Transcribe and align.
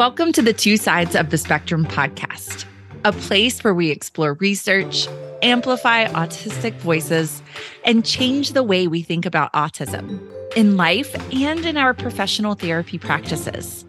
Welcome 0.00 0.32
to 0.32 0.40
the 0.40 0.54
Two 0.54 0.78
Sides 0.78 1.14
of 1.14 1.28
the 1.28 1.36
Spectrum 1.36 1.84
podcast, 1.84 2.64
a 3.04 3.12
place 3.12 3.62
where 3.62 3.74
we 3.74 3.90
explore 3.90 4.32
research, 4.32 5.06
amplify 5.42 6.06
autistic 6.06 6.72
voices, 6.76 7.42
and 7.84 8.02
change 8.02 8.54
the 8.54 8.62
way 8.62 8.88
we 8.88 9.02
think 9.02 9.26
about 9.26 9.52
autism 9.52 10.18
in 10.56 10.78
life 10.78 11.14
and 11.34 11.66
in 11.66 11.76
our 11.76 11.92
professional 11.92 12.54
therapy 12.54 12.96
practices. 12.96 13.84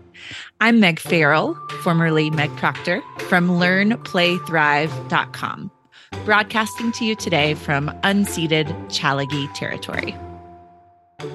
I'm 0.59 0.81
Meg 0.81 0.99
Farrell, 0.99 1.55
formerly 1.81 2.29
Meg 2.29 2.53
Proctor, 2.57 3.01
from 3.29 3.47
learnplaythrive.com, 3.47 5.71
broadcasting 6.25 6.91
to 6.91 7.05
you 7.05 7.15
today 7.15 7.53
from 7.53 7.87
unceded 8.03 8.67
Tsalagi 8.89 9.47
territory. 9.53 10.13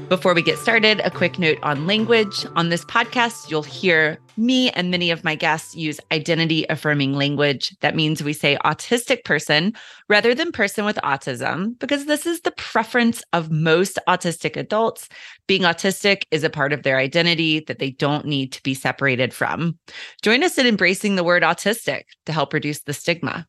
Before 0.09 0.35
we 0.35 0.43
get 0.43 0.59
started, 0.59 1.01
a 1.01 1.11
quick 1.11 1.39
note 1.39 1.59
on 1.63 1.87
language. 1.87 2.47
On 2.55 2.69
this 2.69 2.85
podcast, 2.85 3.51
you'll 3.51 3.63
hear 3.63 4.19
me 4.37 4.71
and 4.71 4.91
many 4.91 5.11
of 5.11 5.25
my 5.25 5.35
guests 5.35 5.75
use 5.75 5.99
identity 6.13 6.65
affirming 6.69 7.15
language. 7.15 7.75
That 7.81 7.97
means 7.97 8.23
we 8.23 8.33
say 8.33 8.57
autistic 8.65 9.25
person 9.25 9.75
rather 10.09 10.35
than 10.35 10.53
person 10.53 10.85
with 10.85 10.97
autism, 11.05 11.79
because 11.79 12.07
this 12.07 12.27
is 12.27 12.41
the 12.41 12.53
preference 12.53 13.23
of 13.33 13.51
most 13.51 13.99
autistic 14.09 14.57
adults. 14.57 15.09
Being 15.47 15.63
autistic 15.63 16.23
is 16.31 16.45
a 16.45 16.51
part 16.51 16.73
of 16.73 16.83
their 16.83 16.99
identity 16.99 17.61
that 17.61 17.79
they 17.79 17.91
don't 17.91 18.27
need 18.27 18.53
to 18.53 18.63
be 18.63 18.75
separated 18.75 19.35
from. 19.35 19.79
Join 20.23 20.43
us 20.43 20.59
in 20.59 20.67
embracing 20.67 21.17
the 21.17 21.25
word 21.25 21.43
autistic 21.43 22.03
to 22.27 22.33
help 22.33 22.53
reduce 22.53 22.83
the 22.83 22.93
stigma. 22.93 23.47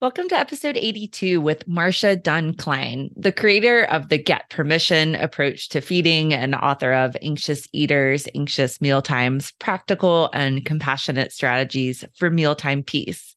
Welcome 0.00 0.28
to 0.28 0.38
episode 0.38 0.76
82 0.76 1.40
with 1.40 1.66
Marsha 1.66 2.22
Dunn 2.22 2.54
Klein, 2.54 3.10
the 3.16 3.32
creator 3.32 3.82
of 3.82 4.10
the 4.10 4.16
Get 4.16 4.48
Permission 4.48 5.16
approach 5.16 5.70
to 5.70 5.80
feeding 5.80 6.32
and 6.32 6.54
author 6.54 6.92
of 6.92 7.16
Anxious 7.20 7.66
Eaters, 7.72 8.28
Anxious 8.32 8.80
Mealtimes, 8.80 9.50
Practical 9.58 10.30
and 10.32 10.64
Compassionate 10.64 11.32
Strategies 11.32 12.04
for 12.14 12.30
Mealtime 12.30 12.84
Peace. 12.84 13.34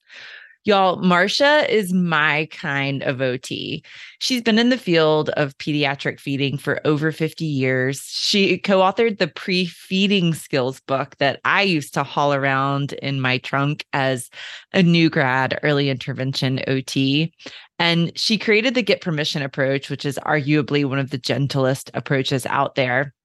Y'all, 0.64 1.02
Marsha 1.02 1.68
is 1.70 1.92
my 1.92 2.48
kind 2.52 3.02
of 3.02 3.20
OT. 3.20 3.84
She's 4.20 4.44
been 4.44 4.60
in 4.60 4.70
the 4.70 4.78
field 4.78 5.30
of 5.30 5.58
pediatric 5.58 6.20
feeding 6.20 6.56
for 6.60 6.80
over 6.86 7.12
50 7.12 7.44
years. 7.46 8.02
She 8.02 8.60
co 8.60 8.80
authored 8.80 9.18
the 9.18 9.28
pre 9.28 9.66
feeding 9.66 10.36
skills 10.36 10.80
book 10.82 11.18
that 11.18 11.42
I 11.46 11.64
used 11.64 11.96
to 11.96 12.04
haul 12.04 12.32
around 12.32 12.94
in 12.94 13.20
my 13.20 13.40
trunk 13.40 13.88
as 13.92 14.30
a 14.72 14.84
new 14.84 15.10
grad 15.10 15.60
early 15.64 15.90
intervention 15.90 16.62
OT. 16.68 17.34
And 17.80 18.16
she 18.16 18.38
created 18.38 18.76
the 18.76 18.84
Get 18.84 19.02
Permission 19.02 19.42
approach, 19.42 19.90
which 19.90 20.06
is 20.06 20.20
arguably 20.28 20.86
one 20.86 21.00
of 21.00 21.10
the 21.10 21.18
gentlest 21.18 21.90
approaches 21.96 22.46
out 22.46 22.76
there. 22.76 23.16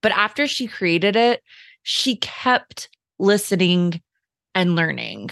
But 0.00 0.12
after 0.12 0.46
she 0.46 0.68
created 0.68 1.16
it, 1.16 1.42
she 1.82 2.14
kept 2.14 2.88
listening 3.18 4.00
and 4.54 4.76
learning. 4.76 5.30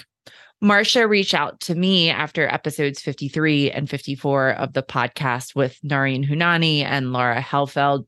Marsha 0.62 1.09
reached 1.09 1.35
out 1.35 1.61
to 1.61 1.75
me 1.75 2.09
after 2.09 2.49
episodes 2.49 3.01
53 3.01 3.71
and 3.71 3.91
54 3.91 4.51
of 4.53 4.73
the 4.73 4.83
podcast 4.83 5.55
with 5.55 5.79
Nareen 5.85 6.27
Hunani 6.27 6.83
and 6.83 7.13
Laura 7.13 7.43
Helfeld. 7.43 8.07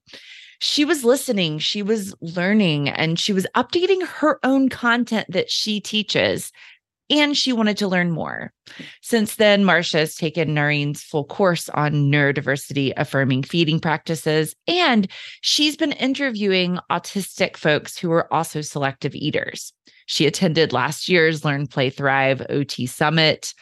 She 0.61 0.85
was 0.85 1.05
listening, 1.05 1.59
she 1.59 1.83
was 1.83 2.15
learning, 2.21 2.89
and 2.89 3.19
she 3.19 3.33
was 3.33 3.47
updating 3.55 4.05
her 4.07 4.41
own 4.43 4.69
content 4.71 5.27
that 5.29 5.51
she 5.51 5.81
teaches. 5.81 6.51
And 7.11 7.37
she 7.37 7.55
wanted 7.55 7.79
to 7.79 7.89
learn 7.89 8.11
more. 8.11 8.53
Since 9.01 9.37
then, 9.37 9.65
Marsha 9.65 10.01
has 10.01 10.15
taken 10.15 10.55
Nareen's 10.55 11.03
full 11.03 11.25
course 11.25 11.71
on 11.71 12.11
neurodiversity 12.11 12.93
affirming 12.99 13.45
feeding 13.45 13.81
practices, 13.81 14.55
and 14.67 15.09
she's 15.41 15.77
been 15.77 15.93
interviewing 15.93 16.79
autistic 16.91 17.57
folks 17.57 17.97
who 17.97 18.13
are 18.13 18.33
also 18.33 18.61
selective 18.61 19.15
eaters. 19.15 19.73
She 20.09 20.27
attended 20.27 20.73
last 20.73 21.07
year's 21.07 21.45
Learn, 21.45 21.67
Play, 21.67 21.91
Thrive 21.91 22.41
OT 22.49 22.87
Summit. 22.87 23.53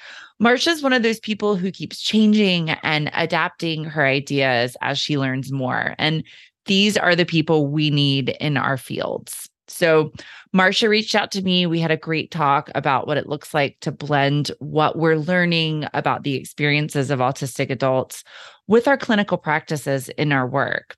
Marsha 0.40 0.68
is 0.68 0.82
one 0.82 0.92
of 0.92 1.02
those 1.02 1.18
people 1.18 1.56
who 1.56 1.72
keeps 1.72 2.00
changing 2.00 2.70
and 2.70 3.10
adapting 3.14 3.82
her 3.82 4.06
ideas 4.06 4.76
as 4.80 4.96
she 4.96 5.18
learns 5.18 5.50
more. 5.50 5.96
And 5.98 6.22
these 6.66 6.96
are 6.96 7.16
the 7.16 7.24
people 7.24 7.66
we 7.66 7.90
need 7.90 8.36
in 8.40 8.56
our 8.56 8.76
fields. 8.76 9.48
So, 9.66 10.12
Marsha 10.54 10.88
reached 10.88 11.16
out 11.16 11.32
to 11.32 11.42
me. 11.42 11.66
We 11.66 11.80
had 11.80 11.90
a 11.90 11.96
great 11.96 12.30
talk 12.30 12.70
about 12.76 13.08
what 13.08 13.16
it 13.16 13.28
looks 13.28 13.52
like 13.52 13.78
to 13.80 13.90
blend 13.90 14.52
what 14.60 14.96
we're 14.96 15.16
learning 15.16 15.88
about 15.94 16.22
the 16.22 16.36
experiences 16.36 17.10
of 17.10 17.18
autistic 17.18 17.70
adults 17.70 18.22
with 18.68 18.86
our 18.86 18.96
clinical 18.96 19.36
practices 19.36 20.08
in 20.10 20.30
our 20.30 20.46
work 20.46 20.96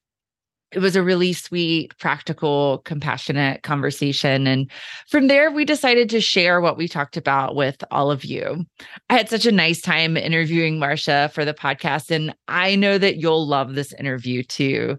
it 0.72 0.80
was 0.80 0.96
a 0.96 1.02
really 1.02 1.32
sweet, 1.32 1.96
practical, 1.98 2.78
compassionate 2.84 3.62
conversation. 3.62 4.46
And 4.46 4.70
from 5.08 5.26
there, 5.26 5.50
we 5.50 5.64
decided 5.64 6.10
to 6.10 6.20
share 6.20 6.60
what 6.60 6.76
we 6.76 6.86
talked 6.86 7.16
about 7.16 7.56
with 7.56 7.82
all 7.90 8.10
of 8.10 8.24
you. 8.24 8.66
I 9.08 9.14
had 9.16 9.30
such 9.30 9.46
a 9.46 9.52
nice 9.52 9.80
time 9.80 10.16
interviewing 10.16 10.78
Marsha 10.78 11.32
for 11.32 11.44
the 11.44 11.54
podcast, 11.54 12.10
and 12.10 12.34
I 12.48 12.76
know 12.76 12.98
that 12.98 13.16
you'll 13.16 13.46
love 13.46 13.74
this 13.74 13.92
interview 13.94 14.42
too. 14.42 14.98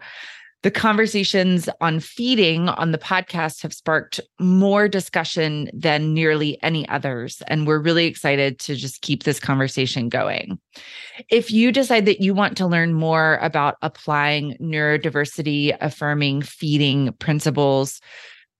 The 0.61 0.71
conversations 0.71 1.69
on 1.79 2.01
feeding 2.01 2.67
on 2.67 2.91
the 2.91 2.97
podcast 2.97 3.63
have 3.63 3.73
sparked 3.73 4.19
more 4.39 4.89
discussion 4.89 5.69
than 5.73 6.13
nearly 6.13 6.61
any 6.61 6.87
others. 6.89 7.41
And 7.47 7.65
we're 7.65 7.79
really 7.79 8.05
excited 8.05 8.59
to 8.59 8.75
just 8.75 9.01
keep 9.01 9.23
this 9.23 9.39
conversation 9.39 10.09
going. 10.09 10.59
If 11.29 11.49
you 11.49 11.71
decide 11.71 12.05
that 12.07 12.19
you 12.19 12.33
want 12.33 12.57
to 12.57 12.67
learn 12.67 12.93
more 12.93 13.39
about 13.41 13.77
applying 13.81 14.57
neurodiversity 14.59 15.77
affirming 15.79 16.41
feeding 16.41 17.13
principles 17.13 18.01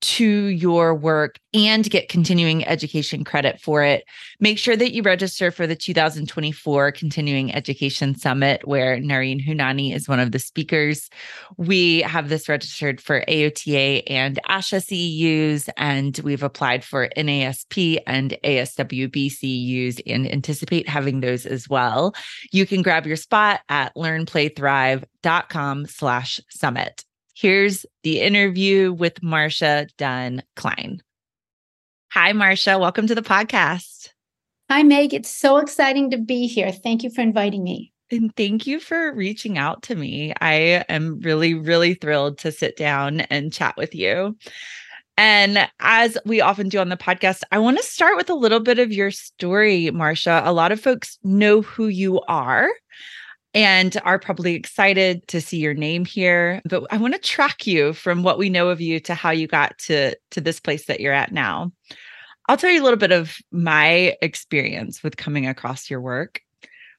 to 0.02 0.26
your 0.26 0.96
work 0.96 1.40
and 1.54 1.90
get 1.90 2.10
continuing 2.10 2.66
education 2.66 3.24
credit 3.24 3.60
for 3.60 3.84
it, 3.84 4.04
make 4.40 4.58
sure 4.58 4.76
that 4.76 4.94
you 4.94 5.02
register 5.02 5.52
for 5.52 5.66
the 5.66 5.76
2024 5.76 6.92
Continuing 6.92 7.54
Education 7.54 8.16
Summit, 8.16 8.68
where 8.68 8.98
Nareen 8.98 9.46
Hunani 9.46 9.94
is 9.94 10.08
one 10.08 10.20
of 10.20 10.32
the 10.32 10.40
speakers. 10.40 11.10
We 11.58 12.02
have 12.02 12.30
this 12.30 12.48
registered 12.48 13.02
for 13.02 13.24
AOTA 13.28 14.04
and 14.08 14.40
ASHA 14.48 14.86
CEUs, 14.86 15.70
and 15.76 16.20
we've 16.24 16.44
applied 16.44 16.84
for 16.84 17.10
NASP 17.18 18.00
and 18.06 18.38
ASWB 18.44 19.32
CEUs 19.32 20.02
and 20.06 20.32
anticipate 20.32 20.88
having 20.88 21.20
those 21.20 21.46
as 21.46 21.68
well. 21.68 22.14
You 22.52 22.66
can 22.66 22.82
grab 22.82 23.06
your 23.06 23.18
spot 23.18 23.62
at 23.70 23.96
learnplaythrive.com 23.96 25.86
slash 25.88 26.40
summit. 26.50 27.04
Here's 27.40 27.86
the 28.04 28.20
interview 28.20 28.92
with 28.92 29.22
Marsha 29.22 29.88
Dunn 29.96 30.44
Klein. 30.58 31.02
Hi, 32.12 32.34
Marsha. 32.34 32.78
Welcome 32.78 33.08
to 33.08 33.16
the 33.16 33.22
podcast. 33.22 34.10
Hi, 34.70 34.84
Meg. 34.84 35.14
It's 35.14 35.30
so 35.30 35.56
exciting 35.56 36.12
to 36.12 36.18
be 36.18 36.48
here. 36.48 36.70
Thank 36.70 37.02
you 37.02 37.10
for 37.10 37.22
inviting 37.22 37.64
me. 37.64 37.94
And 38.12 38.36
thank 38.36 38.68
you 38.68 38.82
for 38.82 39.14
reaching 39.14 39.58
out 39.58 39.84
to 39.84 39.96
me. 39.96 40.34
I 40.42 40.84
am 40.90 41.22
really, 41.22 41.54
really 41.54 41.94
thrilled 41.94 42.40
to 42.40 42.52
sit 42.52 42.76
down 42.76 43.22
and 43.22 43.54
chat 43.54 43.78
with 43.78 43.96
you. 43.96 44.36
And 45.16 45.66
as 45.80 46.18
we 46.26 46.42
often 46.42 46.68
do 46.68 46.80
on 46.80 46.90
the 46.90 46.98
podcast, 46.98 47.44
I 47.54 47.60
want 47.60 47.78
to 47.78 47.84
start 47.84 48.18
with 48.18 48.30
a 48.30 48.36
little 48.36 48.60
bit 48.60 48.80
of 48.80 48.92
your 48.92 49.12
story, 49.12 49.86
Marsha. 49.94 50.46
A 50.46 50.52
lot 50.52 50.74
of 50.74 50.82
folks 50.82 51.18
know 51.24 51.62
who 51.62 51.88
you 51.88 52.20
are 52.24 52.68
and 53.54 54.00
are 54.04 54.20
probably 54.20 54.54
excited 54.54 55.28
to 55.28 55.42
see 55.42 55.58
your 55.58 55.74
name 55.74 56.06
here 56.06 56.62
but 56.66 56.84
i 56.92 56.98
want 56.98 57.14
to 57.14 57.20
track 57.20 57.66
you 57.66 57.94
from 57.94 58.22
what 58.22 58.38
we 58.38 58.50
know 58.50 58.70
of 58.70 58.80
you 58.80 59.00
to 59.00 59.16
how 59.16 59.32
you 59.32 59.48
got 59.48 59.78
to 59.78 60.16
to 60.32 60.42
this 60.42 60.60
place 60.60 60.86
that 60.86 61.00
you're 61.00 61.14
at 61.14 61.32
now. 61.32 61.72
I'll 62.48 62.58
tell 62.58 62.72
you 62.72 62.82
a 62.82 62.86
little 62.86 62.98
bit 62.98 63.12
of 63.12 63.38
my 63.52 64.16
experience 64.24 65.04
with 65.04 65.18
coming 65.18 65.46
across 65.48 65.90
your 65.90 66.02
work. 66.02 66.42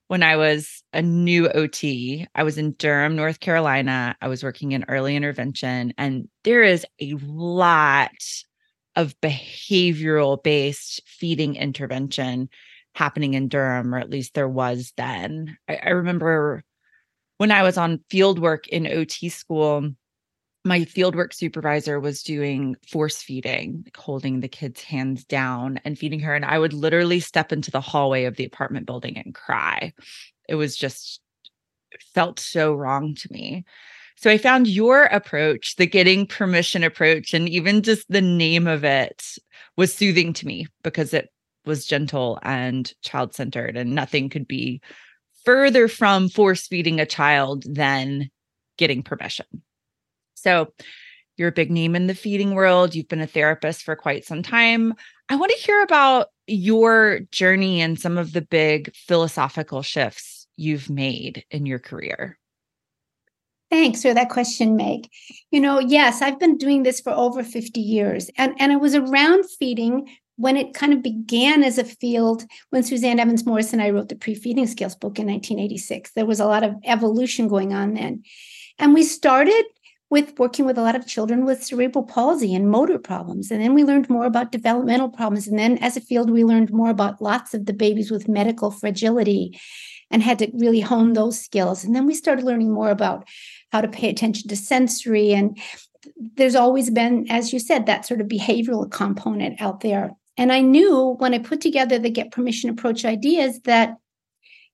When 0.09 0.23
i 0.23 0.37
was 0.37 0.83
a 0.93 1.03
new 1.03 1.49
ot 1.49 2.27
i 2.35 2.43
was 2.43 2.59
in 2.59 2.73
durham 2.73 3.17
north 3.17 3.41
carolina. 3.41 4.17
I 4.21 4.29
was 4.29 4.43
working 4.43 4.73
in 4.73 4.85
early 4.89 5.17
intervention 5.17 5.95
and 5.99 6.29
there 6.45 6.63
is 6.63 6.85
a 7.01 7.15
lot 7.23 8.11
of 8.97 9.19
behavioral 9.21 10.43
based 10.43 11.01
feeding 11.07 11.55
intervention 11.55 12.49
happening 12.95 13.35
in 13.35 13.49
Durham, 13.49 13.95
or 13.95 13.99
at 13.99 14.11
least 14.11 14.35
there 14.35 14.49
was 14.49 14.93
then. 14.97 15.57
I, 15.69 15.77
I 15.77 15.89
remember 15.91 16.65
when 17.39 17.51
I 17.51 17.63
was 17.63 17.79
on 17.79 18.05
field 18.11 18.39
work 18.39 18.69
in 18.69 18.87
OT 18.87 19.29
school, 19.29 19.91
my 20.65 20.81
fieldwork 20.81 21.33
supervisor 21.33 21.99
was 21.99 22.23
doing 22.23 22.77
force 22.87 23.23
feeding, 23.23 23.83
like 23.85 23.97
holding 23.97 24.41
the 24.41 24.49
kid's 24.49 24.83
hands 24.83 25.25
down 25.25 25.81
and 25.85 25.99
feeding 25.99 26.21
her. 26.21 26.35
And 26.35 26.45
I 26.45 26.59
would 26.59 26.75
literally 26.75 27.21
step 27.21 27.51
into 27.51 27.71
the 27.71 27.81
hallway 27.81 28.25
of 28.25 28.37
the 28.37 28.45
apartment 28.45 28.87
building 28.87 29.17
and 29.17 29.35
cry. 29.35 29.95
It 30.49 30.57
was 30.57 30.77
just, 30.77 31.21
it 31.93 32.03
felt 32.15 32.39
so 32.39 32.75
wrong 32.75 33.15
to 33.15 33.33
me. 33.33 33.65
So 34.17 34.31
I 34.31 34.37
found 34.37 34.69
your 34.69 35.05
approach, 35.05 35.77
the 35.77 35.87
getting 35.87 36.27
permission 36.27 36.85
approach, 36.85 37.33
and 37.33 37.49
even 37.49 37.81
just 37.81 38.07
the 38.11 38.21
name 38.21 38.67
of 38.67 38.85
it 38.85 39.39
was 39.79 39.95
soothing 39.95 40.35
to 40.35 40.47
me 40.47 40.67
because 40.83 41.15
it 41.15 41.31
was 41.65 41.87
gentle 41.87 42.39
and 42.43 42.93
child 43.03 43.35
centered, 43.35 43.77
and 43.77 43.95
nothing 43.95 44.29
could 44.29 44.49
be 44.49 44.81
further 45.45 45.89
from 45.89 46.29
force 46.29 46.67
feeding 46.67 47.01
a 47.01 47.07
child 47.07 47.65
than 47.69 48.31
getting 48.77 49.03
permission. 49.03 49.47
So, 50.35 50.73
You're 51.37 51.49
a 51.49 51.53
big 51.53 51.71
name 51.71 51.97
in 51.97 52.07
the 52.07 52.15
feeding 52.15 52.55
world. 52.55 52.95
You've 52.95 53.09
been 53.09 53.23
a 53.23 53.27
therapist 53.27 53.83
for 53.83 53.97
quite 53.97 54.27
some 54.27 54.43
time. 54.43 54.93
I 55.31 55.37
want 55.37 55.51
to 55.53 55.59
hear 55.59 55.81
about 55.83 56.27
your 56.47 57.21
journey 57.33 57.81
and 57.81 57.99
some 57.99 58.19
of 58.19 58.35
the 58.35 58.43
big 58.43 58.95
philosophical 58.95 59.81
shifts 59.81 60.47
you've 60.57 60.91
made 60.91 61.45
in 61.51 61.65
your 61.65 61.79
career. 61.79 62.39
Thanks 63.71 64.03
for 64.03 64.13
that 64.13 64.29
question, 64.29 64.77
Meg. 64.77 65.09
You 65.51 65.61
know, 65.61 65.79
yes, 65.79 66.21
I've 66.21 66.39
been 66.39 66.59
doing 66.59 66.83
this 66.83 67.01
for 67.01 67.13
over 67.13 67.43
50 67.43 67.81
years, 67.81 68.29
and, 68.37 68.55
and 68.59 68.73
I 68.73 68.77
was 68.77 68.95
around 68.95 69.45
feeding 69.59 70.09
when 70.41 70.57
it 70.57 70.73
kind 70.73 70.95
of 70.95 71.03
began 71.03 71.63
as 71.63 71.77
a 71.77 71.85
field 71.85 72.47
when 72.71 72.83
Suzanne 72.83 73.21
Evans 73.21 73.45
Morris 73.45 73.75
and 73.75 73.83
I 73.83 73.91
wrote 73.91 74.09
the 74.09 74.17
pre 74.17 74.35
feeding 74.35 74.67
skills 74.67 74.95
book 74.95 75.19
in 75.19 75.27
1986. 75.27 76.13
There 76.13 76.25
was 76.25 76.41
a 76.41 76.47
lot 76.47 76.65
of 76.65 76.75
evolution 76.85 77.47
going 77.47 77.75
on 77.75 77.93
then. 77.93 78.23
And 78.79 78.95
we 78.95 79.03
started 79.03 79.65
with 80.09 80.39
working 80.39 80.65
with 80.65 80.79
a 80.79 80.83
lot 80.83 80.97
of 80.97 81.07
children 81.07 81.45
with 81.45 81.63
cerebral 81.63 82.05
palsy 82.05 82.55
and 82.55 82.71
motor 82.71 82.99
problems. 82.99 83.51
And 83.51 83.61
then 83.61 83.75
we 83.75 83.85
learned 83.85 84.09
more 84.09 84.25
about 84.25 84.51
developmental 84.51 85.11
problems. 85.11 85.47
And 85.47 85.59
then 85.59 85.77
as 85.79 85.99
a 85.99 86.01
field, 86.01 86.31
we 86.31 86.43
learned 86.43 86.73
more 86.73 86.89
about 86.89 87.21
lots 87.21 87.53
of 87.53 87.67
the 87.67 87.75
babies 87.75 88.11
with 88.11 88.27
medical 88.27 88.71
fragility 88.71 89.61
and 90.11 90.23
had 90.23 90.39
to 90.39 90.51
really 90.55 90.81
hone 90.81 91.13
those 91.13 91.39
skills. 91.39 91.85
And 91.85 91.95
then 91.95 92.07
we 92.07 92.15
started 92.15 92.47
learning 92.47 92.73
more 92.73 92.91
about 92.91 93.29
how 93.73 93.83
to 93.83 93.89
pay 93.89 94.09
attention 94.09 94.49
to 94.49 94.57
sensory. 94.57 95.33
And 95.33 95.59
there's 96.17 96.57
always 96.57 96.89
been, 96.89 97.31
as 97.31 97.53
you 97.53 97.59
said, 97.59 97.85
that 97.87 98.07
sort 98.07 98.23
of 98.23 98.27
behavioral 98.27 98.91
component 98.91 99.61
out 99.61 99.81
there. 99.81 100.13
And 100.41 100.51
I 100.51 100.63
knew 100.63 101.17
when 101.19 101.35
I 101.35 101.39
put 101.39 101.61
together 101.61 101.99
the 101.99 102.09
get 102.09 102.33
permission 102.33 102.71
approach 102.71 103.05
ideas 103.05 103.61
that 103.65 103.99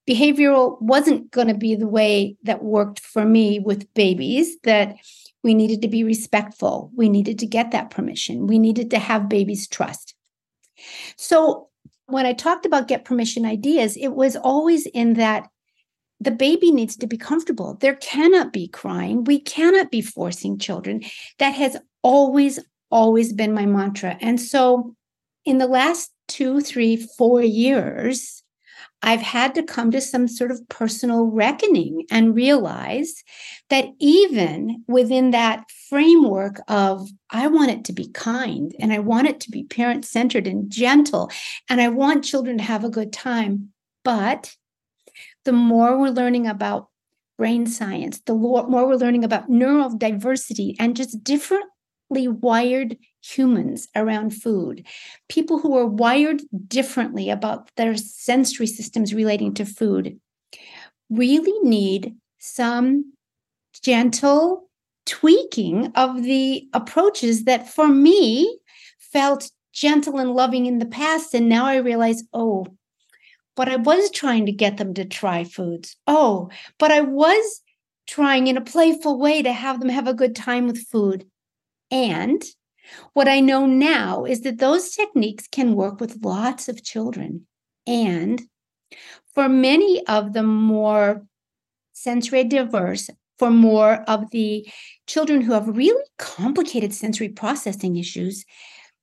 behavioral 0.09 0.81
wasn't 0.81 1.33
going 1.33 1.49
to 1.49 1.55
be 1.55 1.75
the 1.75 1.89
way 1.89 2.37
that 2.45 2.63
worked 2.63 3.01
for 3.01 3.25
me 3.25 3.59
with 3.59 3.93
babies, 3.93 4.57
that 4.63 4.95
we 5.43 5.55
needed 5.55 5.83
to 5.83 5.89
be 5.89 6.05
respectful. 6.05 6.93
We 6.95 7.09
needed 7.09 7.41
to 7.41 7.47
get 7.47 7.73
that 7.73 7.91
permission. 7.91 8.47
We 8.47 8.61
needed 8.61 8.91
to 8.93 9.01
have 9.01 9.29
babies 9.29 9.67
trust. 9.67 10.15
So 11.17 11.69
when 12.07 12.27
I 12.27 12.33
talked 12.33 12.65
about 12.65 12.87
get 12.87 13.05
permission 13.05 13.45
ideas, 13.45 13.97
it 13.97 14.15
was 14.15 14.37
always 14.37 14.87
in 14.87 15.15
that 15.15 15.49
the 16.21 16.31
baby 16.31 16.71
needs 16.71 16.97
to 16.99 17.09
be 17.09 17.19
comfortable. 17.19 17.75
There 17.81 17.97
cannot 17.97 18.53
be 18.53 18.69
crying. 18.69 19.25
We 19.25 19.41
cannot 19.41 19.91
be 19.91 20.01
forcing 20.01 20.59
children. 20.59 21.03
That 21.41 21.55
has 21.55 21.77
always, 22.03 22.61
always 22.89 23.33
been 23.33 23.53
my 23.53 23.67
mantra. 23.67 24.17
And 24.21 24.41
so 24.41 24.96
in 25.47 25.59
the 25.59 25.69
last 25.69 26.11
two, 26.29 26.61
three, 26.61 26.97
four 26.97 27.43
years, 27.43 28.43
I've 29.03 29.23
had 29.23 29.55
to 29.55 29.63
come 29.63 29.91
to 29.93 30.01
some 30.01 30.27
sort 30.27 30.51
of 30.51 30.69
personal 30.69 31.27
reckoning 31.27 32.05
and 32.11 32.35
realize 32.35 33.23
that 33.71 33.87
even 34.01 34.85
within 34.89 35.31
that 35.31 35.65
framework 35.89 36.61
of, 36.67 37.09
I 37.31 37.47
want 37.47 37.71
it 37.71 37.85
to 37.85 37.93
be 37.93 38.09
kind 38.09 38.75
and 38.81 38.93
I 38.93 38.99
want 38.99 39.29
it 39.29 39.39
to 39.41 39.51
be 39.51 39.65
parent 39.65 40.05
centered 40.05 40.47
and 40.47 40.71
gentle, 40.71 41.31
and 41.69 41.81
I 41.81 41.89
want 41.89 42.25
children 42.25 42.59
to 42.59 42.65
have 42.65 42.85
a 42.85 42.91
good 42.91 43.13
time. 43.13 43.71
But 44.03 44.55
the 45.45 45.53
more 45.53 45.99
we're 45.99 46.11
learning 46.11 46.47
about 46.47 46.89
brain 47.39 47.67
science, 47.67 48.21
the 48.27 48.35
more 48.35 48.67
we're 48.67 48.97
learning 48.97 49.25
about 49.25 49.49
neurodiversity 49.49 50.75
and 50.81 50.97
just 50.97 51.23
differently 51.23 52.29
wired 52.29 52.97
humans 53.27 53.89
around 53.95 54.31
food, 54.31 54.87
people 55.29 55.59
who 55.59 55.77
are 55.77 55.87
wired 55.87 56.43
differently 56.67 57.31
about 57.31 57.71
their 57.77 57.97
sensory 57.97 58.67
systems 58.67 59.15
relating 59.15 59.55
to 59.55 59.65
food, 59.65 60.19
really 61.11 61.59
need 61.61 62.15
some 62.39 63.13
gentle 63.83 64.69
tweaking 65.05 65.93
of 65.95 66.23
the 66.23 66.69
approaches 66.73 67.45
that 67.45 67.69
for 67.69 67.89
me 67.89 68.59
felt 68.99 69.51
gentle 69.73 70.19
and 70.19 70.33
loving 70.33 70.67
in 70.67 70.79
the 70.79 70.87
past. 70.87 71.35
And 71.35 71.49
now 71.49 71.67
I 71.67 71.77
realize, 71.77 72.25
oh, 72.33 72.67
but 73.55 73.69
I 73.69 73.77
was 73.77 74.11
trying 74.11 74.47
to 74.47 74.53
get 74.53 74.77
them 74.77 74.95
to 74.95 75.05
try 75.05 75.45
foods. 75.45 75.97
Oh, 76.07 76.51
but 76.79 76.91
I 76.91 77.01
was 77.01 77.63
trying 78.07 78.47
in 78.47 78.57
a 78.57 78.63
playful 78.63 79.19
way 79.19 79.43
to 79.43 79.53
have 79.53 79.81
them 79.81 79.89
have 79.89 80.07
a 80.07 80.15
good 80.15 80.37
time 80.37 80.67
with 80.67 80.87
food. 80.87 81.27
And 81.91 82.43
what 83.13 83.29
I 83.29 83.41
know 83.41 83.67
now 83.67 84.25
is 84.25 84.43
that 84.43 84.59
those 84.59 84.91
techniques 84.91 85.47
can 85.47 85.75
work 85.75 86.01
with 86.01 86.25
lots 86.25 86.69
of 86.69 86.85
children. 86.85 87.47
And 87.87 88.43
for 89.35 89.49
many 89.49 90.07
of 90.07 90.33
the 90.33 90.43
more 90.43 91.27
sensory 91.93 92.45
diverse, 92.45 93.11
for 93.39 93.51
more 93.51 94.03
of 94.09 94.31
the 94.31 94.67
children 95.07 95.41
who 95.41 95.53
have 95.53 95.77
really 95.77 96.03
complicated 96.19 96.95
sensory 96.95 97.29
processing 97.29 97.97
issues, 97.97 98.45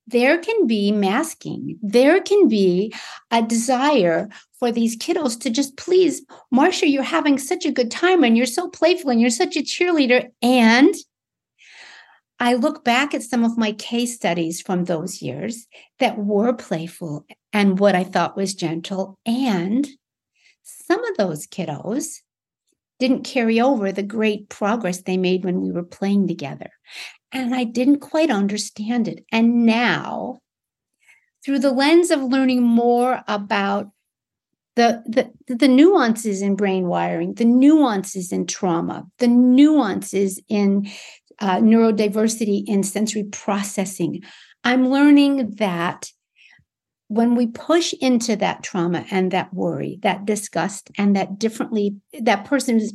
there 0.08 0.38
can 0.38 0.68
be 0.68 0.92
masking. 0.92 1.78
There 1.82 2.20
can 2.22 2.48
be 2.48 2.94
a 3.32 3.42
desire 3.42 4.28
for 4.60 4.72
these 4.72 4.98
kiddos 4.98 5.40
to 5.42 5.50
just 5.50 5.78
please, 5.78 6.26
Marsha, 6.54 6.92
you're 6.92 7.04
having 7.04 7.38
such 7.38 7.66
a 7.66 7.72
good 7.72 7.90
time 7.90 8.24
and 8.24 8.36
you're 8.36 8.46
so 8.46 8.70
playful 8.70 9.12
and 9.12 9.22
you're 9.22 9.30
such 9.30 9.56
a 9.56 9.62
cheerleader. 9.62 10.30
And 10.42 10.94
I 12.40 12.56
look 12.56 12.84
back 12.84 13.14
at 13.14 13.24
some 13.24 13.44
of 13.44 13.58
my 13.58 13.72
case 13.74 14.16
studies 14.16 14.62
from 14.62 14.86
those 14.86 15.22
years 15.22 15.68
that 16.00 16.18
were 16.18 16.54
playful 16.54 17.26
and 17.52 17.80
what 17.80 17.96
I 17.96 18.04
thought 18.04 18.36
was 18.36 18.56
gentle. 18.56 19.20
And 19.26 19.88
some 20.64 21.04
of 21.06 21.18
those 21.18 21.48
kiddos 21.48 22.22
didn't 23.00 23.24
carry 23.24 23.60
over 23.60 23.92
the 23.92 24.04
great 24.04 24.50
progress 24.50 25.02
they 25.02 25.18
made 25.18 25.44
when 25.44 25.62
we 25.62 25.72
were 25.72 25.84
playing 25.84 26.28
together. 26.28 26.72
And 27.32 27.54
I 27.56 27.64
didn't 27.64 28.00
quite 28.00 28.30
understand 28.30 29.08
it. 29.08 29.26
And 29.32 29.66
now, 29.66 30.40
through 31.44 31.60
the 31.60 31.72
lens 31.72 32.12
of 32.12 32.22
learning 32.22 32.64
more 32.64 33.24
about 33.28 33.90
the, 34.76 35.04
the, 35.06 35.54
the 35.54 35.68
nuances 35.68 36.42
in 36.42 36.56
brain 36.56 36.88
wiring, 36.88 37.36
the 37.36 37.46
nuances 37.46 38.32
in 38.32 38.48
trauma, 38.48 39.06
the 39.20 39.28
nuances 39.28 40.42
in 40.48 40.90
uh, 41.40 41.58
neurodiversity 41.58 42.64
in 42.68 42.84
sensory 42.84 43.24
processing. 43.24 44.22
I'm 44.64 44.90
learning 44.90 45.56
that 45.58 46.12
when 47.08 47.36
we 47.36 47.48
push 47.48 47.94
into 48.02 48.36
that 48.38 48.64
trauma 48.64 49.06
and 49.12 49.32
that 49.32 49.54
worry, 49.54 50.00
that 50.02 50.26
disgust, 50.26 50.90
and 50.98 51.16
that 51.16 51.38
differently, 51.38 51.96
that 52.22 52.46
person 52.46 52.78
is 52.78 52.94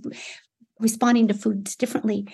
responding 0.81 1.29
to 1.29 1.35
foods 1.35 1.77
differently, 1.77 2.27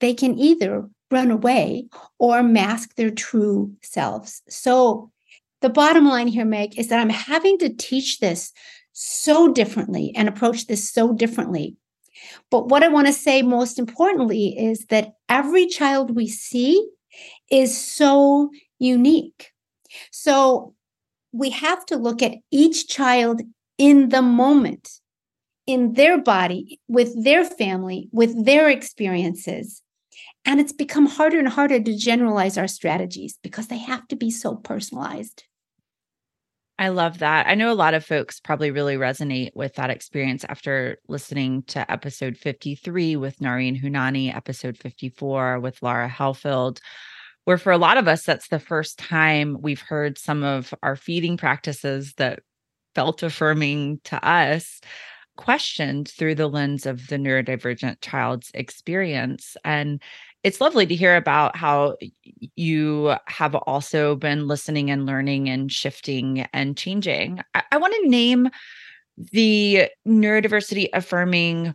they 0.00 0.14
can 0.14 0.38
either 0.38 0.88
run 1.10 1.30
away 1.30 1.86
or 2.18 2.42
mask 2.42 2.96
their 2.96 3.10
true 3.10 3.72
selves. 3.82 4.42
So, 4.48 5.10
the 5.60 5.68
bottom 5.68 6.06
line 6.06 6.26
here, 6.26 6.44
Meg, 6.44 6.76
is 6.76 6.88
that 6.88 6.98
I'm 6.98 7.08
having 7.08 7.56
to 7.58 7.68
teach 7.68 8.18
this 8.18 8.52
so 8.92 9.52
differently 9.52 10.12
and 10.16 10.28
approach 10.28 10.66
this 10.66 10.90
so 10.90 11.12
differently 11.12 11.76
but 12.50 12.68
what 12.68 12.82
I 12.82 12.88
want 12.88 13.06
to 13.06 13.12
say 13.12 13.42
most 13.42 13.78
importantly 13.78 14.56
is 14.58 14.86
that 14.86 15.14
every 15.28 15.66
child 15.66 16.14
we 16.14 16.28
see 16.28 16.88
is 17.50 17.76
so 17.76 18.50
unique. 18.78 19.50
So 20.10 20.74
we 21.32 21.50
have 21.50 21.84
to 21.86 21.96
look 21.96 22.22
at 22.22 22.34
each 22.50 22.88
child 22.88 23.42
in 23.78 24.10
the 24.10 24.22
moment, 24.22 25.00
in 25.66 25.94
their 25.94 26.18
body, 26.18 26.80
with 26.88 27.24
their 27.24 27.44
family, 27.44 28.08
with 28.12 28.44
their 28.44 28.68
experiences. 28.68 29.82
And 30.44 30.60
it's 30.60 30.72
become 30.72 31.06
harder 31.06 31.38
and 31.38 31.48
harder 31.48 31.80
to 31.80 31.96
generalize 31.96 32.58
our 32.58 32.68
strategies 32.68 33.38
because 33.42 33.68
they 33.68 33.78
have 33.78 34.06
to 34.08 34.16
be 34.16 34.30
so 34.30 34.56
personalized. 34.56 35.44
I 36.82 36.88
love 36.88 37.20
that. 37.20 37.46
I 37.46 37.54
know 37.54 37.70
a 37.70 37.74
lot 37.74 37.94
of 37.94 38.04
folks 38.04 38.40
probably 38.40 38.72
really 38.72 38.96
resonate 38.96 39.54
with 39.54 39.76
that 39.76 39.88
experience 39.88 40.44
after 40.48 40.98
listening 41.06 41.62
to 41.68 41.88
episode 41.88 42.36
53 42.36 43.14
with 43.14 43.40
Noreen 43.40 43.80
Hunani, 43.80 44.34
episode 44.34 44.76
54 44.76 45.60
with 45.60 45.80
Laura 45.80 46.08
Helfield, 46.08 46.80
where 47.44 47.56
for 47.56 47.70
a 47.70 47.78
lot 47.78 47.98
of 47.98 48.08
us, 48.08 48.24
that's 48.24 48.48
the 48.48 48.58
first 48.58 48.98
time 48.98 49.58
we've 49.60 49.80
heard 49.80 50.18
some 50.18 50.42
of 50.42 50.74
our 50.82 50.96
feeding 50.96 51.36
practices 51.36 52.14
that 52.14 52.40
felt 52.96 53.22
affirming 53.22 54.00
to 54.02 54.16
us 54.28 54.80
questioned 55.36 56.08
through 56.08 56.34
the 56.34 56.48
lens 56.48 56.84
of 56.84 57.06
the 57.06 57.16
neurodivergent 57.16 58.00
child's 58.00 58.50
experience. 58.54 59.56
And 59.64 60.02
it's 60.44 60.60
lovely 60.60 60.86
to 60.86 60.94
hear 60.94 61.16
about 61.16 61.56
how 61.56 61.96
you 62.56 63.14
have 63.26 63.54
also 63.54 64.16
been 64.16 64.48
listening 64.48 64.90
and 64.90 65.06
learning 65.06 65.48
and 65.48 65.70
shifting 65.70 66.40
and 66.52 66.76
changing. 66.76 67.40
I, 67.54 67.62
I 67.72 67.76
want 67.78 67.94
to 67.94 68.08
name 68.08 68.50
the 69.16 69.88
neurodiversity 70.06 70.88
affirming 70.92 71.74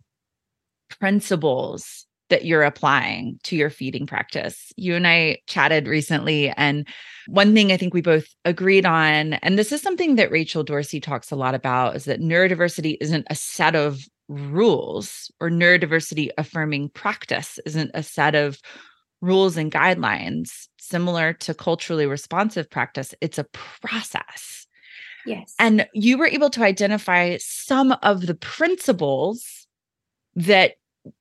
principles 1.00 2.06
that 2.30 2.44
you're 2.44 2.64
applying 2.64 3.40
to 3.44 3.56
your 3.56 3.70
feeding 3.70 4.06
practice. 4.06 4.74
You 4.76 4.96
and 4.96 5.08
I 5.08 5.38
chatted 5.48 5.88
recently, 5.88 6.50
and 6.50 6.86
one 7.28 7.54
thing 7.54 7.72
I 7.72 7.78
think 7.78 7.94
we 7.94 8.02
both 8.02 8.28
agreed 8.44 8.86
on, 8.86 9.34
and 9.36 9.58
this 9.58 9.72
is 9.72 9.82
something 9.82 10.16
that 10.16 10.32
Rachel 10.32 10.64
Dorsey 10.64 11.00
talks 11.00 11.32
a 11.32 11.38
lot 11.38 11.56
about, 11.56 11.96
is 11.96 12.04
that 12.06 12.20
neurodiversity 12.20 12.98
isn't 13.00 13.28
a 13.30 13.36
set 13.36 13.76
of 13.76 14.02
rules 14.28 15.32
or 15.40 15.50
neurodiversity 15.50 16.30
affirming 16.38 16.90
practice 16.90 17.60
isn't 17.66 17.92
a 17.94 18.04
set 18.04 18.36
of 18.36 18.60
rules 19.22 19.58
and 19.58 19.72
guidelines, 19.72 20.68
similar 20.80 21.34
to 21.34 21.54
culturally 21.54 22.06
responsive 22.06 22.70
practice, 22.70 23.14
it's 23.22 23.38
a 23.38 23.46
process. 23.82 24.68
Yes. 25.26 25.56
And 25.60 25.88
you 25.94 26.18
were 26.18 26.28
able 26.28 26.50
to 26.52 26.64
identify 26.64 27.38
some 27.40 27.96
of 28.04 28.26
the 28.26 28.36
principles 28.36 29.68
that 30.36 30.74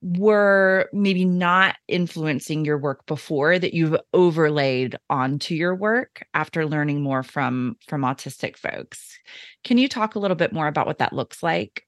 were 0.03 0.89
maybe 0.93 1.25
not 1.25 1.77
influencing 1.89 2.65
your 2.65 2.79
work 2.79 3.07
before 3.07 3.59
that 3.59 3.73
you've 3.73 3.97
overlaid 4.13 4.97
onto 5.09 5.55
your 5.55 5.75
work 5.75 6.25
after 6.35 6.67
learning 6.67 7.03
more 7.03 7.23
from 7.23 7.77
from 7.87 8.03
autistic 8.03 8.57
folks. 8.57 9.17
Can 9.65 9.79
you 9.79 9.89
talk 9.89 10.15
a 10.15 10.19
little 10.19 10.37
bit 10.37 10.53
more 10.53 10.67
about 10.67 10.87
what 10.87 10.99
that 10.99 11.13
looks 11.13 11.43
like? 11.43 11.86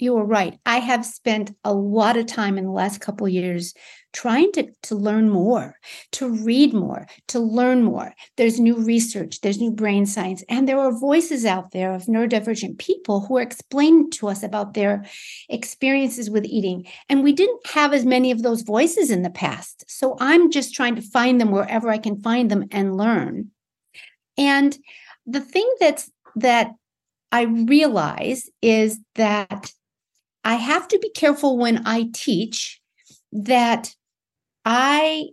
You 0.00 0.16
are 0.16 0.24
right. 0.24 0.58
I 0.66 0.78
have 0.78 1.04
spent 1.04 1.54
a 1.64 1.72
lot 1.72 2.16
of 2.16 2.26
time 2.26 2.58
in 2.58 2.64
the 2.64 2.70
last 2.70 3.00
couple 3.00 3.28
years 3.28 3.74
trying 4.12 4.50
to, 4.52 4.68
to 4.82 4.94
learn 4.94 5.28
more, 5.28 5.76
to 6.12 6.28
read 6.28 6.72
more, 6.72 7.06
to 7.28 7.38
learn 7.38 7.82
more. 7.82 8.14
There's 8.36 8.58
new 8.58 8.76
research, 8.76 9.40
there's 9.40 9.60
new 9.60 9.70
brain 9.70 10.06
science, 10.06 10.42
and 10.48 10.66
there 10.66 10.78
are 10.80 10.92
voices 10.92 11.44
out 11.44 11.72
there 11.72 11.92
of 11.92 12.06
neurodivergent 12.06 12.78
people 12.78 13.20
who 13.20 13.36
are 13.36 13.42
explaining 13.42 14.10
to 14.12 14.28
us 14.28 14.42
about 14.42 14.74
their 14.74 15.04
experiences 15.48 16.30
with 16.30 16.46
eating. 16.46 16.86
And 17.08 17.22
we 17.22 17.32
didn't 17.32 17.66
have 17.66 17.92
as 17.92 18.06
many 18.06 18.30
of 18.30 18.42
those 18.42 18.62
voices 18.62 19.10
in 19.10 19.22
the 19.22 19.30
past. 19.30 19.84
So 19.88 20.16
I'm 20.20 20.50
just 20.50 20.74
trying 20.74 20.96
to 20.96 21.02
find 21.02 21.40
them 21.40 21.50
wherever 21.50 21.90
I 21.90 21.98
can 21.98 22.20
find 22.20 22.50
them 22.50 22.66
and 22.70 22.96
learn. 22.96 23.50
And 24.38 24.76
the 25.26 25.40
thing 25.40 25.70
that's 25.80 26.10
that 26.36 26.70
I 27.30 27.42
realize 27.42 28.48
is 28.62 28.98
that 29.16 29.70
I 30.48 30.54
have 30.54 30.88
to 30.88 30.98
be 30.98 31.10
careful 31.10 31.58
when 31.58 31.86
I 31.86 32.08
teach 32.14 32.80
that 33.32 33.94
I 34.64 35.26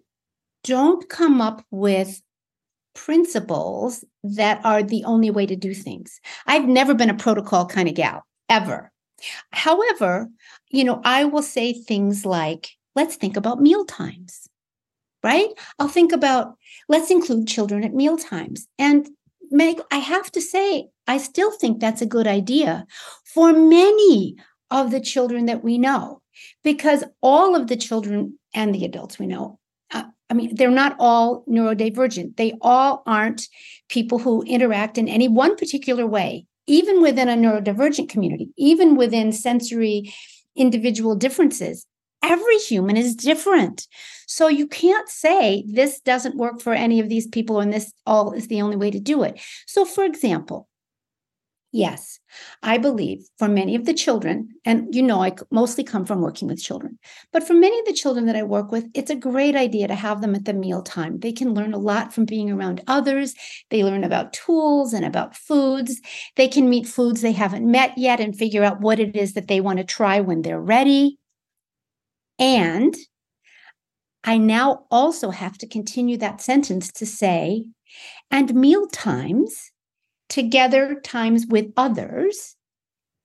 don't 0.65 1.07
come 1.07 1.39
up 1.39 1.63
with 1.71 2.21
principles 2.95 4.03
that 4.25 4.59
are 4.65 4.83
the 4.83 5.05
only 5.05 5.29
way 5.29 5.45
to 5.45 5.55
do 5.55 5.73
things. 5.73 6.19
I've 6.47 6.67
never 6.67 6.93
been 6.93 7.09
a 7.09 7.13
protocol 7.13 7.65
kind 7.65 7.87
of 7.87 7.95
gal, 7.95 8.25
ever. 8.49 8.91
However, 9.51 10.27
you 10.69 10.83
know, 10.83 10.99
I 11.05 11.23
will 11.23 11.43
say 11.43 11.71
things 11.71 12.25
like, 12.25 12.71
let's 12.93 13.15
think 13.15 13.37
about 13.37 13.61
meal 13.61 13.85
times, 13.85 14.49
right? 15.23 15.47
I'll 15.79 15.87
think 15.87 16.11
about, 16.11 16.57
let's 16.89 17.09
include 17.09 17.47
children 17.47 17.85
at 17.85 17.93
meal 17.93 18.17
times. 18.17 18.67
And 18.77 19.07
Meg, 19.49 19.79
I 19.91 19.97
have 19.97 20.29
to 20.33 20.41
say, 20.41 20.89
I 21.07 21.19
still 21.19 21.51
think 21.51 21.79
that's 21.79 22.01
a 22.01 22.05
good 22.05 22.27
idea 22.27 22.85
for 23.23 23.53
many 23.53 24.35
of 24.71 24.91
the 24.91 24.99
children 24.99 25.45
that 25.45 25.63
we 25.63 25.77
know. 25.77 26.21
Because 26.63 27.03
all 27.21 27.55
of 27.55 27.67
the 27.67 27.77
children 27.77 28.37
and 28.55 28.73
the 28.73 28.85
adults 28.85 29.19
we 29.19 29.27
know 29.27 29.59
uh, 29.93 30.03
i 30.29 30.33
mean 30.33 30.55
they're 30.55 30.71
not 30.71 30.95
all 30.97 31.43
neurodivergent. 31.47 32.37
They 32.37 32.53
all 32.61 33.03
aren't 33.05 33.47
people 33.89 34.17
who 34.17 34.41
interact 34.43 34.97
in 34.97 35.07
any 35.07 35.27
one 35.27 35.55
particular 35.55 36.07
way 36.07 36.47
even 36.67 37.01
within 37.01 37.29
a 37.29 37.35
neurodivergent 37.35 38.09
community 38.09 38.49
even 38.57 38.95
within 38.95 39.31
sensory 39.31 40.13
individual 40.55 41.15
differences. 41.15 41.85
Every 42.23 42.57
human 42.57 42.97
is 42.97 43.13
different. 43.13 43.87
So 44.25 44.47
you 44.47 44.67
can't 44.67 45.07
say 45.09 45.63
this 45.67 45.99
doesn't 45.99 46.37
work 46.37 46.59
for 46.59 46.73
any 46.73 46.99
of 46.99 47.09
these 47.09 47.27
people 47.27 47.59
and 47.59 47.71
this 47.71 47.93
all 48.07 48.31
is 48.31 48.47
the 48.47 48.61
only 48.61 48.77
way 48.77 48.89
to 48.89 48.99
do 48.99 49.21
it. 49.21 49.39
So 49.67 49.85
for 49.85 50.03
example 50.03 50.67
Yes, 51.75 52.19
I 52.63 52.77
believe 52.77 53.27
for 53.37 53.49
many 53.49 53.75
of 53.75 53.83
the 53.83 53.93
children, 53.93 54.47
and 54.63 54.95
you 54.95 55.03
know, 55.03 55.21
I 55.21 55.33
mostly 55.51 55.83
come 55.83 56.05
from 56.05 56.21
working 56.21 56.47
with 56.47 56.63
children, 56.63 56.97
but 57.33 57.45
for 57.45 57.53
many 57.53 57.77
of 57.77 57.85
the 57.85 57.91
children 57.91 58.27
that 58.27 58.35
I 58.37 58.43
work 58.43 58.71
with, 58.71 58.85
it's 58.93 59.11
a 59.11 59.15
great 59.15 59.57
idea 59.57 59.89
to 59.89 59.93
have 59.93 60.21
them 60.21 60.35
at 60.35 60.45
the 60.45 60.53
mealtime. 60.53 61.19
They 61.19 61.33
can 61.33 61.53
learn 61.53 61.73
a 61.73 61.77
lot 61.77 62.13
from 62.13 62.23
being 62.23 62.49
around 62.49 62.81
others. 62.87 63.35
They 63.71 63.83
learn 63.83 64.05
about 64.05 64.31
tools 64.31 64.93
and 64.93 65.03
about 65.03 65.35
foods. 65.35 65.99
They 66.37 66.47
can 66.47 66.69
meet 66.69 66.87
foods 66.87 67.19
they 67.19 67.33
haven't 67.33 67.69
met 67.69 67.97
yet 67.97 68.21
and 68.21 68.33
figure 68.33 68.63
out 68.63 68.79
what 68.79 69.01
it 69.01 69.13
is 69.13 69.33
that 69.33 69.49
they 69.49 69.59
want 69.59 69.79
to 69.79 69.83
try 69.83 70.21
when 70.21 70.43
they're 70.43 70.61
ready. 70.61 71.17
And 72.39 72.95
I 74.23 74.37
now 74.37 74.85
also 74.89 75.29
have 75.29 75.57
to 75.59 75.67
continue 75.67 76.17
that 76.17 76.41
sentence 76.41 76.91
to 76.93 77.05
say, 77.05 77.65
and 78.31 78.55
meal 78.55 78.87
times 78.87 79.71
together 80.29 80.99
times 81.03 81.45
with 81.47 81.71
others 81.77 82.55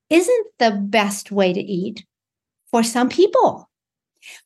isn't 0.08 0.46
the 0.58 0.72
best 0.72 1.30
way 1.30 1.52
to 1.52 1.60
eat 1.60 2.04
for 2.70 2.82
some 2.82 3.08
people. 3.08 3.68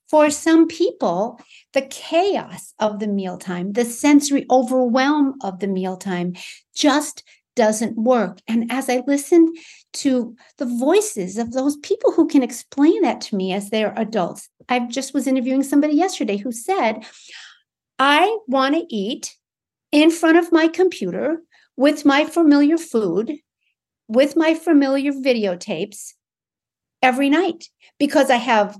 For 0.08 0.30
some 0.30 0.68
people, 0.68 1.40
the 1.72 1.82
chaos 1.82 2.74
of 2.78 3.00
the 3.00 3.08
mealtime, 3.08 3.72
the 3.72 3.84
sensory 3.84 4.46
overwhelm 4.50 5.34
of 5.42 5.58
the 5.58 5.66
mealtime 5.66 6.34
just 6.74 7.24
doesn't 7.56 7.96
work. 7.96 8.38
And 8.46 8.70
as 8.70 8.88
I 8.88 9.02
listen 9.06 9.52
to 9.94 10.36
the 10.58 10.66
voices 10.66 11.38
of 11.38 11.52
those 11.52 11.76
people 11.78 12.12
who 12.12 12.26
can 12.26 12.42
explain 12.42 13.02
that 13.02 13.20
to 13.22 13.36
me 13.36 13.52
as 13.52 13.70
they're 13.70 13.94
adults, 13.96 14.48
I 14.68 14.80
just 14.80 15.14
was 15.14 15.26
interviewing 15.26 15.62
somebody 15.62 15.94
yesterday 15.94 16.36
who 16.36 16.52
said, 16.52 17.04
I 17.98 18.38
want 18.48 18.74
to 18.74 18.86
eat 18.88 19.36
in 19.92 20.10
front 20.10 20.38
of 20.38 20.52
my 20.52 20.68
computer 20.68 21.42
with 21.76 22.04
my 22.04 22.24
familiar 22.24 22.78
food, 22.78 23.38
with 24.08 24.36
my 24.36 24.54
familiar 24.54 25.12
videotapes 25.12 26.12
every 27.02 27.28
night 27.28 27.68
because 27.98 28.30
I 28.30 28.36
have 28.36 28.76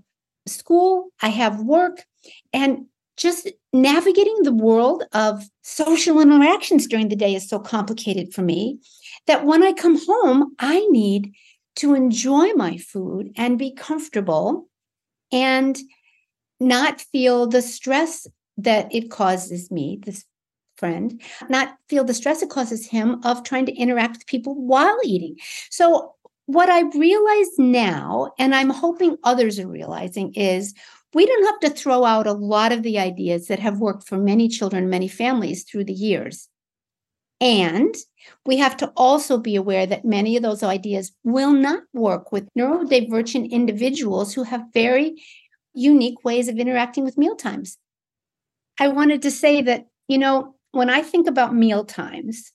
school, 0.46 1.08
I 1.22 1.28
have 1.28 1.60
work, 1.60 2.04
and 2.52 2.86
just 3.16 3.50
navigating 3.72 4.42
the 4.42 4.52
world 4.52 5.04
of 5.12 5.44
social 5.62 6.20
interactions 6.20 6.86
during 6.86 7.08
the 7.08 7.16
day 7.16 7.34
is 7.34 7.48
so 7.48 7.58
complicated 7.58 8.34
for 8.34 8.42
me 8.42 8.80
that 9.26 9.44
when 9.44 9.62
I 9.62 9.72
come 9.72 9.98
home, 10.06 10.54
I 10.58 10.86
need 10.90 11.32
to 11.76 11.94
enjoy 11.94 12.52
my 12.54 12.76
food 12.78 13.30
and 13.36 13.58
be 13.58 13.72
comfortable 13.72 14.68
and 15.32 15.78
not 16.60 17.00
feel 17.00 17.46
the 17.46 17.62
stress 17.62 18.26
that 18.56 18.92
it 18.94 19.10
causes 19.10 19.70
me, 19.70 19.98
this 20.04 20.24
friend, 20.85 21.19
not 21.49 21.76
feel 21.88 22.05
the 22.05 22.12
stress 22.12 22.43
it 22.43 22.50
causes 22.50 22.87
him 22.87 23.19
of 23.25 23.43
trying 23.43 23.64
to 23.64 23.73
interact 23.73 24.19
with 24.19 24.26
people 24.26 24.55
while 24.55 24.99
eating. 25.03 25.35
So, 25.71 26.12
what 26.45 26.69
I 26.69 26.83
realize 26.95 27.49
now, 27.57 28.33
and 28.38 28.55
I'm 28.55 28.69
hoping 28.69 29.17
others 29.25 29.59
are 29.59 29.67
realizing, 29.67 30.35
is 30.35 30.75
we 31.14 31.25
don't 31.25 31.47
have 31.47 31.61
to 31.61 31.71
throw 31.71 32.05
out 32.05 32.26
a 32.26 32.33
lot 32.33 32.71
of 32.71 32.83
the 32.83 32.99
ideas 32.99 33.47
that 33.47 33.61
have 33.61 33.79
worked 33.79 34.07
for 34.07 34.19
many 34.19 34.47
children, 34.47 34.91
many 34.91 35.09
families 35.09 35.64
through 35.64 35.85
the 35.85 35.95
years. 35.95 36.50
And 37.41 37.95
we 38.45 38.59
have 38.59 38.76
to 38.79 38.93
also 38.95 39.38
be 39.38 39.57
aware 39.57 39.87
that 39.87 40.05
many 40.05 40.37
of 40.37 40.43
those 40.43 40.62
ideas 40.62 41.12
will 41.25 41.53
not 41.53 41.83
work 41.95 42.31
with 42.31 42.47
neurodivergent 42.59 43.50
individuals 43.50 44.35
who 44.35 44.43
have 44.43 44.75
very 44.75 45.23
unique 45.73 46.23
ways 46.25 46.49
of 46.49 46.59
interacting 46.59 47.05
with 47.05 47.17
mealtimes. 47.17 47.79
I 48.79 48.88
wanted 48.88 49.23
to 49.23 49.31
say 49.31 49.62
that, 49.62 49.87
you 50.09 50.19
know, 50.19 50.53
when 50.75 50.90
I 50.90 51.02
think 51.02 51.26
about 51.26 51.54
meal 51.54 51.85
times, 51.85 52.52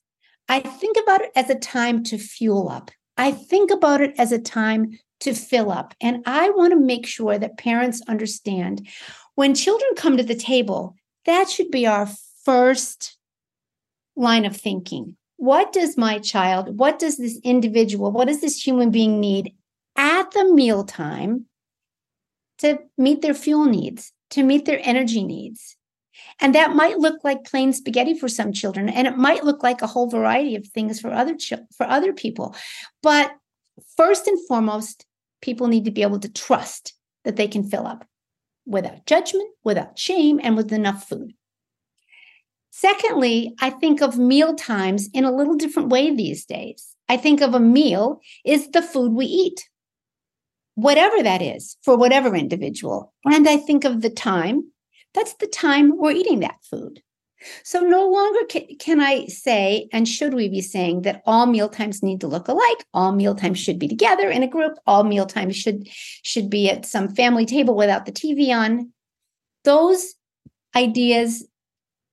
I 0.48 0.60
think 0.60 0.98
about 1.02 1.22
it 1.22 1.32
as 1.36 1.50
a 1.50 1.56
time 1.56 2.04
to 2.06 2.18
fuel 2.18 2.70
up. 2.70 2.92
I 3.18 3.32
think 3.32 3.72
about 3.72 4.02
it 4.02 4.16
as 4.18 4.32
a 4.32 4.40
time 4.40 4.98
to 5.22 5.34
fill 5.34 5.72
up. 5.72 5.94
And 6.02 6.24
I 6.26 6.50
want 6.52 6.72
to 6.72 6.80
make 6.80 7.06
sure 7.06 7.38
that 7.38 7.58
parents 7.58 8.02
understand 8.08 8.88
when 9.36 9.56
children 9.56 9.92
come 9.96 10.18
to 10.18 10.24
the 10.24 10.36
table, 10.36 10.96
that 11.26 11.50
should 11.50 11.72
be 11.72 11.86
our 11.86 12.10
first 12.44 13.18
line 14.16 14.46
of 14.46 14.56
thinking. 14.56 15.16
What 15.38 15.72
does 15.72 15.98
my 15.98 16.20
child, 16.20 16.78
what 16.78 17.00
does 17.00 17.18
this 17.18 17.40
individual, 17.44 18.12
what 18.12 18.28
does 18.28 18.42
this 18.42 18.66
human 18.66 18.92
being 18.92 19.20
need 19.20 19.54
at 19.96 20.32
the 20.32 20.54
mealtime 20.54 21.46
to 22.58 22.80
meet 22.98 23.22
their 23.22 23.34
fuel 23.34 23.66
needs, 23.66 24.12
to 24.32 24.44
meet 24.44 24.66
their 24.66 24.82
energy 24.84 25.24
needs? 25.24 25.78
And 26.40 26.56
that 26.56 26.76
might 26.76 27.00
look 27.00 27.24
like 27.24 27.44
plain 27.44 27.74
spaghetti 27.74 28.14
for 28.14 28.28
some 28.28 28.54
children, 28.54 28.90
and 28.90 29.08
it 29.08 29.18
might 29.18 29.44
look 29.44 29.64
like 29.64 29.82
a 29.82 29.88
whole 29.88 30.10
variety 30.10 30.56
of 30.56 30.68
things 30.68 31.00
for 31.00 31.12
other 31.12 31.36
ch- 31.36 31.54
for 31.76 31.86
other 31.86 32.14
people. 32.14 32.56
But 33.04 33.32
first 33.98 34.28
and 34.28 34.40
foremost, 34.48 35.06
people 35.42 35.68
need 35.68 35.86
to 35.86 35.92
be 35.92 36.02
able 36.02 36.20
to 36.20 36.32
trust 36.32 36.94
that 37.26 37.36
they 37.36 37.48
can 37.48 37.64
fill 37.64 37.86
up 37.86 38.06
without 38.66 39.06
judgment, 39.06 39.50
without 39.64 39.98
shame, 39.98 40.40
and 40.42 40.56
with 40.56 40.72
enough 40.72 41.08
food. 41.08 41.34
Secondly, 42.72 43.54
I 43.60 43.72
think 43.72 44.02
of 44.02 44.18
meal 44.18 44.56
times 44.56 45.10
in 45.14 45.26
a 45.26 45.36
little 45.36 45.56
different 45.56 45.90
way 45.90 46.16
these 46.16 46.46
days. 46.46 46.96
I 47.10 47.18
think 47.18 47.42
of 47.42 47.54
a 47.54 47.60
meal 47.60 48.22
is 48.46 48.70
the 48.70 48.82
food 48.82 49.12
we 49.14 49.26
eat, 49.26 49.68
whatever 50.76 51.22
that 51.24 51.42
is 51.42 51.76
for 51.84 51.98
whatever 51.98 52.36
individual. 52.36 53.14
And 53.26 53.50
I 53.50 53.58
think 53.58 53.84
of 53.84 54.02
the 54.02 54.10
time 54.10 54.72
that's 55.14 55.34
the 55.36 55.48
time 55.48 55.98
we're 55.98 56.12
eating 56.12 56.40
that 56.40 56.64
food. 56.64 57.02
So 57.64 57.80
no 57.80 58.10
longer 58.10 58.40
can, 58.80 59.00
I 59.00 59.28
say, 59.28 59.88
and 59.94 60.08
should 60.08 60.34
we 60.34 60.50
be 60.50 60.62
saying 60.62 61.04
that 61.04 61.22
all 61.26 61.46
meal 61.46 61.70
times 61.70 62.04
need 62.04 62.20
to 62.22 62.28
look 62.28 62.50
alike? 62.50 62.84
All 62.94 63.14
meal 63.14 63.34
times 63.34 63.60
should 63.60 63.80
be 63.80 63.88
together 63.88 64.30
in 64.30 64.44
a 64.44 64.48
group. 64.48 64.78
All 64.86 65.06
meal 65.06 65.26
times 65.26 65.56
should 65.56 65.88
should 66.22 66.50
be 66.50 66.70
at 66.70 66.86
some 66.86 67.08
family 67.08 67.46
table 67.46 67.76
without 67.76 68.06
the 68.06 68.12
TV 68.12 68.50
on. 68.50 68.92
Those 69.64 70.16
ideas 70.76 71.46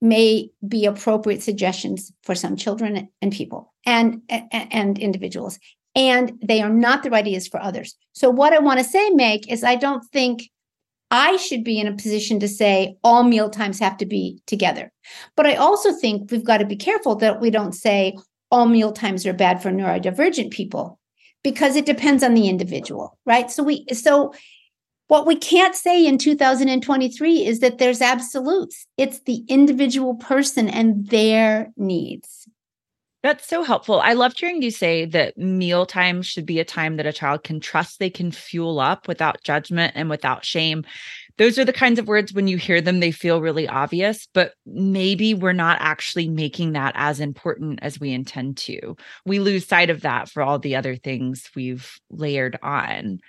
may 0.00 0.50
be 0.66 0.86
appropriate 0.86 1.42
suggestions 1.42 2.12
for 2.22 2.34
some 2.34 2.56
children 2.56 3.08
and 3.20 3.32
people 3.32 3.72
and, 3.84 4.22
and, 4.28 4.68
and 4.72 4.98
individuals 4.98 5.58
and 5.94 6.32
they 6.44 6.60
are 6.60 6.70
not 6.70 7.02
the 7.02 7.10
right 7.10 7.24
ideas 7.24 7.48
for 7.48 7.60
others 7.60 7.96
so 8.12 8.28
what 8.28 8.52
i 8.52 8.58
want 8.58 8.78
to 8.78 8.84
say 8.84 9.08
meg 9.10 9.50
is 9.50 9.64
i 9.64 9.74
don't 9.74 10.04
think 10.12 10.50
I 11.10 11.36
should 11.36 11.62
be 11.62 11.78
in 11.78 11.86
a 11.86 11.96
position 11.96 12.40
to 12.40 12.48
say 12.48 12.96
all 13.04 13.22
meal 13.22 13.48
times 13.48 13.78
have 13.78 13.96
to 13.98 14.06
be 14.06 14.40
together. 14.46 14.92
But 15.36 15.46
I 15.46 15.54
also 15.54 15.92
think 15.92 16.30
we've 16.30 16.44
got 16.44 16.58
to 16.58 16.66
be 16.66 16.76
careful 16.76 17.14
that 17.16 17.40
we 17.40 17.50
don't 17.50 17.72
say 17.72 18.16
all 18.50 18.66
meal 18.66 18.92
times 18.92 19.26
are 19.26 19.32
bad 19.32 19.62
for 19.62 19.70
neurodivergent 19.70 20.50
people 20.50 20.98
because 21.42 21.76
it 21.76 21.86
depends 21.86 22.22
on 22.22 22.34
the 22.34 22.48
individual, 22.48 23.18
right? 23.24 23.50
So 23.50 23.62
we 23.62 23.86
so 23.92 24.32
what 25.08 25.26
we 25.26 25.36
can't 25.36 25.76
say 25.76 26.04
in 26.04 26.18
2023 26.18 27.46
is 27.46 27.60
that 27.60 27.78
there's 27.78 28.00
absolutes. 28.00 28.86
It's 28.96 29.20
the 29.20 29.44
individual 29.48 30.16
person 30.16 30.68
and 30.68 31.06
their 31.08 31.72
needs. 31.76 32.48
That's 33.22 33.48
so 33.48 33.64
helpful. 33.64 34.00
I 34.00 34.12
loved 34.12 34.38
hearing 34.38 34.62
you 34.62 34.70
say 34.70 35.04
that 35.06 35.36
mealtime 35.36 36.22
should 36.22 36.46
be 36.46 36.60
a 36.60 36.64
time 36.64 36.96
that 36.96 37.06
a 37.06 37.12
child 37.12 37.42
can 37.42 37.58
trust 37.58 37.98
they 37.98 38.10
can 38.10 38.30
fuel 38.30 38.78
up 38.78 39.08
without 39.08 39.42
judgment 39.42 39.94
and 39.96 40.08
without 40.08 40.44
shame. 40.44 40.84
Those 41.38 41.58
are 41.58 41.64
the 41.64 41.72
kinds 41.72 41.98
of 41.98 42.06
words 42.08 42.32
when 42.32 42.46
you 42.46 42.56
hear 42.56 42.80
them, 42.80 43.00
they 43.00 43.10
feel 43.10 43.42
really 43.42 43.68
obvious, 43.68 44.28
but 44.32 44.54
maybe 44.64 45.34
we're 45.34 45.52
not 45.52 45.78
actually 45.80 46.28
making 46.28 46.72
that 46.72 46.92
as 46.94 47.18
important 47.20 47.80
as 47.82 47.98
we 47.98 48.12
intend 48.12 48.58
to. 48.58 48.96
We 49.24 49.40
lose 49.40 49.66
sight 49.66 49.90
of 49.90 50.02
that 50.02 50.30
for 50.30 50.42
all 50.42 50.58
the 50.58 50.76
other 50.76 50.96
things 50.96 51.50
we've 51.56 51.98
layered 52.10 52.58
on. 52.62 53.20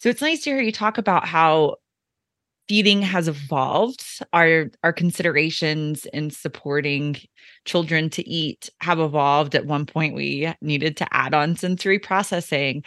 So 0.00 0.10
it's 0.10 0.20
nice 0.22 0.42
to 0.42 0.50
hear 0.50 0.60
you 0.60 0.72
talk 0.72 0.98
about 0.98 1.26
how 1.26 1.76
feeding 2.68 3.02
has 3.02 3.28
evolved 3.28 4.04
our 4.32 4.70
our 4.82 4.92
considerations 4.92 6.06
in 6.06 6.30
supporting 6.30 7.16
children 7.64 8.10
to 8.10 8.28
eat 8.28 8.70
have 8.80 8.98
evolved. 8.98 9.54
At 9.54 9.66
one 9.66 9.86
point 9.86 10.14
we 10.14 10.52
needed 10.60 10.96
to 10.98 11.14
add 11.14 11.34
on 11.34 11.56
sensory 11.56 11.98
processing 11.98 12.82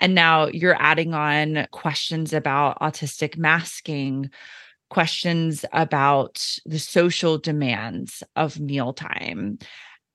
and 0.00 0.14
now 0.14 0.46
you're 0.46 0.80
adding 0.80 1.14
on 1.14 1.66
questions 1.72 2.32
about 2.32 2.78
autistic 2.80 3.36
masking 3.36 4.30
questions 4.90 5.64
about 5.72 6.46
the 6.66 6.78
social 6.78 7.38
demands 7.38 8.22
of 8.36 8.60
mealtime. 8.60 9.58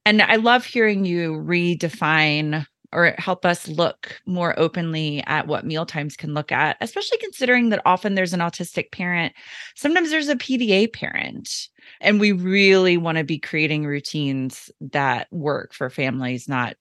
And 0.05 0.21
i 0.21 0.37
love 0.37 0.65
hearing 0.65 1.05
you 1.05 1.33
redefine 1.33 2.65
or 2.91 3.13
help 3.17 3.45
us 3.45 3.67
look 3.67 4.19
more 4.25 4.57
openly 4.59 5.23
at 5.27 5.47
what 5.47 5.65
meal 5.65 5.85
times 5.85 6.15
can 6.15 6.33
look 6.33 6.51
at, 6.51 6.77
especially 6.81 7.17
considering 7.19 7.69
that 7.69 7.81
often 7.85 8.15
there's 8.15 8.33
an 8.33 8.39
autistic 8.39 8.91
parent. 8.91 9.33
Sometimes 9.75 10.09
there's 10.09 10.29
a 10.29 10.35
PDA 10.35 10.91
parent. 10.91 11.69
And 12.01 12.19
we 12.19 12.31
really 12.31 12.97
want 12.97 13.17
to 13.17 13.23
be 13.23 13.39
creating 13.39 13.85
routines 13.85 14.71
that 14.81 15.27
work 15.31 15.73
for 15.73 15.89
families, 15.89 16.47
not 16.47 16.75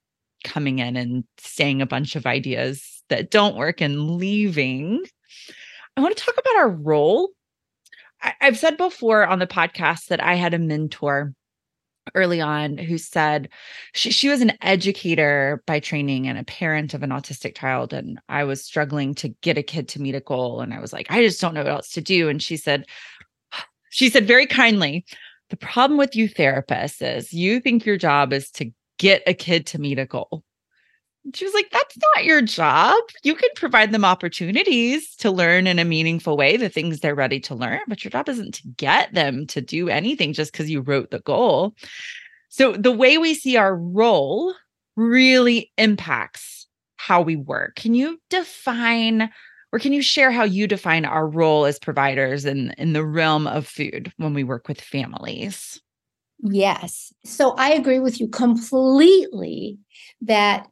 coming 0.45 0.79
in 0.79 0.97
and 0.97 1.25
saying 1.39 1.83
a 1.83 1.87
bunch 1.87 2.17
of 2.17 2.27
ideas 2.27 3.03
that 3.09 3.31
don't 3.31 3.57
work 3.57 3.81
and 3.81 4.13
leaving. 4.13 5.05
I 5.97 6.01
want 6.01 6.17
to 6.17 6.23
talk 6.23 6.37
about 6.39 6.57
our 6.57 6.71
role. 6.71 7.31
I- 8.23 8.35
have 8.41 8.59
said 8.59 8.77
before 8.77 9.27
on 9.27 9.39
the 9.39 9.47
podcast 9.47 10.07
that 10.07 10.23
I 10.23 10.35
had 10.35 10.55
a 10.55 10.59
mentor 10.59 11.35
early 12.15 12.41
on 12.41 12.79
who 12.79 12.99
said 12.99 13.49
she, 13.95 14.11
she 14.11 14.29
was 14.29 14.41
an 14.41 14.53
educator 14.63 15.63
by 15.67 15.81
training 15.81 16.27
and 16.27 16.39
a 16.39 16.45
parent 16.45 16.95
of 16.95 17.03
an 17.03 17.11
autistic 17.11 17.57
child 17.57 17.93
and 17.93 18.21
i 18.29 18.45
was 18.45 18.65
struggling 18.65 19.15
to 19.15 19.29
get 19.43 19.59
a 19.59 19.63
kid 19.63 19.89
to 19.89 20.01
meet 20.01 20.15
a 20.15 20.21
goal 20.21 20.61
and 20.61 20.73
i 20.75 20.81
was 20.81 20.93
like 20.93 21.11
i 21.11 21.23
just 21.23 21.41
don't 21.41 21.55
know 21.55 21.63
what 21.63 21.73
else 21.73 21.93
to 21.93 22.01
do. 22.01 22.29
And 22.29 22.43
she 22.43 22.57
said 22.57 22.87
she 23.91 24.11
said 24.11 24.27
very 24.27 24.47
kindly 24.47 25.05
the 25.51 25.57
problem 25.57 25.99
with 25.99 26.15
you 26.15 26.29
therapists 26.29 27.01
is 27.01 27.33
you 27.33 27.61
think 27.61 27.87
your 27.87 27.97
job 27.97 28.33
is 28.33 28.51
to 28.53 28.71
get 28.99 29.23
a 29.27 29.35
kid 29.35 29.67
to 29.67 29.79
meet 29.79 29.99
a 29.99 30.07
goal 30.07 30.43
she 31.35 31.45
was 31.45 31.55
like, 31.55 31.69
That's 31.71 31.97
not 32.15 32.25
your 32.25 32.43
job. 32.43 32.97
You 33.23 33.35
can 33.35 33.51
provide 33.57 33.93
them 33.93 34.05
opportunities 34.05 35.15
to 35.17 35.31
learn 35.31 35.67
in 35.67 35.79
a 35.79 35.85
meaningful 35.85 36.37
way 36.37 36.57
the 36.57 36.69
things 36.69 37.01
they're 37.01 37.15
ready 37.15 37.41
to 37.41 37.55
learn, 37.55 37.81
but 37.89 38.05
your 38.05 38.11
job 38.11 38.29
isn't 38.29 38.55
to 38.55 38.69
get 38.77 39.13
them 39.15 39.47
to 39.49 39.61
do 39.61 39.89
anything 39.89 40.33
just 40.33 40.53
because 40.53 40.71
you 40.71 40.81
wrote 40.81 41.11
the 41.11 41.21
goal. 41.21 41.75
So 42.49 42.73
the 42.73 42.93
way 42.93 43.19
we 43.19 43.35
see 43.35 43.57
our 43.57 43.77
role 43.77 44.55
really 44.97 45.71
impacts 45.77 46.67
how 46.97 47.23
we 47.23 47.37
work. 47.37 47.77
Can 47.77 47.95
you 47.95 48.21
define 48.31 49.31
or 49.73 49.79
can 49.79 49.93
you 49.93 50.03
share 50.03 50.31
how 50.31 50.45
you 50.45 50.67
define 50.67 51.05
our 51.05 51.29
role 51.29 51.67
as 51.67 51.79
providers 51.79 52.45
in, 52.47 52.73
in 52.79 52.95
the 52.95 53.05
realm 53.05 53.47
of 53.47 53.67
food 53.67 54.13
when 54.17 54.33
we 54.33 54.43
work 54.43 54.67
with 54.67 54.81
families? 54.81 55.81
Yes. 56.41 57.13
So 57.25 57.51
I 57.53 57.73
agree 57.73 57.99
with 57.99 58.21
you 58.21 58.29
completely 58.29 59.79
that 60.23 60.69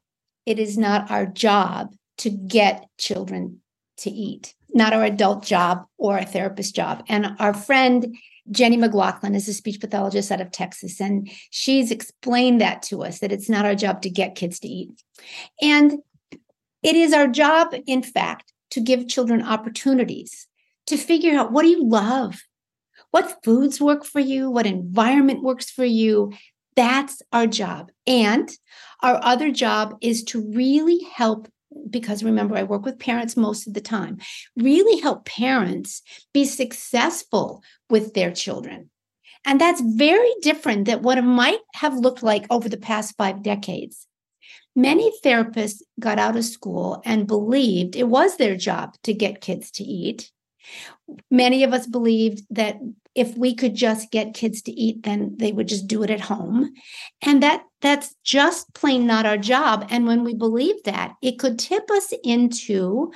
it 0.47 0.59
is 0.59 0.79
not 0.79 1.11
our 1.11 1.27
job 1.27 1.93
to 2.19 2.31
get 2.31 2.87
children 2.99 3.61
to 3.99 4.11
eat, 4.11 4.55
not 4.73 4.93
our 4.93 5.05
adult 5.05 5.45
job 5.45 5.85
or 5.99 6.17
a 6.17 6.25
therapist 6.25 6.75
job. 6.75 7.05
And 7.09 7.37
our 7.39 7.53
friend 7.53 8.17
Jenny 8.51 8.77
McGlothlin 8.77 9.35
is 9.35 9.49
a 9.49 9.53
speech 9.53 9.81
pathologist 9.81 10.31
out 10.31 10.41
of 10.41 10.53
Texas, 10.53 11.01
and 11.01 11.29
she's 11.51 11.91
explained 11.91 12.61
that 12.61 12.83
to 12.83 13.03
us 13.03 13.19
that 13.19 13.33
it's 13.33 13.49
not 13.49 13.65
our 13.65 13.75
job 13.75 14.03
to 14.03 14.11
get 14.11 14.37
kids 14.37 14.61
to 14.61 14.69
eat. 14.69 15.03
And 15.61 15.99
it 16.83 16.95
is 16.95 17.13
our 17.13 17.27
job, 17.27 17.75
in 17.87 18.03
fact, 18.03 18.53
to 18.71 18.81
give 18.81 19.09
children 19.09 19.43
opportunities 19.43 20.47
to 20.87 20.97
figure 20.97 21.37
out 21.37 21.51
what 21.51 21.63
do 21.63 21.69
you 21.69 21.85
love? 21.85 22.43
What 23.11 23.39
foods 23.43 23.81
work 23.81 24.05
for 24.05 24.21
you? 24.21 24.51
What 24.51 24.67
environment 24.67 25.43
works 25.43 25.71
for 25.71 25.85
you? 25.85 26.33
That's 26.77 27.23
our 27.33 27.47
job. 27.47 27.91
And 28.07 28.49
our 29.03 29.19
other 29.23 29.51
job 29.51 29.97
is 30.01 30.23
to 30.25 30.41
really 30.53 31.01
help 31.15 31.49
because 31.91 32.25
remember, 32.25 32.57
I 32.57 32.62
work 32.62 32.85
with 32.85 32.99
parents 32.99 33.37
most 33.37 33.67
of 33.67 33.75
the 33.75 33.81
time, 33.81 34.19
really 34.57 35.01
help 35.01 35.25
parents 35.25 36.03
be 36.33 36.45
successful 36.45 37.62
with 37.91 38.15
their 38.15 38.31
children. 38.31 38.91
And 39.45 39.61
that's 39.61 39.81
very 39.81 40.33
different 40.43 40.87
than 40.87 41.03
what 41.03 41.19
it 41.19 41.23
might 41.23 41.61
have 41.75 41.97
looked 41.97 42.23
like 42.23 42.47
over 42.51 42.69
the 42.69 42.77
past 42.77 43.15
five 43.17 43.43
decades. 43.43 44.07
Many 44.75 45.12
therapists 45.25 45.83
got 46.01 46.19
out 46.19 46.37
of 46.37 46.45
school 46.45 47.01
and 47.05 47.27
believed 47.27 47.97
it 47.97 48.09
was 48.09 48.37
their 48.37 48.57
job 48.57 48.95
to 49.05 49.15
get 49.15 49.41
kids 49.41 49.71
to 49.73 49.85
eat. 49.85 50.31
Many 51.31 51.65
of 51.65 51.73
us 51.73 51.87
believed 51.87 52.43
that 52.51 52.79
if 53.15 53.37
we 53.37 53.55
could 53.55 53.75
just 53.75 54.11
get 54.11 54.35
kids 54.35 54.61
to 54.63 54.73
eat 54.73 55.03
then 55.03 55.35
they 55.39 55.51
would 55.51 55.69
just 55.69 55.87
do 55.87 56.03
it 56.03 56.11
at 56.11 56.21
home. 56.21 56.73
And 57.23 57.43
that 57.43 57.65
that's 57.81 58.15
just 58.25 58.73
plain 58.75 59.07
not 59.07 59.27
our 59.27 59.39
job. 59.39 59.87
And 59.91 60.07
when 60.07 60.25
we 60.25 60.35
believe 60.35 60.83
that 60.85 61.15
it 61.23 61.39
could 61.39 61.59
tip 61.59 61.91
us 61.91 62.13
into 62.25 63.13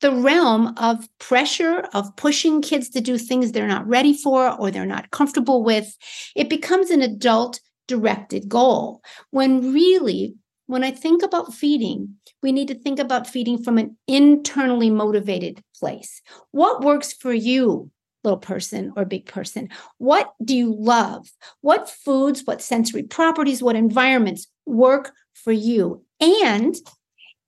the 0.00 0.12
realm 0.12 0.72
of 0.78 1.06
pressure 1.18 1.86
of 1.92 2.16
pushing 2.16 2.62
kids 2.62 2.88
to 2.90 3.00
do 3.00 3.18
things 3.18 3.52
they're 3.52 3.66
not 3.66 3.86
ready 3.86 4.14
for 4.14 4.50
or 4.50 4.70
they're 4.70 4.86
not 4.86 5.10
comfortable 5.10 5.62
with. 5.62 5.96
It 6.34 6.48
becomes 6.48 6.90
an 6.90 7.02
adult 7.02 7.60
directed 7.86 8.48
goal. 8.48 9.02
When 9.30 9.72
really 9.72 10.34
when 10.70 10.84
I 10.84 10.92
think 10.92 11.22
about 11.22 11.52
feeding, 11.52 12.14
we 12.42 12.52
need 12.52 12.68
to 12.68 12.74
think 12.74 13.00
about 13.00 13.26
feeding 13.26 13.62
from 13.62 13.76
an 13.76 13.96
internally 14.06 14.88
motivated 14.88 15.60
place. 15.74 16.22
What 16.52 16.82
works 16.82 17.12
for 17.12 17.32
you 17.32 17.90
little 18.22 18.38
person 18.38 18.92
or 18.96 19.04
big 19.04 19.26
person? 19.26 19.68
What 19.98 20.32
do 20.44 20.56
you 20.56 20.74
love? 20.78 21.26
What 21.62 21.88
foods, 21.88 22.42
what 22.44 22.62
sensory 22.62 23.02
properties, 23.02 23.62
what 23.62 23.76
environments 23.76 24.46
work 24.64 25.12
for 25.34 25.52
you? 25.52 26.04
And 26.20 26.76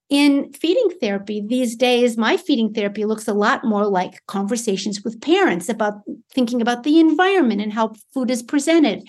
in 0.08 0.52
feeding 0.52 0.90
therapy 1.00 1.42
these 1.46 1.76
days, 1.76 2.16
my 2.16 2.36
feeding 2.36 2.74
therapy 2.74 3.04
looks 3.04 3.28
a 3.28 3.34
lot 3.34 3.64
more 3.64 3.86
like 3.86 4.24
conversations 4.26 5.02
with 5.04 5.20
parents 5.20 5.68
about 5.68 6.00
thinking 6.34 6.60
about 6.60 6.82
the 6.82 6.98
environment 6.98 7.60
and 7.60 7.72
how 7.72 7.92
food 8.12 8.30
is 8.30 8.42
presented. 8.42 9.06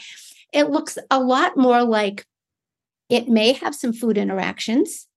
It 0.53 0.69
looks 0.69 0.99
a 1.09 1.19
lot 1.19 1.57
more 1.57 1.83
like 1.83 2.25
it 3.09 3.27
may 3.27 3.53
have 3.53 3.75
some 3.75 3.93
food 3.93 4.17
interactions, 4.17 5.07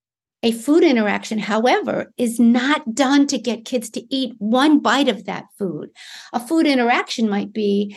a 0.43 0.53
food 0.53 0.85
interaction, 0.85 1.39
however, 1.39 2.13
is 2.17 2.39
not 2.39 2.95
done 2.95 3.27
to 3.29 3.39
get 3.39 3.65
kids 3.65 3.91
to 3.91 4.15
eat 4.15 4.35
one 4.39 4.79
bite 4.81 5.09
of 5.09 5.25
that 5.25 5.47
food. 5.59 5.91
A 6.33 6.41
food 6.41 6.67
interaction 6.67 7.29
might 7.29 7.53
be 7.53 7.97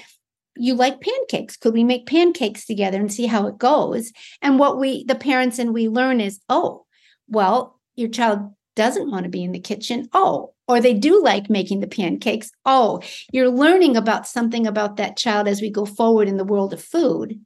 you 0.56 0.74
like 0.74 1.02
pancakes. 1.02 1.58
Could 1.58 1.74
we 1.74 1.84
make 1.84 2.08
pancakes 2.08 2.66
together 2.66 3.00
and 3.00 3.12
see 3.14 3.28
how 3.28 3.48
it 3.48 3.58
goes? 3.58 4.12
And 4.42 4.58
what 4.58 4.80
we, 4.80 5.04
the 5.06 5.16
parents 5.16 5.60
and 5.60 5.74
we 5.74 5.88
learn 5.88 6.20
is, 6.20 6.40
oh, 6.50 6.86
well, 7.28 7.80
your 7.96 8.10
child 8.10 8.54
doesn't 8.76 9.12
want 9.12 9.24
to 9.24 9.30
be 9.30 9.44
in 9.44 9.52
the 9.52 9.60
kitchen. 9.60 10.10
Oh, 10.14 10.54
or 10.68 10.80
they 10.80 10.94
do 10.94 11.22
like 11.22 11.50
making 11.50 11.82
the 11.82 11.88
pancakes. 11.88 12.52
Oh, 12.66 13.02
you're 13.32 13.50
learning 13.50 13.96
about 13.96 14.28
something 14.28 14.66
about 14.66 14.98
that 14.98 15.18
child 15.18 15.48
as 15.48 15.62
we 15.62 15.70
go 15.70 15.86
forward 15.86 16.28
in 16.28 16.38
the 16.38 16.46
world 16.46 16.74
of 16.74 16.84
food. 16.84 17.40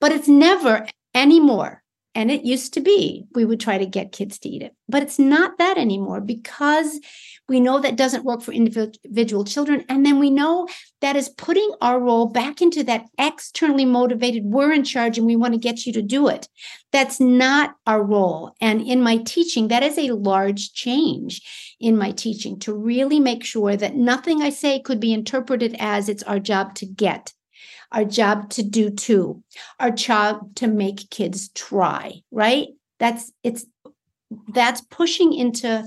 But 0.00 0.12
it's 0.12 0.28
never 0.28 0.86
anymore 1.14 1.81
And 2.14 2.30
it 2.30 2.44
used 2.44 2.74
to 2.74 2.80
be 2.80 3.24
we 3.34 3.44
would 3.44 3.60
try 3.60 3.78
to 3.78 3.86
get 3.86 4.12
kids 4.12 4.38
to 4.40 4.48
eat 4.48 4.62
it, 4.62 4.74
but 4.88 5.02
it's 5.02 5.18
not 5.18 5.56
that 5.58 5.78
anymore 5.78 6.20
because 6.20 7.00
we 7.48 7.58
know 7.58 7.80
that 7.80 7.96
doesn't 7.96 8.24
work 8.24 8.42
for 8.42 8.52
individual 8.52 9.44
children. 9.44 9.84
And 9.88 10.04
then 10.04 10.18
we 10.18 10.30
know 10.30 10.68
that 11.00 11.16
is 11.16 11.28
putting 11.30 11.70
our 11.80 11.98
role 11.98 12.26
back 12.26 12.60
into 12.60 12.84
that 12.84 13.06
externally 13.18 13.84
motivated, 13.84 14.44
we're 14.44 14.72
in 14.72 14.84
charge 14.84 15.16
and 15.18 15.26
we 15.26 15.36
want 15.36 15.54
to 15.54 15.58
get 15.58 15.86
you 15.86 15.92
to 15.94 16.02
do 16.02 16.28
it. 16.28 16.48
That's 16.92 17.18
not 17.18 17.74
our 17.86 18.02
role. 18.02 18.54
And 18.60 18.82
in 18.82 19.02
my 19.02 19.16
teaching, 19.18 19.68
that 19.68 19.82
is 19.82 19.98
a 19.98 20.12
large 20.12 20.72
change 20.74 21.40
in 21.80 21.96
my 21.96 22.12
teaching 22.12 22.58
to 22.60 22.74
really 22.74 23.20
make 23.20 23.44
sure 23.44 23.76
that 23.76 23.96
nothing 23.96 24.42
I 24.42 24.50
say 24.50 24.80
could 24.80 25.00
be 25.00 25.12
interpreted 25.12 25.76
as 25.78 26.08
it's 26.08 26.22
our 26.22 26.38
job 26.38 26.74
to 26.76 26.86
get 26.86 27.32
our 27.92 28.04
job 28.04 28.50
to 28.50 28.62
do 28.62 28.90
too, 28.90 29.42
our 29.78 29.90
job 29.90 30.54
to 30.56 30.66
make 30.66 31.10
kids 31.10 31.50
try, 31.50 32.22
right? 32.30 32.68
That's 32.98 33.32
it's 33.42 33.64
that's 34.48 34.80
pushing 34.80 35.32
into 35.32 35.86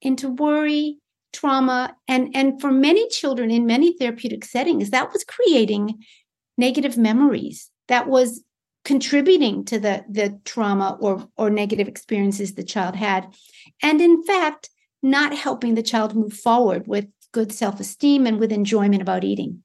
into 0.00 0.28
worry, 0.30 0.98
trauma, 1.32 1.94
and 2.08 2.34
and 2.34 2.60
for 2.60 2.70
many 2.70 3.08
children 3.08 3.50
in 3.50 3.66
many 3.66 3.96
therapeutic 3.96 4.44
settings, 4.44 4.90
that 4.90 5.12
was 5.12 5.24
creating 5.24 6.02
negative 6.56 6.96
memories. 6.96 7.70
That 7.88 8.06
was 8.06 8.42
contributing 8.84 9.64
to 9.66 9.78
the 9.78 10.04
the 10.08 10.38
trauma 10.44 10.96
or 11.00 11.28
or 11.36 11.50
negative 11.50 11.88
experiences 11.88 12.54
the 12.54 12.64
child 12.64 12.96
had 12.96 13.26
and 13.82 14.00
in 14.00 14.22
fact 14.24 14.70
not 15.02 15.36
helping 15.36 15.74
the 15.74 15.82
child 15.82 16.14
move 16.16 16.32
forward 16.32 16.86
with 16.86 17.06
good 17.32 17.52
self-esteem 17.52 18.26
and 18.26 18.40
with 18.40 18.50
enjoyment 18.50 19.02
about 19.02 19.22
eating 19.22 19.62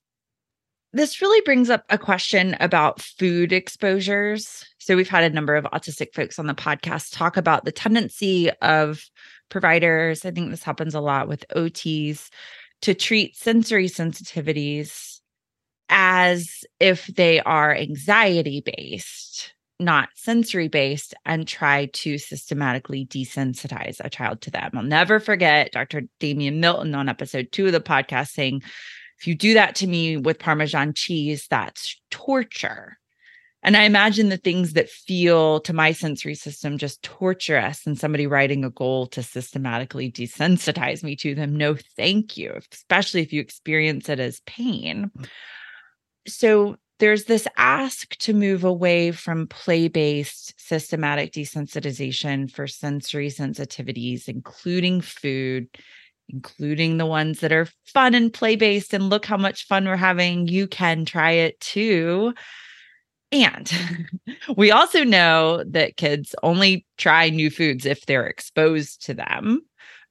this 0.96 1.22
really 1.22 1.42
brings 1.42 1.70
up 1.70 1.84
a 1.90 1.98
question 1.98 2.56
about 2.60 3.02
food 3.02 3.52
exposures. 3.52 4.66
So, 4.80 4.96
we've 4.96 5.10
had 5.10 5.24
a 5.24 5.34
number 5.34 5.56
of 5.56 5.66
autistic 5.66 6.14
folks 6.14 6.40
on 6.40 6.48
the 6.48 6.54
podcast 6.54 7.16
talk 7.16 7.36
about 7.36 7.66
the 7.66 7.72
tendency 7.72 8.50
of 8.62 9.04
providers. 9.50 10.26
I 10.26 10.32
think 10.32 10.52
this 10.52 10.64
happens 10.64 10.96
a 10.96 11.02
lot 11.02 11.28
with 11.28 11.46
OTs 11.56 12.30
to 12.84 12.94
treat 12.94 13.36
sensory 13.36 13.88
sensitivities 13.88 15.20
as 15.90 16.64
if 16.80 17.08
they 17.08 17.42
are 17.42 17.76
anxiety 17.76 18.62
based, 18.62 19.54
not 19.80 20.10
sensory 20.16 20.68
based, 20.70 21.14
and 21.26 21.48
try 21.48 21.88
to 21.88 22.18
systematically 22.18 23.06
desensitize 23.06 23.98
a 24.00 24.10
child 24.10 24.42
to 24.42 24.52
them. 24.52 24.72
I'll 24.74 24.84
never 24.84 25.20
forget 25.20 25.72
Dr. 25.74 26.04
Damian 26.20 26.60
Milton 26.60 26.96
on 26.96 27.10
episode 27.10 27.50
two 27.52 27.68
of 27.68 27.72
the 27.74 27.82
podcast 27.82 28.30
saying, 28.30 28.64
if 29.20 29.28
you 29.28 29.36
do 29.36 29.54
that 29.56 29.76
to 29.76 29.88
me 29.88 30.18
with 30.18 30.40
Parmesan 30.40 30.94
cheese, 30.94 31.48
that's 31.50 32.00
torture. 32.12 32.98
And 33.66 33.76
I 33.76 33.84
imagine 33.84 34.30
the 34.30 34.38
things 34.38 34.74
that 34.74 34.92
feel 34.92 35.60
to 35.62 35.74
my 35.74 35.92
sensory 35.92 36.36
system 36.36 36.78
just 36.78 37.02
torturous 37.02 37.88
and 37.88 37.98
somebody 37.98 38.28
writing 38.28 38.64
a 38.64 38.70
goal 38.70 39.08
to 39.08 39.24
systematically 39.24 40.12
desensitize 40.12 41.02
me 41.02 41.16
to 41.16 41.34
them. 41.34 41.56
No, 41.56 41.76
thank 41.98 42.38
you, 42.38 42.60
especially 42.72 43.22
if 43.22 43.34
you 43.34 43.42
experience 43.42 44.08
it 44.08 44.20
as 44.20 44.42
pain. 44.46 45.10
So 46.28 46.76
there's 47.00 47.26
this 47.26 47.48
ask 47.58 48.16
to 48.18 48.34
move 48.34 48.64
away 48.64 49.12
from 49.12 49.48
play 49.48 49.88
based 49.88 50.54
systematic 50.58 51.34
desensitization 51.34 52.52
for 52.52 52.68
sensory 52.68 53.30
sensitivities, 53.30 54.30
including 54.30 55.02
food 55.02 55.68
including 56.30 56.98
the 56.98 57.06
ones 57.06 57.40
that 57.40 57.52
are 57.52 57.68
fun 57.86 58.14
and 58.14 58.34
play 58.34 58.56
based. 58.56 58.94
And 58.94 59.10
look 59.10 59.26
how 59.26 59.38
much 59.38 59.68
fun 59.68 59.86
we're 59.86 59.96
having. 59.96 60.48
You 60.48 60.68
can 60.68 61.06
try 61.06 61.32
it 61.32 61.60
too. 61.60 62.34
And 63.32 63.72
we 64.58 64.72
also 64.72 65.04
know 65.04 65.64
that 65.68 65.98
kids 65.98 66.36
only 66.44 66.86
try 66.98 67.30
new 67.30 67.50
foods 67.50 67.86
if 67.86 68.06
they're 68.06 68.28
exposed 68.28 69.06
to 69.06 69.14
them. 69.14 69.62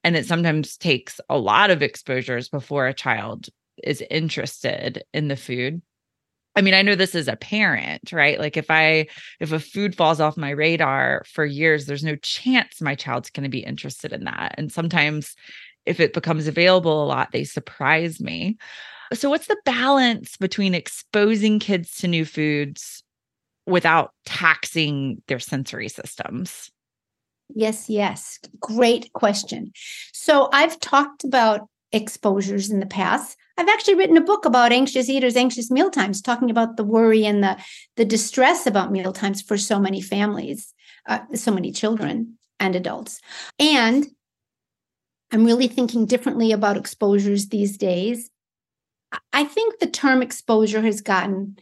And 0.02 0.16
it 0.16 0.26
sometimes 0.26 0.76
takes 0.76 1.20
a 1.30 1.38
lot 1.38 1.70
of 1.70 1.82
exposures 1.82 2.48
before 2.48 2.86
a 2.86 2.94
child 2.94 3.48
is 3.82 4.02
interested 4.10 5.02
in 5.14 5.28
the 5.28 5.36
food. 5.36 5.80
I 6.56 6.60
mean, 6.60 6.74
I 6.74 6.82
know 6.82 6.94
this 6.94 7.14
as 7.16 7.26
a 7.26 7.36
parent, 7.36 8.12
right? 8.12 8.38
Like 8.38 8.56
if 8.56 8.70
I 8.70 9.06
if 9.40 9.50
a 9.50 9.58
food 9.58 9.96
falls 9.96 10.20
off 10.20 10.36
my 10.36 10.50
radar 10.50 11.24
for 11.26 11.44
years, 11.44 11.86
there's 11.86 12.04
no 12.04 12.16
chance 12.16 12.80
my 12.80 12.94
child's 12.94 13.30
going 13.30 13.42
to 13.44 13.50
be 13.50 13.64
interested 13.64 14.12
in 14.12 14.24
that. 14.24 14.54
And 14.56 14.70
sometimes 14.70 15.34
if 15.86 16.00
it 16.00 16.12
becomes 16.12 16.46
available 16.46 17.02
a 17.02 17.06
lot, 17.06 17.32
they 17.32 17.44
surprise 17.44 18.20
me. 18.20 18.56
So, 19.12 19.30
what's 19.30 19.46
the 19.46 19.60
balance 19.64 20.36
between 20.36 20.74
exposing 20.74 21.58
kids 21.58 21.96
to 21.96 22.08
new 22.08 22.24
foods 22.24 23.02
without 23.66 24.12
taxing 24.24 25.22
their 25.28 25.38
sensory 25.38 25.88
systems? 25.88 26.70
Yes, 27.54 27.88
yes. 27.90 28.38
Great 28.60 29.12
question. 29.12 29.72
So, 30.12 30.48
I've 30.52 30.80
talked 30.80 31.24
about 31.24 31.68
exposures 31.92 32.70
in 32.70 32.80
the 32.80 32.86
past. 32.86 33.36
I've 33.56 33.68
actually 33.68 33.94
written 33.94 34.16
a 34.16 34.22
book 34.22 34.44
about 34.44 34.72
anxious 34.72 35.08
eaters, 35.08 35.36
anxious 35.36 35.70
meal 35.70 35.90
times, 35.90 36.20
talking 36.20 36.50
about 36.50 36.76
the 36.76 36.84
worry 36.84 37.24
and 37.24 37.42
the, 37.42 37.56
the 37.96 38.04
distress 38.04 38.66
about 38.66 38.90
meal 38.90 39.12
times 39.12 39.42
for 39.42 39.56
so 39.56 39.78
many 39.78 40.00
families, 40.00 40.74
uh, 41.06 41.20
so 41.34 41.52
many 41.52 41.70
children 41.70 42.36
and 42.58 42.74
adults. 42.74 43.20
And 43.60 44.06
I'm 45.32 45.44
really 45.44 45.68
thinking 45.68 46.06
differently 46.06 46.52
about 46.52 46.76
exposures 46.76 47.48
these 47.48 47.76
days. 47.76 48.30
I 49.32 49.44
think 49.44 49.78
the 49.78 49.86
term 49.86 50.22
exposure 50.22 50.82
has 50.82 51.00
gotten 51.00 51.56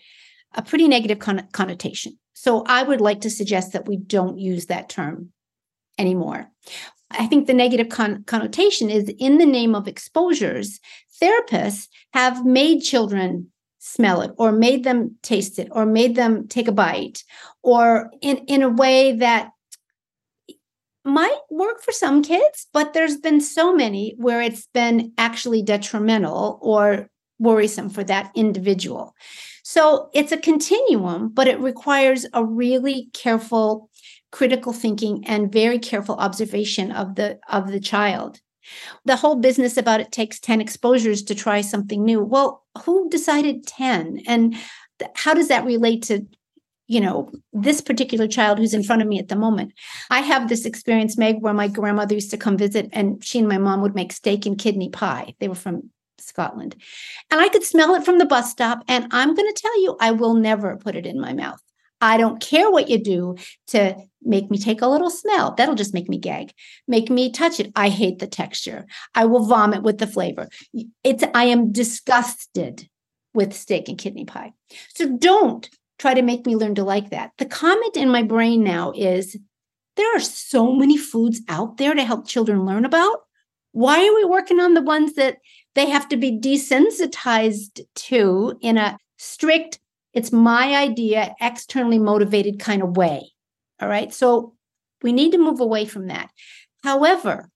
a 0.54 0.62
pretty 0.62 0.88
negative 0.88 1.18
con- 1.18 1.48
connotation. 1.52 2.18
So 2.32 2.64
I 2.66 2.82
would 2.82 3.00
like 3.00 3.20
to 3.22 3.30
suggest 3.30 3.72
that 3.72 3.86
we 3.86 3.96
don't 3.96 4.38
use 4.38 4.66
that 4.66 4.88
term 4.88 5.32
anymore. 5.98 6.50
I 7.10 7.26
think 7.26 7.46
the 7.46 7.54
negative 7.54 7.88
con- 7.88 8.24
connotation 8.24 8.90
is 8.90 9.12
in 9.18 9.38
the 9.38 9.46
name 9.46 9.74
of 9.74 9.86
exposures, 9.86 10.80
therapists 11.22 11.88
have 12.14 12.44
made 12.44 12.80
children 12.80 13.52
smell 13.78 14.22
it 14.22 14.30
or 14.38 14.52
made 14.52 14.84
them 14.84 15.16
taste 15.22 15.58
it 15.58 15.68
or 15.72 15.84
made 15.84 16.14
them 16.14 16.46
take 16.48 16.68
a 16.68 16.72
bite 16.72 17.24
or 17.62 18.10
in, 18.20 18.38
in 18.46 18.62
a 18.62 18.68
way 18.68 19.12
that 19.12 19.50
might 21.04 21.38
work 21.50 21.82
for 21.82 21.92
some 21.92 22.22
kids, 22.22 22.66
but 22.72 22.92
there's 22.92 23.16
been 23.16 23.40
so 23.40 23.74
many 23.74 24.14
where 24.16 24.40
it's 24.40 24.66
been 24.72 25.12
actually 25.18 25.62
detrimental 25.62 26.58
or 26.62 27.10
worrisome 27.38 27.90
for 27.90 28.04
that 28.04 28.30
individual. 28.34 29.14
So 29.64 30.10
it's 30.14 30.32
a 30.32 30.36
continuum, 30.36 31.28
but 31.28 31.48
it 31.48 31.58
requires 31.60 32.26
a 32.32 32.44
really 32.44 33.08
careful 33.12 33.90
critical 34.30 34.72
thinking 34.72 35.22
and 35.26 35.52
very 35.52 35.78
careful 35.78 36.16
observation 36.16 36.90
of 36.90 37.16
the 37.16 37.38
of 37.48 37.70
the 37.70 37.80
child. 37.80 38.40
The 39.04 39.16
whole 39.16 39.36
business 39.36 39.76
about 39.76 40.00
it 40.00 40.12
takes 40.12 40.40
10 40.40 40.60
exposures 40.60 41.22
to 41.24 41.34
try 41.34 41.60
something 41.60 42.04
new. 42.04 42.22
Well, 42.22 42.64
who 42.84 43.08
decided 43.10 43.66
10 43.66 44.22
and 44.26 44.56
how 45.14 45.34
does 45.34 45.48
that 45.48 45.64
relate 45.64 46.02
to 46.04 46.26
you 46.92 47.00
know, 47.00 47.32
this 47.54 47.80
particular 47.80 48.28
child 48.28 48.58
who's 48.58 48.74
in 48.74 48.82
front 48.82 49.00
of 49.00 49.08
me 49.08 49.18
at 49.18 49.28
the 49.28 49.34
moment. 49.34 49.72
I 50.10 50.20
have 50.20 50.48
this 50.48 50.66
experience, 50.66 51.16
Meg, 51.16 51.40
where 51.40 51.54
my 51.54 51.66
grandmother 51.66 52.14
used 52.14 52.30
to 52.32 52.36
come 52.36 52.58
visit 52.58 52.90
and 52.92 53.24
she 53.24 53.38
and 53.38 53.48
my 53.48 53.56
mom 53.56 53.80
would 53.80 53.94
make 53.94 54.12
steak 54.12 54.44
and 54.44 54.58
kidney 54.58 54.90
pie. 54.90 55.34
They 55.40 55.48
were 55.48 55.54
from 55.54 55.88
Scotland. 56.18 56.76
And 57.30 57.40
I 57.40 57.48
could 57.48 57.62
smell 57.62 57.94
it 57.94 58.04
from 58.04 58.18
the 58.18 58.26
bus 58.26 58.50
stop. 58.50 58.84
And 58.88 59.06
I'm 59.10 59.34
going 59.34 59.50
to 59.50 59.62
tell 59.62 59.82
you, 59.82 59.96
I 60.00 60.10
will 60.10 60.34
never 60.34 60.76
put 60.76 60.94
it 60.94 61.06
in 61.06 61.18
my 61.18 61.32
mouth. 61.32 61.62
I 62.02 62.18
don't 62.18 62.42
care 62.42 62.70
what 62.70 62.90
you 62.90 63.02
do 63.02 63.36
to 63.68 63.96
make 64.20 64.50
me 64.50 64.58
take 64.58 64.82
a 64.82 64.86
little 64.86 65.08
smell. 65.08 65.54
That'll 65.54 65.74
just 65.74 65.94
make 65.94 66.10
me 66.10 66.18
gag. 66.18 66.52
Make 66.86 67.08
me 67.08 67.32
touch 67.32 67.58
it. 67.58 67.72
I 67.74 67.88
hate 67.88 68.18
the 68.18 68.26
texture. 68.26 68.84
I 69.14 69.24
will 69.24 69.46
vomit 69.46 69.82
with 69.82 69.96
the 69.96 70.06
flavor. 70.06 70.48
It's 71.02 71.24
I 71.34 71.44
am 71.44 71.72
disgusted 71.72 72.86
with 73.32 73.54
steak 73.54 73.88
and 73.88 73.96
kidney 73.96 74.26
pie. 74.26 74.52
So 74.94 75.16
don't 75.16 75.70
try 75.98 76.14
to 76.14 76.22
make 76.22 76.46
me 76.46 76.56
learn 76.56 76.74
to 76.76 76.84
like 76.84 77.10
that. 77.10 77.32
The 77.38 77.46
comment 77.46 77.96
in 77.96 78.08
my 78.08 78.22
brain 78.22 78.64
now 78.64 78.92
is 78.94 79.36
there 79.96 80.16
are 80.16 80.20
so 80.20 80.72
many 80.72 80.96
foods 80.96 81.40
out 81.48 81.76
there 81.76 81.94
to 81.94 82.04
help 82.04 82.26
children 82.26 82.64
learn 82.64 82.84
about. 82.84 83.20
Why 83.72 84.06
are 84.06 84.14
we 84.14 84.24
working 84.24 84.60
on 84.60 84.74
the 84.74 84.82
ones 84.82 85.14
that 85.14 85.38
they 85.74 85.88
have 85.88 86.08
to 86.08 86.16
be 86.16 86.38
desensitized 86.38 87.80
to 87.94 88.58
in 88.60 88.76
a 88.76 88.98
strict, 89.18 89.78
it's 90.12 90.32
my 90.32 90.74
idea, 90.74 91.34
externally 91.40 91.98
motivated 91.98 92.58
kind 92.58 92.82
of 92.82 92.96
way? 92.96 93.32
All 93.80 93.88
right. 93.88 94.12
So 94.12 94.54
we 95.02 95.12
need 95.12 95.32
to 95.32 95.38
move 95.38 95.60
away 95.60 95.86
from 95.86 96.08
that. 96.08 96.30
However, 96.82 97.50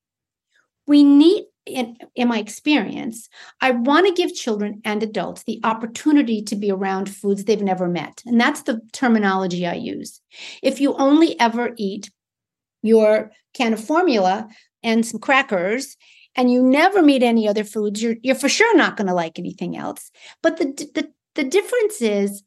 we 0.86 1.02
need 1.04 1.44
in, 1.66 1.96
in 2.14 2.28
my 2.28 2.38
experience, 2.38 3.28
I 3.60 3.72
want 3.72 4.06
to 4.06 4.12
give 4.12 4.34
children 4.34 4.80
and 4.84 5.02
adults 5.02 5.42
the 5.42 5.60
opportunity 5.64 6.42
to 6.42 6.56
be 6.56 6.70
around 6.70 7.14
foods 7.14 7.44
they've 7.44 7.60
never 7.60 7.88
met. 7.88 8.22
And 8.24 8.40
that's 8.40 8.62
the 8.62 8.80
terminology 8.92 9.66
I 9.66 9.74
use. 9.74 10.20
If 10.62 10.80
you 10.80 10.94
only 10.94 11.38
ever 11.40 11.72
eat 11.76 12.10
your 12.82 13.32
can 13.54 13.72
of 13.72 13.84
formula 13.84 14.48
and 14.82 15.04
some 15.04 15.20
crackers 15.20 15.96
and 16.36 16.52
you 16.52 16.62
never 16.62 17.02
meet 17.02 17.22
any 17.22 17.48
other 17.48 17.64
foods, 17.64 18.02
you're, 18.02 18.16
you're 18.22 18.34
for 18.34 18.48
sure 18.48 18.76
not 18.76 18.96
going 18.96 19.08
to 19.08 19.14
like 19.14 19.38
anything 19.38 19.76
else. 19.76 20.10
But 20.42 20.58
the, 20.58 20.66
the, 20.94 21.10
the 21.34 21.44
difference 21.44 22.00
is 22.00 22.42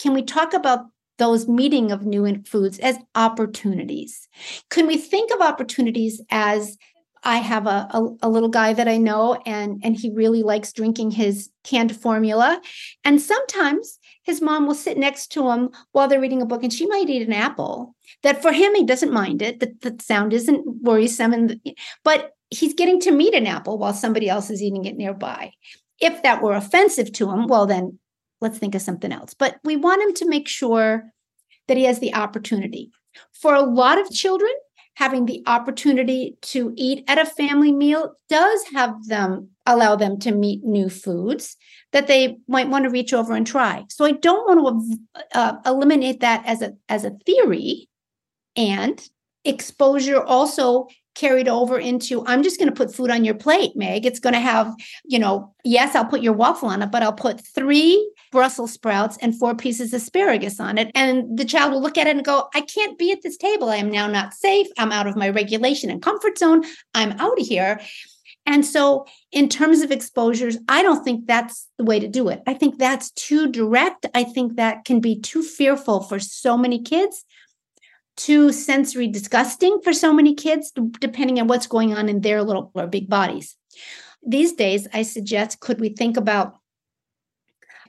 can 0.00 0.14
we 0.14 0.22
talk 0.22 0.52
about 0.52 0.86
those 1.18 1.48
meeting 1.48 1.92
of 1.92 2.06
new 2.06 2.42
foods 2.44 2.78
as 2.78 2.96
opportunities. 3.14 4.28
Can 4.70 4.86
we 4.86 4.96
think 4.96 5.32
of 5.32 5.40
opportunities 5.40 6.20
as 6.30 6.78
I 7.24 7.38
have 7.38 7.66
a, 7.66 7.88
a, 7.90 8.08
a, 8.22 8.28
little 8.28 8.48
guy 8.48 8.72
that 8.72 8.88
I 8.88 8.96
know 8.96 9.40
and 9.46 9.80
and 9.82 9.96
he 9.96 10.10
really 10.10 10.42
likes 10.42 10.72
drinking 10.72 11.12
his 11.12 11.50
canned 11.64 11.96
formula. 11.96 12.60
And 13.04 13.20
sometimes 13.20 13.98
his 14.22 14.40
mom 14.40 14.66
will 14.66 14.74
sit 14.74 14.98
next 14.98 15.28
to 15.32 15.50
him 15.50 15.70
while 15.92 16.08
they're 16.08 16.20
reading 16.20 16.42
a 16.42 16.46
book 16.46 16.62
and 16.62 16.72
she 16.72 16.86
might 16.86 17.08
eat 17.08 17.26
an 17.26 17.32
apple 17.32 17.94
that 18.22 18.42
for 18.42 18.52
him 18.52 18.74
he 18.74 18.84
doesn't 18.84 19.12
mind 19.12 19.42
it. 19.42 19.60
That 19.60 19.80
the 19.80 19.96
sound 20.02 20.32
isn't 20.32 20.64
worrisome 20.82 21.32
and 21.32 21.60
but 22.04 22.32
he's 22.50 22.74
getting 22.74 23.00
to 23.00 23.10
meet 23.10 23.34
an 23.34 23.46
apple 23.46 23.78
while 23.78 23.94
somebody 23.94 24.28
else 24.28 24.50
is 24.50 24.62
eating 24.62 24.84
it 24.84 24.96
nearby. 24.96 25.52
If 26.00 26.22
that 26.22 26.42
were 26.42 26.54
offensive 26.54 27.12
to 27.12 27.30
him, 27.30 27.46
well 27.46 27.66
then 27.66 27.98
let's 28.40 28.58
think 28.58 28.74
of 28.74 28.82
something 28.82 29.12
else. 29.12 29.34
But 29.34 29.58
we 29.64 29.76
want 29.76 30.02
him 30.02 30.14
to 30.14 30.28
make 30.28 30.48
sure 30.48 31.12
that 31.66 31.76
he 31.76 31.84
has 31.84 31.98
the 31.98 32.14
opportunity. 32.14 32.90
For 33.32 33.54
a 33.54 33.62
lot 33.62 34.00
of 34.00 34.10
children, 34.10 34.52
having 34.98 35.26
the 35.26 35.40
opportunity 35.46 36.36
to 36.42 36.72
eat 36.76 37.04
at 37.06 37.20
a 37.20 37.24
family 37.24 37.70
meal 37.70 38.16
does 38.28 38.64
have 38.74 39.06
them 39.06 39.48
allow 39.64 39.94
them 39.94 40.18
to 40.18 40.32
meet 40.32 40.64
new 40.64 40.90
foods 40.90 41.56
that 41.92 42.08
they 42.08 42.36
might 42.48 42.68
want 42.68 42.82
to 42.82 42.90
reach 42.90 43.14
over 43.14 43.32
and 43.32 43.46
try. 43.46 43.84
So 43.90 44.04
I 44.04 44.10
don't 44.10 44.60
want 44.60 44.82
to 44.82 45.38
uh, 45.38 45.54
eliminate 45.64 46.18
that 46.18 46.44
as 46.46 46.62
a 46.62 46.72
as 46.88 47.04
a 47.04 47.16
theory 47.24 47.88
and 48.56 49.00
exposure 49.44 50.20
also 50.20 50.88
carried 51.14 51.46
over 51.46 51.78
into 51.78 52.26
I'm 52.26 52.42
just 52.42 52.58
going 52.58 52.68
to 52.68 52.74
put 52.74 52.92
food 52.92 53.12
on 53.12 53.24
your 53.24 53.36
plate, 53.36 53.76
Meg. 53.76 54.04
It's 54.04 54.20
going 54.20 54.34
to 54.34 54.40
have, 54.40 54.74
you 55.04 55.20
know, 55.20 55.54
yes, 55.62 55.94
I'll 55.94 56.06
put 56.06 56.22
your 56.22 56.32
waffle 56.32 56.70
on 56.70 56.82
it, 56.82 56.90
but 56.90 57.04
I'll 57.04 57.12
put 57.12 57.46
three 57.46 58.12
Brussels 58.30 58.72
sprouts 58.72 59.16
and 59.20 59.38
four 59.38 59.54
pieces 59.54 59.92
of 59.92 60.02
asparagus 60.02 60.60
on 60.60 60.78
it. 60.78 60.90
And 60.94 61.38
the 61.38 61.44
child 61.44 61.72
will 61.72 61.82
look 61.82 61.98
at 61.98 62.06
it 62.06 62.16
and 62.16 62.24
go, 62.24 62.48
I 62.54 62.60
can't 62.62 62.98
be 62.98 63.12
at 63.12 63.22
this 63.22 63.36
table. 63.36 63.68
I 63.68 63.76
am 63.76 63.90
now 63.90 64.06
not 64.06 64.34
safe. 64.34 64.68
I'm 64.78 64.92
out 64.92 65.06
of 65.06 65.16
my 65.16 65.28
regulation 65.28 65.90
and 65.90 66.02
comfort 66.02 66.38
zone. 66.38 66.64
I'm 66.94 67.12
out 67.12 67.40
of 67.40 67.46
here. 67.46 67.80
And 68.46 68.64
so, 68.64 69.04
in 69.30 69.50
terms 69.50 69.82
of 69.82 69.90
exposures, 69.90 70.56
I 70.68 70.82
don't 70.82 71.04
think 71.04 71.26
that's 71.26 71.68
the 71.76 71.84
way 71.84 72.00
to 72.00 72.08
do 72.08 72.28
it. 72.28 72.42
I 72.46 72.54
think 72.54 72.78
that's 72.78 73.10
too 73.10 73.48
direct. 73.52 74.06
I 74.14 74.24
think 74.24 74.56
that 74.56 74.86
can 74.86 75.00
be 75.00 75.20
too 75.20 75.42
fearful 75.42 76.00
for 76.00 76.18
so 76.18 76.56
many 76.56 76.82
kids 76.82 77.24
too 78.18 78.50
sensory 78.52 79.06
disgusting 79.06 79.80
for 79.82 79.92
so 79.92 80.12
many 80.12 80.34
kids, 80.34 80.72
depending 80.98 81.40
on 81.40 81.46
what's 81.46 81.68
going 81.68 81.94
on 81.94 82.08
in 82.08 82.20
their 82.20 82.42
little 82.42 82.70
or 82.74 82.86
big 82.86 83.08
bodies. 83.08 83.56
These 84.26 84.52
days, 84.54 84.88
I 84.92 85.02
suggest 85.02 85.60
could 85.60 85.80
we 85.80 85.90
think 85.90 86.16
about 86.16 86.57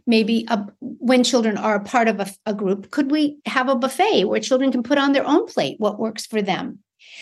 maybe 0.09 0.43
a, 0.49 0.65
when 0.81 1.23
children 1.23 1.55
are 1.55 1.75
a 1.75 1.83
part 1.83 2.07
of 2.07 2.19
a, 2.19 2.27
a 2.47 2.53
group, 2.53 2.89
could 2.89 3.11
we 3.11 3.37
have 3.45 3.69
a 3.69 3.75
buffet 3.75 4.25
where 4.25 4.39
children 4.39 4.71
can 4.71 4.81
put 4.81 4.97
on 4.97 5.13
their 5.13 5.25
own 5.25 5.45
plate 5.45 5.79
what 5.79 5.99
works 5.99 6.25
for 6.25 6.41
them? 6.41 6.79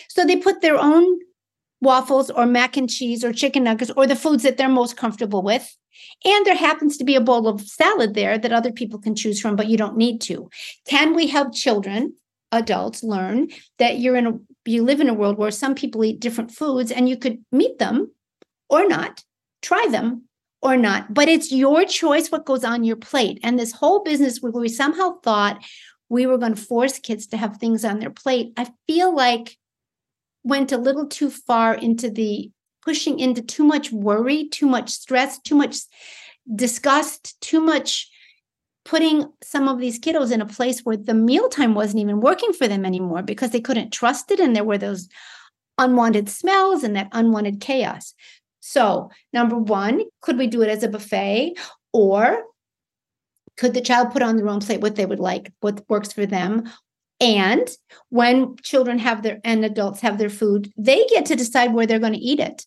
So 0.08 0.26
they 0.26 0.38
put 0.38 0.62
their 0.62 0.78
own 0.78 1.20
waffles 1.82 2.32
or 2.32 2.46
mac 2.46 2.78
and 2.78 2.90
cheese 2.90 3.24
or 3.26 3.34
chicken 3.34 3.66
nuggets 3.66 3.92
or 3.98 4.08
the 4.08 4.16
foods 4.16 4.44
that 4.44 4.56
they're 4.56 4.70
most 4.70 4.96
comfortable 4.96 5.44
with. 5.44 5.76
And 6.24 6.46
there 6.46 6.56
happens 6.56 6.98
to 6.98 7.04
be 7.04 7.16
a 7.16 7.22
bowl 7.22 7.48
of 7.48 7.62
salad 7.62 8.14
there 8.14 8.38
that 8.38 8.54
other 8.54 8.72
people 8.72 9.00
can 9.00 9.16
choose 9.16 9.42
from, 9.42 9.56
but 9.56 9.68
you 9.68 9.78
don't 9.78 9.98
need 9.98 10.22
to. 10.22 10.50
Can 10.88 11.14
we 11.14 11.28
help 11.28 11.54
children 11.54 12.14
adults 12.54 13.04
learn 13.04 13.50
that 13.80 14.00
you're 14.00 14.16
in 14.16 14.28
a 14.28 14.34
you 14.66 14.84
live 14.84 15.02
in 15.02 15.10
a 15.10 15.14
world 15.14 15.38
where 15.38 15.52
some 15.52 15.76
people 15.76 16.04
eat 16.04 16.20
different 16.20 16.52
foods 16.52 16.92
and 16.92 17.10
you 17.10 17.18
could 17.18 17.44
meet 17.52 17.78
them 17.80 18.12
or 18.70 18.88
not 18.88 19.24
try 19.62 19.86
them 19.90 20.27
or 20.62 20.78
not 20.78 21.14
but 21.14 21.28
it's 21.28 21.52
your 21.52 21.86
choice 21.86 22.30
what 22.30 22.46
goes 22.46 22.64
on 22.64 22.84
your 22.84 22.96
plate 22.96 23.40
and 23.44 23.58
this 23.58 23.72
whole 23.72 24.04
business 24.04 24.42
where 24.42 24.52
we 24.52 24.70
somehow 24.70 25.20
thought 25.22 25.64
we 26.10 26.26
were 26.26 26.38
going 26.38 26.56
to 26.56 26.62
force 26.62 27.00
kids 27.00 27.28
to 27.28 27.38
have 27.38 27.58
things 27.58 27.86
on 27.86 28.00
their 28.00 28.10
plate 28.10 28.54
i 28.58 28.68
feel 28.88 29.16
like 29.16 29.58
went 30.44 30.72
a 30.72 30.78
little 30.78 31.08
too 31.08 31.30
far 31.30 31.74
into 31.74 32.10
the 32.10 32.52
pushing 32.84 33.20
into 33.20 33.42
too 33.42 33.64
much 33.64 33.92
worry 33.92 34.48
too 34.50 34.68
much 34.68 34.90
stress 34.90 35.40
too 35.40 35.56
much 35.56 35.78
disgust 36.56 37.40
too 37.42 37.60
much 37.60 38.10
putting 38.88 39.26
some 39.44 39.68
of 39.68 39.80
these 39.80 40.00
kiddos 40.00 40.32
in 40.32 40.40
a 40.40 40.46
place 40.46 40.80
where 40.82 40.96
the 40.96 41.14
mealtime 41.14 41.76
wasn't 41.76 42.00
even 42.00 42.22
working 42.22 42.54
for 42.54 42.70
them 42.70 42.86
anymore 42.86 43.22
because 43.22 43.52
they 43.52 43.60
couldn't 43.60 43.92
trust 43.92 44.32
it 44.32 44.40
and 44.40 44.56
there 44.56 44.64
were 44.64 44.78
those 44.78 45.10
unwanted 45.78 46.30
smells 46.30 46.84
and 46.84 46.96
that 46.96 47.10
unwanted 47.12 47.60
chaos. 47.60 48.14
So, 48.68 49.12
number 49.32 49.58
one, 49.58 50.02
could 50.22 50.38
we 50.38 50.48
do 50.48 50.62
it 50.62 50.70
as 50.70 50.84
a 50.84 50.90
buffet 50.90 51.54
or 51.94 52.44
could 53.56 53.74
the 53.74 53.80
child 53.80 54.12
put 54.12 54.22
on 54.22 54.36
their 54.36 54.50
own 54.50 54.60
plate 54.60 54.82
what 54.82 54.98
they 54.98 55.06
would 55.06 55.22
like, 55.22 55.54
what 55.62 55.86
works 55.88 56.12
for 56.12 56.26
them? 56.26 56.70
And 57.22 57.66
when 58.10 58.58
children 58.58 59.00
have 59.00 59.24
their 59.24 59.40
and 59.46 59.64
adults 59.64 60.02
have 60.02 60.18
their 60.18 60.30
food, 60.30 60.70
they 60.76 61.06
get 61.08 61.26
to 61.28 61.36
decide 61.38 61.74
where 61.74 61.88
they're 61.88 61.98
going 61.98 62.14
to 62.14 62.20
eat 62.20 62.42
it. 62.42 62.66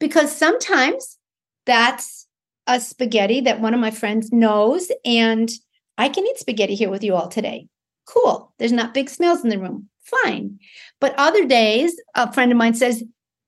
Because 0.00 0.36
sometimes 0.36 1.16
that's 1.64 2.26
a 2.66 2.80
spaghetti 2.80 3.40
that 3.42 3.60
one 3.60 3.72
of 3.72 3.78
my 3.78 3.92
friends 3.92 4.32
knows, 4.32 4.90
and 5.04 5.48
I 5.96 6.08
can 6.08 6.26
eat 6.26 6.38
spaghetti 6.38 6.74
here 6.74 6.90
with 6.90 7.04
you 7.04 7.14
all 7.14 7.28
today. 7.28 7.68
Cool. 8.04 8.52
There's 8.58 8.72
not 8.72 8.94
big 8.94 9.08
smells 9.08 9.44
in 9.44 9.50
the 9.50 9.60
room. 9.60 9.88
Fine. 10.02 10.58
But 11.00 11.14
other 11.16 11.46
days, 11.46 12.00
a 12.16 12.32
friend 12.32 12.50
of 12.50 12.58
mine 12.58 12.74
says, 12.74 13.04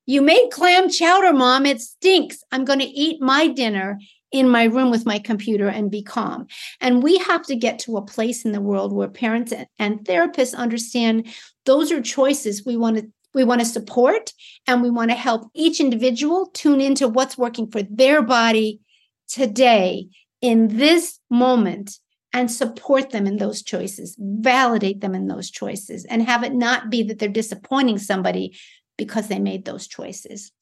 You 0.09 0.23
made 0.23 0.49
clam 0.51 0.88
chowder, 0.88 1.35
mom. 1.35 1.66
It 1.66 1.83
stinks. 1.83 2.42
I'm 2.51 2.64
going 2.64 2.79
to 2.79 2.87
eat 2.87 3.21
my 3.21 3.47
dinner 3.47 3.99
in 4.33 4.49
my 4.49 4.64
room 4.64 4.90
with 4.90 5.05
my 5.05 5.18
computer 5.18 5.68
and 5.68 5.90
be 5.90 6.03
calm. 6.03 6.47
And 6.81 7.03
we 7.03 7.18
have 7.18 7.42
to 7.42 7.55
get 7.55 7.79
to 7.81 7.99
a 7.99 8.07
place 8.07 8.47
in 8.47 8.53
the 8.53 8.61
world 8.62 8.94
where 8.94 9.09
parents 9.09 9.53
and 9.79 9.99
therapists 10.01 10.55
understand 10.55 11.27
those 11.66 11.92
are 11.92 12.01
choices 12.01 12.64
we 12.64 12.79
want 12.79 12.97
to 12.97 13.12
we 13.35 13.44
want 13.44 13.61
to 13.61 13.66
support 13.66 14.33
and 14.66 14.81
we 14.81 14.88
want 14.88 15.11
to 15.11 15.14
help 15.14 15.51
each 15.55 15.79
individual 15.79 16.47
tune 16.55 16.81
into 16.81 17.07
what's 17.07 17.37
working 17.37 17.71
for 17.71 17.83
their 17.83 18.23
body 18.23 18.81
today 19.29 20.09
in 20.40 20.79
this 20.79 21.21
moment 21.29 21.99
and 22.33 22.51
support 22.51 23.11
them 23.11 23.27
in 23.27 23.37
those 23.37 23.62
choices, 23.62 24.16
validate 24.18 25.01
them 25.01 25.14
in 25.14 25.29
those 25.29 25.51
choices, 25.51 26.05
and 26.07 26.23
have 26.23 26.44
it 26.44 26.55
not 26.55 26.90
be 26.90 27.03
that 27.03 27.18
they're 27.18 27.29
disappointing 27.29 27.99
somebody 27.99 28.57
because 28.99 29.29
they 29.29 29.39
made 29.39 29.65
those 29.65 29.87
choices. 29.87 30.53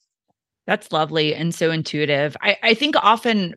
That's 0.65 0.91
lovely 0.93 1.35
and 1.35 1.53
so 1.53 1.71
intuitive. 1.71 2.37
I, 2.41 2.57
I 2.63 2.73
think 2.73 2.95
often 2.95 3.55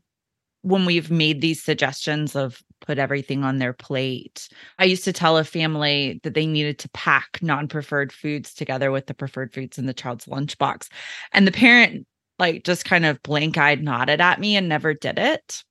when 0.62 0.84
we've 0.84 1.10
made 1.10 1.40
these 1.40 1.62
suggestions 1.62 2.34
of 2.34 2.62
put 2.80 2.98
everything 2.98 3.44
on 3.44 3.58
their 3.58 3.72
plate, 3.72 4.48
I 4.78 4.84
used 4.84 5.04
to 5.04 5.12
tell 5.12 5.38
a 5.38 5.44
family 5.44 6.20
that 6.22 6.34
they 6.34 6.46
needed 6.46 6.78
to 6.80 6.88
pack 6.90 7.38
non 7.42 7.68
preferred 7.68 8.12
foods 8.12 8.54
together 8.54 8.90
with 8.90 9.06
the 9.06 9.14
preferred 9.14 9.52
foods 9.52 9.78
in 9.78 9.86
the 9.86 9.94
child's 9.94 10.26
lunchbox. 10.26 10.88
And 11.32 11.46
the 11.46 11.52
parent 11.52 12.06
like 12.38 12.64
just 12.64 12.84
kind 12.84 13.04
of 13.04 13.22
blank 13.22 13.58
eyed 13.58 13.82
nodded 13.82 14.20
at 14.20 14.40
me 14.40 14.56
and 14.56 14.68
never 14.68 14.94
did 14.94 15.18
it. 15.18 15.62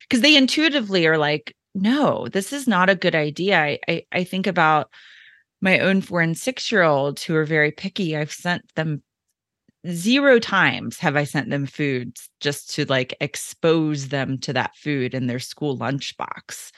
Because 0.00 0.22
they 0.22 0.36
intuitively 0.36 1.06
are 1.06 1.18
like, 1.18 1.54
no, 1.74 2.28
this 2.28 2.52
is 2.52 2.66
not 2.66 2.90
a 2.90 2.96
good 2.96 3.14
idea. 3.14 3.58
I, 3.58 3.78
I, 3.88 4.02
I 4.12 4.24
think 4.24 4.46
about 4.46 4.90
my 5.62 5.78
own 5.78 6.02
four 6.02 6.20
and 6.20 6.36
six 6.36 6.70
year 6.70 6.82
olds 6.82 7.22
who 7.22 7.34
are 7.34 7.44
very 7.44 7.70
picky. 7.70 8.16
I've 8.16 8.32
sent 8.32 8.62
them 8.74 9.02
zero 9.88 10.38
times 10.38 10.98
have 10.98 11.16
I 11.16 11.24
sent 11.24 11.50
them 11.50 11.66
foods 11.66 12.28
just 12.40 12.72
to 12.74 12.84
like 12.84 13.16
expose 13.20 14.08
them 14.08 14.38
to 14.38 14.52
that 14.52 14.76
food 14.76 15.14
in 15.14 15.26
their 15.26 15.40
school 15.40 15.76
lunchbox. 15.78 16.70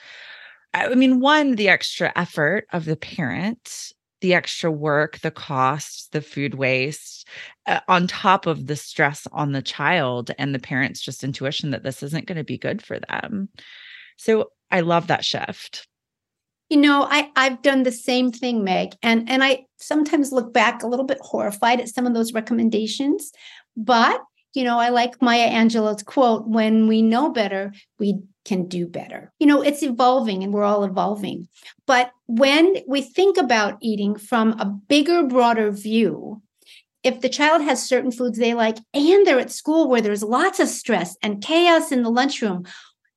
I 0.73 0.93
mean, 0.95 1.19
one, 1.19 1.55
the 1.55 1.69
extra 1.69 2.11
effort 2.15 2.67
of 2.73 2.85
the 2.85 2.95
parent 2.95 3.93
the 4.21 4.33
extra 4.33 4.71
work, 4.71 5.19
the 5.19 5.29
costs, 5.29 6.07
the 6.07 6.21
food 6.21 6.55
waste, 6.55 7.27
uh, 7.67 7.81
on 7.87 8.07
top 8.07 8.47
of 8.47 8.65
the 8.65 8.75
stress 8.75 9.27
on 9.31 9.51
the 9.51 9.61
child 9.61 10.31
and 10.39 10.55
the 10.55 10.59
parents' 10.59 10.99
just 11.01 11.23
intuition 11.23 11.69
that 11.69 11.83
this 11.83 12.01
isn't 12.01 12.25
going 12.25 12.37
to 12.37 12.43
be 12.43 12.57
good 12.57 12.81
for 12.81 12.99
them. 12.99 13.49
So 14.17 14.49
I 14.71 14.79
love 14.79 15.07
that 15.07 15.23
shift. 15.23 15.87
You 16.69 16.77
know, 16.77 17.07
I 17.09 17.29
I've 17.35 17.61
done 17.61 17.83
the 17.83 17.91
same 17.91 18.31
thing, 18.31 18.63
Meg, 18.63 18.95
and 19.03 19.29
and 19.29 19.43
I 19.43 19.65
sometimes 19.77 20.31
look 20.31 20.53
back 20.53 20.81
a 20.81 20.87
little 20.87 21.05
bit 21.05 21.19
horrified 21.21 21.79
at 21.79 21.89
some 21.89 22.07
of 22.07 22.13
those 22.13 22.33
recommendations, 22.33 23.31
but 23.77 24.21
you 24.55 24.63
know, 24.63 24.79
I 24.79 24.89
like 24.89 25.21
Maya 25.21 25.49
Angelou's 25.49 26.01
quote 26.01 26.47
when 26.47 26.87
we 26.87 27.01
know 27.01 27.29
better, 27.29 27.73
we 27.99 28.19
can 28.45 28.67
do 28.67 28.87
better. 28.87 29.33
You 29.37 29.47
know, 29.47 29.61
it's 29.61 29.83
evolving 29.83 30.43
and 30.43 30.53
we're 30.53 30.63
all 30.63 30.85
evolving. 30.85 31.47
But 31.85 32.11
when 32.27 32.77
we 32.87 33.01
think 33.01 33.37
about 33.37 33.77
eating 33.81 34.15
from 34.15 34.53
a 34.53 34.65
bigger, 34.65 35.23
broader 35.23 35.71
view, 35.71 36.41
if 37.03 37.21
the 37.21 37.29
child 37.29 37.61
has 37.63 37.87
certain 37.87 38.11
foods 38.11 38.37
they 38.37 38.53
like 38.53 38.77
and 38.93 39.27
they're 39.27 39.39
at 39.39 39.51
school 39.51 39.89
where 39.89 40.01
there's 40.01 40.23
lots 40.23 40.59
of 40.59 40.69
stress 40.69 41.17
and 41.21 41.43
chaos 41.43 41.91
in 41.91 42.03
the 42.03 42.09
lunchroom, 42.09 42.65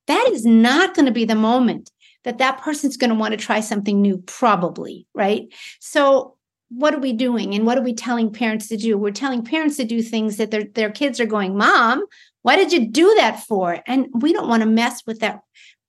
that 0.08 0.28
is 0.30 0.44
not 0.44 0.94
going 0.94 1.06
to 1.06 1.12
be 1.12 1.24
the 1.24 1.34
moment 1.34 1.90
that 2.28 2.36
that 2.38 2.60
person's 2.60 2.98
going 2.98 3.08
to 3.08 3.16
want 3.16 3.32
to 3.32 3.38
try 3.38 3.60
something 3.60 4.02
new, 4.02 4.18
probably, 4.18 5.06
right? 5.14 5.48
So 5.80 6.36
what 6.68 6.94
are 6.94 7.00
we 7.00 7.14
doing 7.14 7.54
and 7.54 7.64
what 7.64 7.78
are 7.78 7.82
we 7.82 7.94
telling 7.94 8.30
parents 8.30 8.68
to 8.68 8.76
do? 8.76 8.98
We're 8.98 9.12
telling 9.12 9.42
parents 9.42 9.78
to 9.78 9.84
do 9.84 10.02
things 10.02 10.36
that 10.36 10.50
their, 10.50 10.64
their 10.64 10.90
kids 10.90 11.18
are 11.20 11.26
going 11.26 11.56
mom 11.56 12.04
why 12.42 12.56
did 12.56 12.72
you 12.72 12.88
do 12.88 13.14
that 13.16 13.40
for? 13.40 13.78
And 13.86 14.06
we 14.14 14.32
don't 14.32 14.48
want 14.48 14.62
to 14.62 14.68
mess 14.68 15.02
with 15.06 15.20
that 15.20 15.40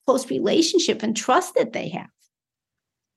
close 0.05 0.29
relationship 0.29 1.03
and 1.03 1.15
trust 1.15 1.53
that 1.55 1.73
they 1.73 1.89
have. 1.89 2.07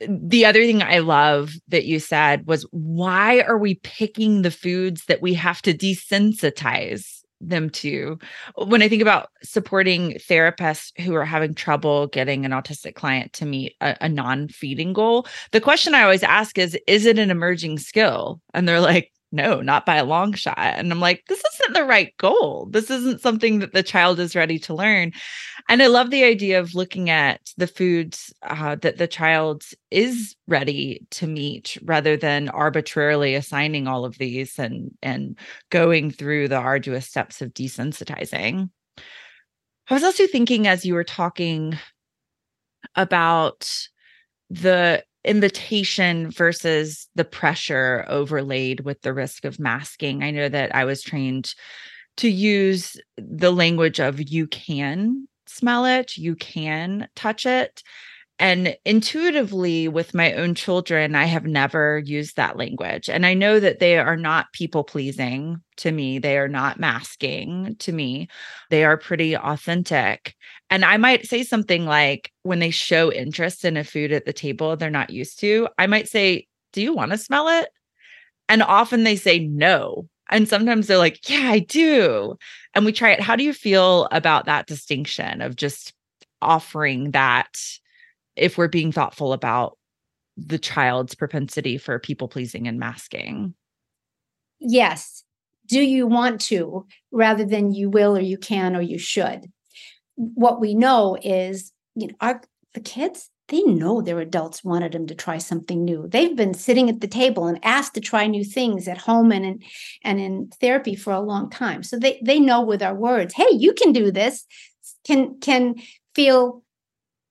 The 0.09 0.45
other 0.45 0.61
thing 0.61 0.83
I 0.83 0.99
love 0.99 1.53
that 1.69 1.85
you 1.85 1.99
said 2.01 2.47
was 2.47 2.67
why 2.71 3.41
are 3.41 3.59
we 3.59 3.77
picking 3.77 4.43
the 4.43 4.51
foods 4.51 5.07
that 5.07 5.23
we 5.23 5.35
have 5.35 5.63
to 5.63 5.75
desensitize 5.75 7.22
them 7.43 7.71
to? 7.71 8.19
When 8.57 8.83
I 8.83 8.89
think 8.89 9.03
about 9.03 9.29
supporting 9.43 10.13
therapists 10.13 10.99
who 11.01 11.15
are 11.15 11.25
having 11.25 11.55
trouble 11.55 12.07
getting 12.07 12.45
an 12.45 12.53
autistic 12.53 12.95
client 12.95 13.33
to 13.35 13.47
meet 13.47 13.75
a, 13.81 13.97
a 14.03 14.09
non 14.09 14.49
feeding 14.49 14.93
goal, 14.93 15.27
the 15.51 15.61
question 15.61 15.95
I 15.95 16.03
always 16.03 16.23
ask 16.23 16.59
is 16.59 16.79
Is 16.87 17.07
it 17.07 17.19
an 17.19 17.31
emerging 17.31 17.79
skill? 17.79 18.41
And 18.55 18.69
they're 18.69 18.81
like, 18.81 19.13
no, 19.33 19.63
not 19.63 19.87
by 19.87 19.97
a 19.97 20.05
long 20.05 20.35
shot. 20.35 20.59
And 20.59 20.93
I'm 20.93 21.01
like, 21.01 21.25
this 21.27 21.43
isn't 21.55 21.75
the 21.75 21.85
right 21.85 22.15
goal. 22.19 22.69
This 22.71 22.91
isn't 22.91 23.23
something 23.23 23.61
that 23.61 23.73
the 23.73 23.83
child 23.83 24.21
is 24.21 24.37
ready 24.37 24.59
to 24.61 24.75
learn. 24.75 25.13
And 25.71 25.83
I 25.83 25.87
love 25.87 26.11
the 26.11 26.23
idea 26.23 26.61
of 26.61 26.75
looking 26.75 27.09
at 27.09 27.41
the 27.57 27.67
foods 27.67 28.33
uh, 28.43 28.77
that 28.77 28.99
the 28.99 29.09
child 29.09 29.65
is 29.91 30.37
ready 30.47 31.07
to 31.13 31.27
meet 31.27 31.79
rather 31.83 32.17
than 32.17 32.51
arbitrarily 32.51 33.35
assigning 33.35 33.89
all 33.89 34.05
of 34.05 34.19
these 34.19 34.59
and, 34.59 34.91
and 35.03 35.39
going 35.71 36.11
through 36.11 36.49
the 36.49 36.57
arduous 36.57 37.09
steps 37.09 37.41
of 37.41 37.55
desensitizing. 37.55 38.69
I 39.89 39.95
was 39.95 40.05
also 40.05 40.27
thinking 40.27 40.67
as 40.67 40.85
you 40.85 40.93
were 40.93 41.05
talking 41.05 41.79
about 42.95 43.69
the 44.51 45.03
invitation 45.25 46.31
versus 46.31 47.09
the 47.15 47.25
pressure 47.25 48.05
overlaid 48.09 48.81
with 48.81 49.01
the 49.03 49.15
risk 49.15 49.45
of 49.45 49.61
masking. 49.61 50.23
I 50.23 50.31
know 50.31 50.49
that 50.49 50.75
I 50.75 50.85
was 50.85 51.03
trained 51.03 51.55
to 52.19 52.29
use 52.29 52.97
the 53.17 53.53
language 53.53 54.01
of 54.01 54.21
you 54.21 54.47
can 54.47 55.29
smell 55.47 55.85
it, 55.87 56.17
you 56.17 56.35
can 56.37 57.09
touch 57.15 57.47
it. 57.47 57.83
And 58.39 58.77
intuitively, 58.85 59.87
with 59.87 60.15
my 60.15 60.33
own 60.33 60.57
children, 60.57 61.15
I 61.15 61.27
have 61.27 61.45
never 61.45 62.03
used 62.05 62.37
that 62.37 62.57
language. 62.57 63.09
And 63.09 63.25
I 63.25 63.35
know 63.35 63.61
that 63.61 63.79
they 63.79 63.99
are 63.99 64.17
not 64.17 64.53
people 64.53 64.83
pleasing 64.83 65.59
to 65.77 65.93
me. 65.93 66.19
They 66.19 66.39
are 66.39 66.49
not 66.49 66.81
masking 66.81 67.77
to 67.79 67.93
me. 67.93 68.29
They 68.71 68.85
are 68.85 68.97
pretty 68.97 69.37
authentic. 69.37 70.35
And 70.73 70.85
I 70.85 70.97
might 70.97 71.27
say 71.27 71.43
something 71.43 71.85
like, 71.85 72.33
when 72.43 72.59
they 72.59 72.71
show 72.71 73.13
interest 73.13 73.65
in 73.65 73.77
a 73.77 73.85
food 73.85 74.11
at 74.11 74.25
the 74.25 74.33
table 74.33 74.77
they're 74.77 74.91
not 74.91 75.11
used 75.11 75.39
to, 75.41 75.69
I 75.79 75.87
might 75.87 76.09
say, 76.09 76.47
Do 76.73 76.83
you 76.83 76.93
want 76.95 77.13
to 77.13 77.19
smell 77.19 77.49
it? 77.49 77.69
And 78.49 78.63
often 78.63 79.05
they 79.05 79.17
say 79.17 79.39
no. 79.39 80.09
And 80.31 80.49
sometimes 80.49 80.87
they're 80.87 80.99
like, 80.99 81.29
Yeah, 81.29 81.51
I 81.51 81.61
do. 81.61 82.37
And 82.75 82.85
we 82.85 82.93
try 82.93 83.11
it. 83.11 83.21
How 83.21 83.37
do 83.37 83.45
you 83.45 83.53
feel 83.53 84.09
about 84.11 84.47
that 84.47 84.67
distinction 84.67 85.43
of 85.43 85.57
just 85.57 85.93
offering 86.41 87.13
that? 87.13 87.57
if 88.37 88.57
we're 88.57 88.69
being 88.69 88.93
thoughtful 88.93 89.33
about 89.33 89.79
the 90.37 90.59
child's 90.59 91.15
propensity 91.15 91.77
for 91.77 91.99
people 91.99 92.29
pleasing 92.29 92.67
and 92.67 92.79
masking. 92.79 93.55
Yes. 94.59 95.25
Do 95.67 95.81
you 95.81 96.07
want 96.07 96.41
to 96.43 96.87
rather 97.11 97.45
than 97.45 97.73
you 97.73 97.91
will 97.91 98.17
or 98.17 98.21
you 98.21 98.39
can 98.39 98.75
or 98.75 98.81
you 98.81 98.99
should? 98.99 99.53
What 100.17 100.61
we 100.61 100.75
know 100.75 101.17
is, 101.23 101.73
you 101.95 102.09
know, 102.09 102.15
our 102.21 102.43
the 102.75 102.81
kids, 102.81 103.29
they 103.49 103.63
know 103.63 104.01
their 104.01 104.21
adults 104.21 104.65
wanted 104.65 104.93
them 104.93 105.07
to 105.07 105.15
try 105.15 105.37
something 105.37 105.85
new. 105.85 106.09
They've 106.09 106.35
been 106.35 106.55
sitting 106.55 106.89
at 106.89 107.01
the 107.01 107.09
table 107.09 107.47
and 107.47 107.63
asked 107.63 107.95
to 107.95 108.01
try 108.01 108.27
new 108.27 108.45
things 108.45 108.89
at 108.89 108.99
home 108.99 109.31
and 109.31 109.45
in 109.45 109.61
and 110.05 110.21
in 110.21 110.49
therapy 110.61 110.95
for 110.95 111.13
a 111.13 111.21
long 111.21 111.51
time. 111.51 111.83
So 111.83 111.99
they 111.99 112.21
they 112.25 112.41
know 112.41 112.63
with 112.63 112.83
our 112.83 112.95
words, 112.95 113.35
hey, 113.35 113.51
you 113.51 113.75
can 113.75 113.93
do 113.93 114.11
this, 114.11 114.47
can 115.05 115.39
can 115.41 115.77
feel 116.15 116.63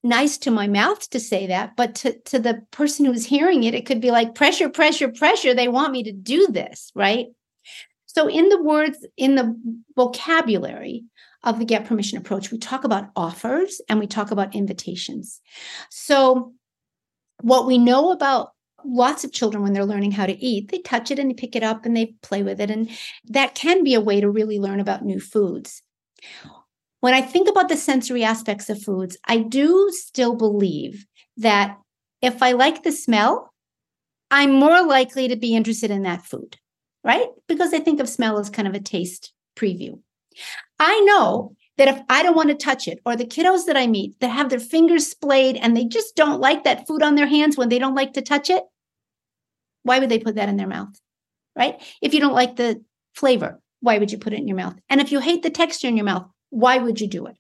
nice 0.04 0.38
to 0.39 0.52
my 0.52 0.67
mouth 0.67 1.10
to 1.12 1.20
say 1.20 1.48
that, 1.48 1.76
but 1.76 1.96
to, 1.96 2.17
to 2.22 2.39
the 2.39 2.62
person 2.72 3.06
who's 3.06 3.26
hearing 3.26 3.63
it, 3.63 3.76
it 3.76 3.86
could 3.86 4.02
be 4.02 4.12
like 4.12 4.36
pressure, 4.36 4.70
pressure, 4.70 5.10
pressure. 5.10 5.54
They 5.54 5.67
want 5.67 5.91
me 5.91 6.04
to 6.04 6.12
do 6.12 6.48
this, 6.48 6.91
right? 6.96 7.28
So, 8.13 8.28
in 8.28 8.50
the 8.50 8.62
words, 8.62 9.06
in 9.17 9.36
the 9.36 9.56
vocabulary 9.95 11.06
of 11.43 11.60
the 11.60 11.65
get 11.65 11.86
permission 11.86 12.17
approach, 12.17 12.52
we 12.52 12.58
talk 12.58 12.84
about 12.84 13.10
offers 13.15 13.82
and 13.89 14.00
we 14.00 14.08
talk 14.08 14.32
about 14.32 14.56
invitations. 14.56 15.41
So, 15.89 16.54
what 17.41 17.65
we 17.65 17.78
know 17.78 18.12
about 18.12 18.50
lots 18.84 19.24
of 19.24 19.32
children 19.32 19.63
when 19.63 19.74
they're 19.74 19.86
learning 19.86 20.12
how 20.12 20.26
to 20.26 20.43
eat, 20.43 20.71
they 20.71 20.80
touch 20.80 21.12
it 21.12 21.19
and 21.19 21.30
they 21.30 21.36
pick 21.36 21.56
it 21.56 21.63
up 21.63 21.86
and 21.86 21.95
they 21.95 22.15
play 22.21 22.43
with 22.43 22.60
it. 22.60 22.71
And 22.71 22.89
that 23.26 23.56
can 23.56 23.84
be 23.84 23.93
a 23.93 24.02
way 24.02 24.21
to 24.21 24.30
really 24.30 24.60
learn 24.60 24.80
about 24.80 25.06
new 25.06 25.19
foods 25.19 25.82
when 27.02 27.13
I 27.15 27.21
think 27.21 27.50
about 27.50 27.67
the 27.67 27.76
sensory 27.76 28.24
aspects 28.24 28.69
of 28.69 28.82
foods, 28.82 29.17
I 29.28 29.39
do 29.39 29.91
still 29.91 30.36
believe 30.36 31.06
that 31.38 31.78
if 32.21 32.41
I 32.41 32.54
like 32.54 32.84
the 32.84 32.91
smell, 32.91 33.52
I'm 34.30 34.52
more 34.52 34.86
likely 34.86 35.28
to 35.28 35.36
be 35.36 35.56
interested 35.56 35.91
in 35.91 36.04
that 36.04 36.24
food, 36.24 36.58
right? 37.04 37.28
Because 37.48 37.72
they 37.72 37.80
think 37.80 38.00
of 38.00 38.10
smell 38.10 38.40
as 38.40 38.50
kind 38.50 38.68
of 38.68 38.74
a 38.74 38.80
taste 38.80 39.34
preview. 39.56 40.00
I 40.80 41.00
know 41.02 41.56
that 41.78 41.88
if 41.88 42.02
I 42.10 42.24
don't 42.24 42.36
want 42.36 42.50
to 42.50 42.56
touch 42.56 42.88
it, 42.88 43.00
or 43.06 43.16
the 43.16 43.26
kiddos 43.26 43.66
that 43.66 43.78
I 43.78 43.88
meet 43.88 44.20
that 44.20 44.30
have 44.30 44.50
their 44.50 44.60
fingers 44.60 45.08
splayed 45.08 45.58
and 45.58 45.76
they 45.76 45.86
just 45.86 46.16
don't 46.16 46.40
like 46.40 46.64
that 46.64 46.88
food 46.88 47.02
on 47.02 47.16
their 47.16 47.28
hands 47.28 47.58
when 47.58 47.70
they 47.70 47.80
don't 47.80 47.96
like 47.96 48.14
to 48.14 48.22
touch 48.22 48.50
it, 48.50 48.64
why 49.84 50.00
would 50.00 50.10
they 50.10 50.20
put 50.20 50.36
that 50.36 50.50
in 50.50 50.58
their 50.58 50.68
mouth? 50.68 51.00
Right? 51.56 51.82
If 52.02 52.14
you 52.14 52.20
don't 52.20 52.34
like 52.34 52.56
the 52.56 52.84
flavor, 53.16 53.60
why 53.80 53.98
would 53.98 54.12
you 54.12 54.18
put 54.18 54.34
it 54.34 54.40
in 54.40 54.48
your 54.48 54.58
mouth? 54.58 54.76
And 54.90 55.02
if 55.02 55.12
you 55.12 55.20
hate 55.20 55.44
the 55.44 55.50
texture 55.50 55.88
in 55.88 55.98
your 55.98 56.06
mouth, 56.06 56.28
why 56.50 56.78
would 56.78 57.02
you 57.02 57.08
do 57.08 57.26
it? 57.26 57.36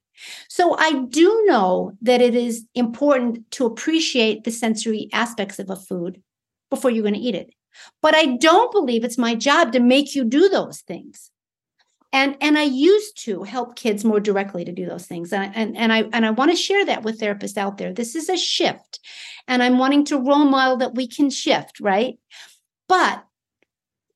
So 0.49 0.75
I 0.77 1.03
do 1.09 1.43
know 1.45 1.93
that 2.01 2.21
it 2.21 2.35
is 2.35 2.65
important 2.75 3.49
to 3.51 3.65
appreciate 3.65 4.43
the 4.43 4.51
sensory 4.51 5.09
aspects 5.13 5.59
of 5.59 5.69
a 5.69 5.75
food 5.75 6.21
before 6.69 6.91
you're 6.91 7.03
going 7.03 7.13
to 7.13 7.19
eat 7.19 7.35
it. 7.35 7.53
But 8.01 8.15
I 8.15 8.37
don't 8.37 8.71
believe 8.71 9.03
it's 9.03 9.17
my 9.17 9.35
job 9.35 9.71
to 9.73 9.79
make 9.79 10.15
you 10.15 10.23
do 10.23 10.49
those 10.49 10.81
things. 10.81 11.31
And 12.13 12.35
and 12.41 12.57
I 12.57 12.63
used 12.63 13.23
to 13.25 13.43
help 13.43 13.75
kids 13.75 14.03
more 14.03 14.19
directly 14.19 14.65
to 14.65 14.71
do 14.71 14.85
those 14.85 15.05
things. 15.05 15.31
And, 15.31 15.55
and, 15.55 15.77
and 15.77 15.93
I 15.93 16.03
and 16.11 16.25
I 16.25 16.31
want 16.31 16.51
to 16.51 16.57
share 16.57 16.85
that 16.85 17.03
with 17.03 17.19
therapists 17.19 17.57
out 17.57 17.77
there. 17.77 17.93
This 17.93 18.15
is 18.15 18.29
a 18.29 18.37
shift. 18.37 18.99
And 19.47 19.63
I'm 19.63 19.77
wanting 19.77 20.05
to 20.05 20.17
role 20.17 20.45
model 20.45 20.77
that 20.77 20.95
we 20.95 21.07
can 21.07 21.29
shift, 21.29 21.79
right? 21.79 22.19
But 22.87 23.23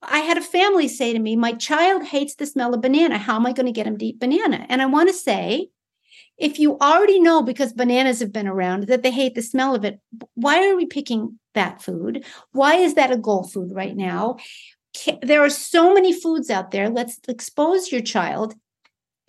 I 0.02 0.20
had 0.20 0.38
a 0.38 0.42
family 0.42 0.88
say 0.88 1.14
to 1.14 1.20
me, 1.20 1.36
My 1.36 1.54
child 1.54 2.04
hates 2.04 2.36
the 2.36 2.46
smell 2.46 2.74
of 2.74 2.82
banana. 2.82 3.18
How 3.18 3.38
am 3.38 3.46
I 3.46 3.54
going 3.54 3.66
to 3.66 3.72
get 3.72 3.88
him 3.88 3.98
to 3.98 4.06
eat 4.06 4.20
banana? 4.20 4.66
And 4.70 4.82
I 4.82 4.86
want 4.86 5.10
to 5.10 5.16
say, 5.16 5.70
if 6.38 6.60
you 6.60 6.78
already 6.80 7.20
know 7.20 7.42
because 7.42 7.72
bananas 7.72 8.20
have 8.20 8.34
been 8.34 8.48
around 8.48 8.88
that 8.88 9.04
they 9.04 9.12
hate 9.12 9.36
the 9.36 9.42
smell 9.42 9.74
of 9.74 9.86
it, 9.86 10.00
why 10.34 10.68
are 10.68 10.76
we 10.76 10.86
picking 10.86 11.40
that 11.56 11.82
food? 11.82 12.24
Why 12.52 12.76
is 12.76 12.94
that 12.94 13.12
a 13.12 13.18
goal 13.18 13.44
food 13.44 13.72
right 13.74 13.96
now? 13.96 14.38
There 15.22 15.44
are 15.44 15.50
so 15.50 15.94
many 15.94 16.14
foods 16.14 16.50
out 16.50 16.72
there. 16.72 16.90
Let's 16.90 17.20
expose 17.28 17.92
your 17.92 18.02
child, 18.02 18.56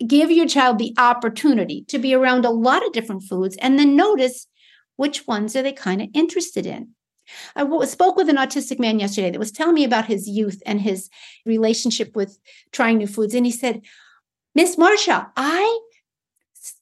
give 0.05 0.31
your 0.31 0.47
child 0.47 0.77
the 0.77 0.93
opportunity 0.97 1.83
to 1.89 1.97
be 1.97 2.13
around 2.13 2.45
a 2.45 2.51
lot 2.51 2.85
of 2.85 2.93
different 2.93 3.23
foods, 3.23 3.57
and 3.57 3.77
then 3.77 3.95
notice 3.95 4.47
which 4.95 5.27
ones 5.27 5.55
are 5.55 5.63
they 5.63 5.73
kind 5.73 6.01
of 6.01 6.09
interested 6.13 6.65
in. 6.65 6.89
I 7.55 7.85
spoke 7.85 8.15
with 8.15 8.29
an 8.29 8.37
autistic 8.37 8.79
man 8.79 8.99
yesterday 8.99 9.31
that 9.31 9.39
was 9.39 9.51
telling 9.51 9.75
me 9.75 9.83
about 9.83 10.05
his 10.05 10.29
youth 10.29 10.61
and 10.65 10.79
his 10.79 11.09
relationship 11.45 12.15
with 12.15 12.39
trying 12.71 12.97
new 12.97 13.07
foods. 13.07 13.33
And 13.33 13.45
he 13.45 13.51
said, 13.51 13.81
Miss 14.55 14.77
Marsha, 14.77 15.29
I 15.35 15.79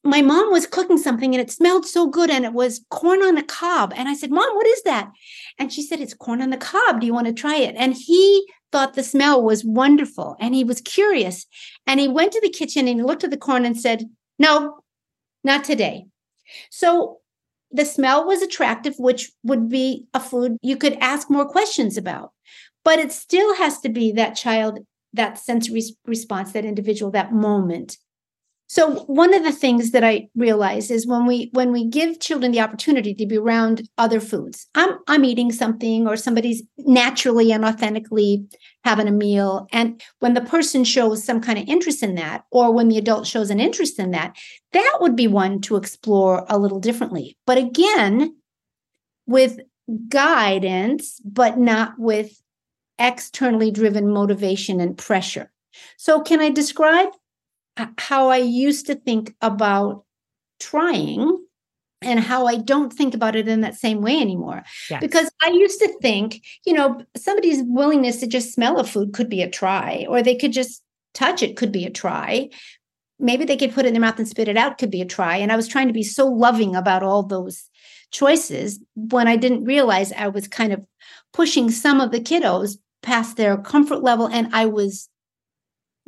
my 0.03 0.21
mom 0.21 0.51
was 0.51 0.67
cooking 0.67 0.97
something 0.97 1.33
and 1.33 1.41
it 1.41 1.51
smelled 1.51 1.85
so 1.85 2.07
good 2.07 2.29
and 2.29 2.45
it 2.45 2.53
was 2.53 2.85
corn 2.89 3.21
on 3.21 3.35
the 3.35 3.43
cob. 3.43 3.93
And 3.95 4.07
I 4.07 4.13
said, 4.13 4.31
Mom, 4.31 4.55
what 4.55 4.67
is 4.67 4.83
that? 4.83 5.11
And 5.57 5.71
she 5.71 5.81
said, 5.81 5.99
It's 5.99 6.13
corn 6.13 6.41
on 6.41 6.49
the 6.49 6.57
cob. 6.57 6.99
Do 6.99 7.07
you 7.07 7.13
want 7.13 7.27
to 7.27 7.33
try 7.33 7.57
it? 7.57 7.75
And 7.77 7.93
he 7.93 8.45
thought 8.71 8.93
the 8.93 9.03
smell 9.03 9.41
was 9.41 9.65
wonderful 9.65 10.35
and 10.39 10.53
he 10.53 10.63
was 10.63 10.81
curious. 10.81 11.45
And 11.87 11.99
he 11.99 12.07
went 12.07 12.31
to 12.33 12.41
the 12.41 12.49
kitchen 12.49 12.87
and 12.87 12.99
he 12.99 13.03
looked 13.03 13.23
at 13.23 13.31
the 13.31 13.37
corn 13.37 13.65
and 13.65 13.79
said, 13.79 14.05
No, 14.39 14.79
not 15.43 15.63
today. 15.63 16.05
So 16.69 17.19
the 17.71 17.85
smell 17.85 18.25
was 18.25 18.41
attractive, 18.41 18.95
which 18.97 19.31
would 19.43 19.69
be 19.69 20.07
a 20.13 20.19
food 20.19 20.57
you 20.61 20.77
could 20.77 20.97
ask 21.01 21.29
more 21.29 21.45
questions 21.45 21.97
about. 21.97 22.31
But 22.83 22.99
it 22.99 23.11
still 23.11 23.55
has 23.55 23.79
to 23.81 23.89
be 23.89 24.11
that 24.13 24.35
child, 24.35 24.79
that 25.13 25.39
sensory 25.39 25.81
response, 26.05 26.51
that 26.51 26.65
individual, 26.65 27.11
that 27.11 27.33
moment 27.33 27.97
so 28.67 28.95
one 29.03 29.33
of 29.33 29.43
the 29.43 29.51
things 29.51 29.91
that 29.91 30.03
I 30.03 30.27
realize 30.35 30.89
is 30.89 31.05
when 31.05 31.27
we 31.27 31.49
when 31.53 31.71
we 31.71 31.85
give 31.85 32.19
children 32.19 32.51
the 32.51 32.61
opportunity 32.61 33.13
to 33.13 33.25
be 33.25 33.37
around 33.37 33.87
other 33.97 34.19
foods, 34.19 34.67
I'm 34.73 34.97
I'm 35.07 35.23
eating 35.23 35.51
something 35.51 36.07
or 36.07 36.17
somebody's 36.17 36.63
naturally 36.79 37.51
and 37.51 37.63
authentically 37.63 38.47
having 38.83 39.07
a 39.07 39.11
meal, 39.11 39.67
and 39.71 40.01
when 40.19 40.33
the 40.33 40.41
person 40.41 40.83
shows 40.83 41.23
some 41.23 41.41
kind 41.41 41.59
of 41.59 41.67
interest 41.67 42.01
in 42.01 42.15
that, 42.15 42.45
or 42.51 42.71
when 42.71 42.87
the 42.87 42.97
adult 42.97 43.27
shows 43.27 43.51
an 43.51 43.59
interest 43.59 43.99
in 43.99 44.11
that, 44.11 44.35
that 44.73 44.97
would 44.99 45.15
be 45.15 45.27
one 45.27 45.61
to 45.61 45.75
explore 45.75 46.45
a 46.49 46.57
little 46.57 46.79
differently. 46.79 47.37
But 47.45 47.59
again, 47.59 48.35
with 49.27 49.59
guidance, 50.09 51.21
but 51.23 51.59
not 51.59 51.93
with 51.99 52.41
externally 52.97 53.69
driven 53.69 54.11
motivation 54.11 54.79
and 54.79 54.97
pressure. 54.97 55.51
So, 55.97 56.21
can 56.21 56.39
I 56.39 56.49
describe 56.49 57.09
how 57.97 58.29
I 58.29 58.37
used 58.37 58.87
to 58.87 58.95
think 58.95 59.35
about 59.41 60.05
trying 60.59 61.45
and 62.01 62.19
how 62.19 62.45
I 62.45 62.57
don't 62.57 62.93
think 62.93 63.13
about 63.13 63.35
it 63.35 63.47
in 63.47 63.61
that 63.61 63.75
same 63.75 64.01
way 64.01 64.19
anymore. 64.19 64.63
Yes. 64.89 65.01
Because 65.01 65.31
I 65.41 65.49
used 65.49 65.79
to 65.79 65.97
think, 66.01 66.41
you 66.65 66.73
know, 66.73 67.03
somebody's 67.17 67.63
willingness 67.65 68.19
to 68.19 68.27
just 68.27 68.53
smell 68.53 68.79
a 68.79 68.83
food 68.83 69.13
could 69.13 69.29
be 69.29 69.41
a 69.41 69.49
try, 69.49 70.05
or 70.07 70.21
they 70.21 70.35
could 70.35 70.53
just 70.53 70.83
touch 71.13 71.41
it 71.41 71.57
could 71.57 71.71
be 71.71 71.85
a 71.85 71.89
try. 71.89 72.49
Maybe 73.17 73.45
they 73.45 73.57
could 73.57 73.73
put 73.73 73.85
it 73.85 73.89
in 73.89 73.93
their 73.93 74.01
mouth 74.01 74.19
and 74.19 74.27
spit 74.27 74.49
it 74.49 74.57
out 74.57 74.77
could 74.77 74.91
be 74.91 75.01
a 75.01 75.05
try. 75.05 75.37
And 75.37 75.51
I 75.51 75.55
was 75.55 75.67
trying 75.67 75.87
to 75.87 75.93
be 75.93 76.03
so 76.03 76.27
loving 76.27 76.75
about 76.75 77.01
all 77.01 77.23
those 77.23 77.69
choices 78.11 78.79
when 78.95 79.27
I 79.27 79.35
didn't 79.35 79.63
realize 79.63 80.11
I 80.11 80.27
was 80.27 80.47
kind 80.47 80.73
of 80.73 80.85
pushing 81.33 81.71
some 81.71 82.01
of 82.01 82.11
the 82.11 82.19
kiddos 82.19 82.77
past 83.01 83.37
their 83.37 83.57
comfort 83.57 84.03
level 84.03 84.27
and 84.27 84.53
I 84.53 84.65
was 84.65 85.09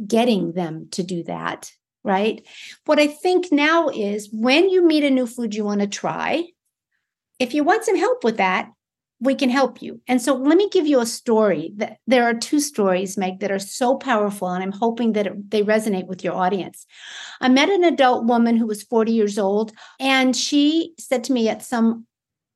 getting 0.05 0.53
them 0.53 0.87
to 0.91 1.03
do 1.03 1.23
that 1.23 1.71
right? 2.07 2.41
What 2.85 2.99
I 2.99 3.07
think 3.07 3.51
now 3.51 3.89
is 3.89 4.29
when 4.31 4.69
you 4.69 4.87
meet 4.87 5.03
a 5.03 5.09
new 5.09 5.27
food 5.27 5.53
you 5.53 5.65
want 5.65 5.81
to 5.81 5.87
try, 5.87 6.45
if 7.37 7.53
you 7.53 7.65
want 7.65 7.83
some 7.83 7.97
help 7.97 8.23
with 8.23 8.37
that, 8.37 8.69
we 9.19 9.35
can 9.35 9.49
help 9.49 9.81
you. 9.81 9.99
And 10.07 10.21
so 10.21 10.35
let 10.35 10.57
me 10.57 10.69
give 10.69 10.87
you 10.87 11.01
a 11.01 11.05
story. 11.05 11.73
That 11.75 11.97
there 12.07 12.23
are 12.23 12.33
two 12.33 12.59
stories, 12.59 13.17
Meg, 13.17 13.39
that 13.39 13.51
are 13.51 13.59
so 13.59 13.97
powerful, 13.97 14.47
and 14.47 14.63
I'm 14.63 14.71
hoping 14.71 15.13
that 15.13 15.27
it, 15.27 15.51
they 15.51 15.63
resonate 15.63 16.07
with 16.07 16.23
your 16.23 16.33
audience. 16.33 16.85
I 17.41 17.49
met 17.49 17.69
an 17.69 17.83
adult 17.83 18.25
woman 18.25 18.57
who 18.57 18.67
was 18.67 18.83
40 18.83 19.11
years 19.11 19.37
old, 19.37 19.73
and 19.99 20.35
she 20.35 20.93
said 20.99 21.23
to 21.25 21.33
me 21.33 21.49
at 21.49 21.63
some 21.63 22.05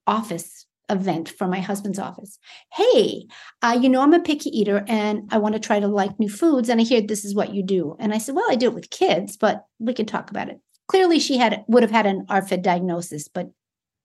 office 0.07 0.60
event 0.91 1.29
from 1.29 1.49
my 1.49 1.59
husband's 1.59 1.97
office. 1.97 2.37
Hey, 2.73 3.25
uh, 3.61 3.79
you 3.81 3.89
know, 3.89 4.01
I'm 4.01 4.13
a 4.13 4.19
picky 4.19 4.49
eater 4.49 4.83
and 4.87 5.27
I 5.31 5.37
want 5.37 5.53
to 5.53 5.59
try 5.59 5.79
to 5.79 5.87
like 5.87 6.19
new 6.19 6.29
foods. 6.29 6.69
And 6.69 6.79
I 6.79 6.83
hear 6.83 7.01
this 7.01 7.25
is 7.25 7.33
what 7.33 7.53
you 7.53 7.63
do. 7.63 7.95
And 7.99 8.13
I 8.13 8.17
said, 8.17 8.35
Well, 8.35 8.45
I 8.49 8.55
do 8.55 8.67
it 8.67 8.75
with 8.75 8.89
kids, 8.89 9.37
but 9.37 9.65
we 9.79 9.93
can 9.93 10.05
talk 10.05 10.29
about 10.29 10.49
it. 10.49 10.59
Clearly, 10.87 11.19
she 11.19 11.37
had 11.37 11.63
would 11.67 11.83
have 11.83 11.91
had 11.91 12.05
an 12.05 12.25
ARFID 12.27 12.61
diagnosis, 12.61 13.27
but 13.27 13.51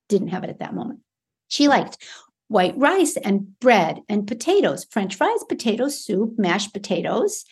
didn't 0.09 0.29
have 0.29 0.45
it 0.45 0.51
at 0.51 0.61
that 0.61 0.75
moment. 0.75 1.01
She 1.49 1.69
liked 1.69 1.99
white 2.49 2.77
rice 2.79 3.17
and 3.17 3.59
bread 3.59 4.01
and 4.09 4.27
potatoes, 4.27 4.87
French 4.91 5.17
fries, 5.17 5.43
potato 5.49 5.89
soup, 5.89 6.39
mashed 6.39 6.73
potatoes, 6.73 7.45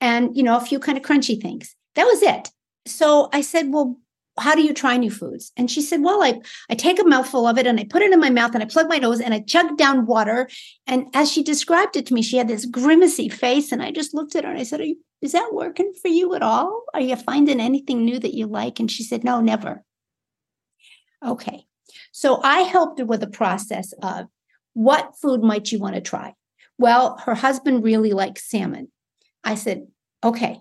and 0.00 0.36
you 0.36 0.42
know, 0.42 0.56
a 0.56 0.60
few 0.60 0.78
kind 0.78 0.98
of 0.98 1.04
crunchy 1.04 1.40
things. 1.40 1.74
That 1.94 2.04
was 2.04 2.22
it. 2.22 2.50
So 2.86 3.28
I 3.32 3.40
said, 3.40 3.72
Well, 3.72 3.98
how 4.38 4.54
do 4.54 4.62
you 4.62 4.72
try 4.72 4.96
new 4.96 5.10
foods? 5.10 5.52
And 5.56 5.70
she 5.70 5.82
said, 5.82 6.02
Well, 6.02 6.22
I, 6.22 6.40
I 6.70 6.74
take 6.74 6.98
a 6.98 7.04
mouthful 7.04 7.46
of 7.46 7.58
it 7.58 7.66
and 7.66 7.78
I 7.78 7.84
put 7.84 8.02
it 8.02 8.12
in 8.12 8.20
my 8.20 8.30
mouth 8.30 8.54
and 8.54 8.62
I 8.62 8.66
plug 8.66 8.88
my 8.88 8.98
nose 8.98 9.20
and 9.20 9.34
I 9.34 9.40
chug 9.40 9.76
down 9.76 10.06
water. 10.06 10.48
And 10.86 11.06
as 11.14 11.30
she 11.30 11.42
described 11.42 11.96
it 11.96 12.06
to 12.06 12.14
me, 12.14 12.22
she 12.22 12.38
had 12.38 12.48
this 12.48 12.64
grimacy 12.64 13.28
face. 13.28 13.72
And 13.72 13.82
I 13.82 13.90
just 13.90 14.14
looked 14.14 14.34
at 14.34 14.44
her 14.44 14.50
and 14.50 14.58
I 14.58 14.62
said, 14.62 14.80
you, 14.80 14.96
Is 15.20 15.32
that 15.32 15.50
working 15.52 15.92
for 16.00 16.08
you 16.08 16.34
at 16.34 16.42
all? 16.42 16.84
Are 16.94 17.00
you 17.00 17.16
finding 17.16 17.60
anything 17.60 18.04
new 18.04 18.18
that 18.18 18.34
you 18.34 18.46
like? 18.46 18.80
And 18.80 18.90
she 18.90 19.02
said, 19.02 19.22
No, 19.22 19.40
never. 19.40 19.84
Okay. 21.24 21.66
So 22.10 22.40
I 22.42 22.60
helped 22.60 22.98
her 22.98 23.04
with 23.04 23.22
a 23.22 23.28
process 23.28 23.92
of 24.02 24.26
what 24.74 25.14
food 25.20 25.42
might 25.42 25.70
you 25.70 25.78
want 25.78 25.94
to 25.94 26.00
try? 26.00 26.34
Well, 26.78 27.18
her 27.24 27.34
husband 27.34 27.84
really 27.84 28.12
likes 28.12 28.50
salmon. 28.50 28.90
I 29.44 29.56
said, 29.56 29.88
Okay, 30.24 30.60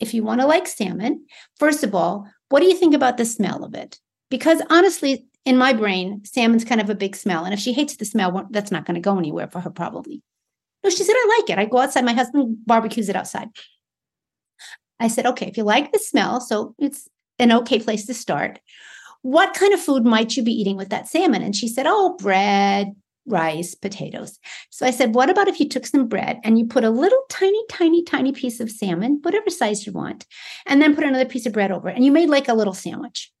if 0.00 0.14
you 0.14 0.24
want 0.24 0.40
to 0.40 0.46
like 0.46 0.66
salmon, 0.66 1.26
first 1.58 1.84
of 1.84 1.94
all, 1.94 2.28
what 2.54 2.60
do 2.60 2.68
you 2.68 2.76
think 2.76 2.94
about 2.94 3.16
the 3.16 3.24
smell 3.24 3.64
of 3.64 3.74
it? 3.74 3.98
Because 4.30 4.62
honestly, 4.70 5.26
in 5.44 5.56
my 5.56 5.72
brain, 5.72 6.24
salmon's 6.24 6.64
kind 6.64 6.80
of 6.80 6.88
a 6.88 6.94
big 6.94 7.16
smell. 7.16 7.44
And 7.44 7.52
if 7.52 7.58
she 7.58 7.72
hates 7.72 7.96
the 7.96 8.04
smell, 8.04 8.46
that's 8.48 8.70
not 8.70 8.84
going 8.84 8.94
to 8.94 9.00
go 9.00 9.18
anywhere 9.18 9.48
for 9.48 9.58
her, 9.58 9.70
probably. 9.70 10.22
No, 10.84 10.90
she 10.90 11.02
said, 11.02 11.16
I 11.16 11.36
like 11.40 11.50
it. 11.50 11.58
I 11.60 11.64
go 11.64 11.78
outside. 11.78 12.04
My 12.04 12.12
husband 12.12 12.58
barbecues 12.64 13.08
it 13.08 13.16
outside. 13.16 13.48
I 15.00 15.08
said, 15.08 15.26
okay, 15.26 15.48
if 15.48 15.56
you 15.56 15.64
like 15.64 15.90
the 15.90 15.98
smell, 15.98 16.40
so 16.40 16.76
it's 16.78 17.08
an 17.40 17.50
okay 17.50 17.80
place 17.80 18.06
to 18.06 18.14
start. 18.14 18.60
What 19.22 19.54
kind 19.54 19.74
of 19.74 19.80
food 19.80 20.04
might 20.04 20.36
you 20.36 20.44
be 20.44 20.52
eating 20.52 20.76
with 20.76 20.90
that 20.90 21.08
salmon? 21.08 21.42
And 21.42 21.56
she 21.56 21.66
said, 21.66 21.86
oh, 21.88 22.16
bread, 22.20 22.94
rice, 23.26 23.74
potatoes. 23.74 24.38
So 24.70 24.86
I 24.86 24.90
said, 24.90 25.14
What 25.14 25.30
about 25.30 25.48
if 25.48 25.60
you 25.60 25.68
took 25.68 25.86
some 25.86 26.06
bread 26.08 26.40
and 26.44 26.58
you 26.58 26.66
put 26.66 26.84
a 26.84 26.90
little 26.90 27.22
tiny, 27.28 27.62
tiny, 27.70 28.02
tiny 28.02 28.32
piece 28.32 28.60
of 28.60 28.70
salmon, 28.70 29.20
whatever 29.22 29.50
size 29.50 29.86
you 29.86 29.92
want, 29.92 30.26
and 30.66 30.80
then 30.80 30.94
put 30.94 31.04
another 31.04 31.24
piece 31.24 31.46
of 31.46 31.52
bread 31.52 31.70
over 31.70 31.88
it, 31.88 31.96
and 31.96 32.04
you 32.04 32.12
made 32.12 32.28
like 32.28 32.48
a 32.48 32.54
little 32.54 32.74
sandwich? 32.74 33.32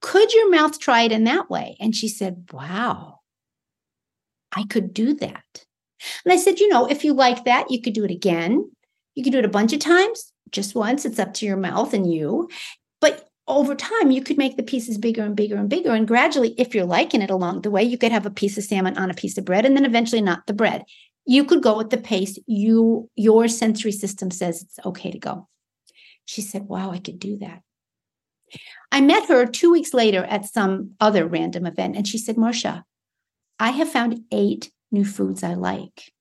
Could 0.00 0.32
your 0.32 0.50
mouth 0.50 0.78
try 0.78 1.02
it 1.02 1.12
in 1.12 1.24
that 1.24 1.50
way? 1.50 1.76
And 1.80 1.94
she 1.94 2.08
said, 2.08 2.48
Wow, 2.52 3.20
I 4.52 4.64
could 4.64 4.94
do 4.94 5.14
that. 5.14 5.66
And 6.24 6.32
I 6.32 6.36
said, 6.36 6.60
You 6.60 6.68
know, 6.68 6.86
if 6.86 7.04
you 7.04 7.12
like 7.12 7.44
that, 7.44 7.70
you 7.70 7.80
could 7.80 7.94
do 7.94 8.04
it 8.04 8.10
again. 8.10 8.70
You 9.14 9.24
could 9.24 9.32
do 9.32 9.38
it 9.38 9.46
a 9.46 9.48
bunch 9.48 9.72
of 9.72 9.80
times, 9.80 10.32
just 10.50 10.74
once. 10.74 11.04
It's 11.04 11.18
up 11.18 11.34
to 11.34 11.46
your 11.46 11.56
mouth 11.56 11.94
and 11.94 12.10
you. 12.10 12.48
Over 13.48 13.76
time, 13.76 14.10
you 14.10 14.22
could 14.22 14.38
make 14.38 14.56
the 14.56 14.62
pieces 14.62 14.98
bigger 14.98 15.22
and 15.22 15.36
bigger 15.36 15.56
and 15.56 15.68
bigger. 15.68 15.92
And 15.92 16.06
gradually, 16.06 16.54
if 16.58 16.74
you're 16.74 16.84
liking 16.84 17.22
it 17.22 17.30
along 17.30 17.62
the 17.62 17.70
way, 17.70 17.84
you 17.84 17.96
could 17.96 18.10
have 18.10 18.26
a 18.26 18.30
piece 18.30 18.58
of 18.58 18.64
salmon 18.64 18.98
on 18.98 19.10
a 19.10 19.14
piece 19.14 19.38
of 19.38 19.44
bread 19.44 19.64
and 19.64 19.76
then 19.76 19.84
eventually 19.84 20.20
not 20.20 20.46
the 20.46 20.52
bread. 20.52 20.84
You 21.24 21.44
could 21.44 21.62
go 21.62 21.80
at 21.80 21.90
the 21.90 21.96
pace 21.96 22.38
you 22.46 23.08
your 23.14 23.48
sensory 23.48 23.92
system 23.92 24.30
says 24.30 24.62
it's 24.62 24.78
okay 24.84 25.10
to 25.10 25.18
go. 25.18 25.48
She 26.24 26.42
said, 26.42 26.62
Wow, 26.62 26.90
I 26.90 26.98
could 26.98 27.20
do 27.20 27.38
that. 27.38 27.62
I 28.90 29.00
met 29.00 29.28
her 29.28 29.46
two 29.46 29.70
weeks 29.70 29.94
later 29.94 30.24
at 30.24 30.46
some 30.46 30.92
other 31.00 31.26
random 31.26 31.66
event, 31.66 31.96
and 31.96 32.06
she 32.06 32.18
said, 32.18 32.36
Marsha, 32.36 32.84
I 33.58 33.70
have 33.70 33.90
found 33.90 34.24
eight 34.32 34.70
new 34.90 35.04
foods 35.04 35.42
I 35.42 35.54
like. 35.54 36.12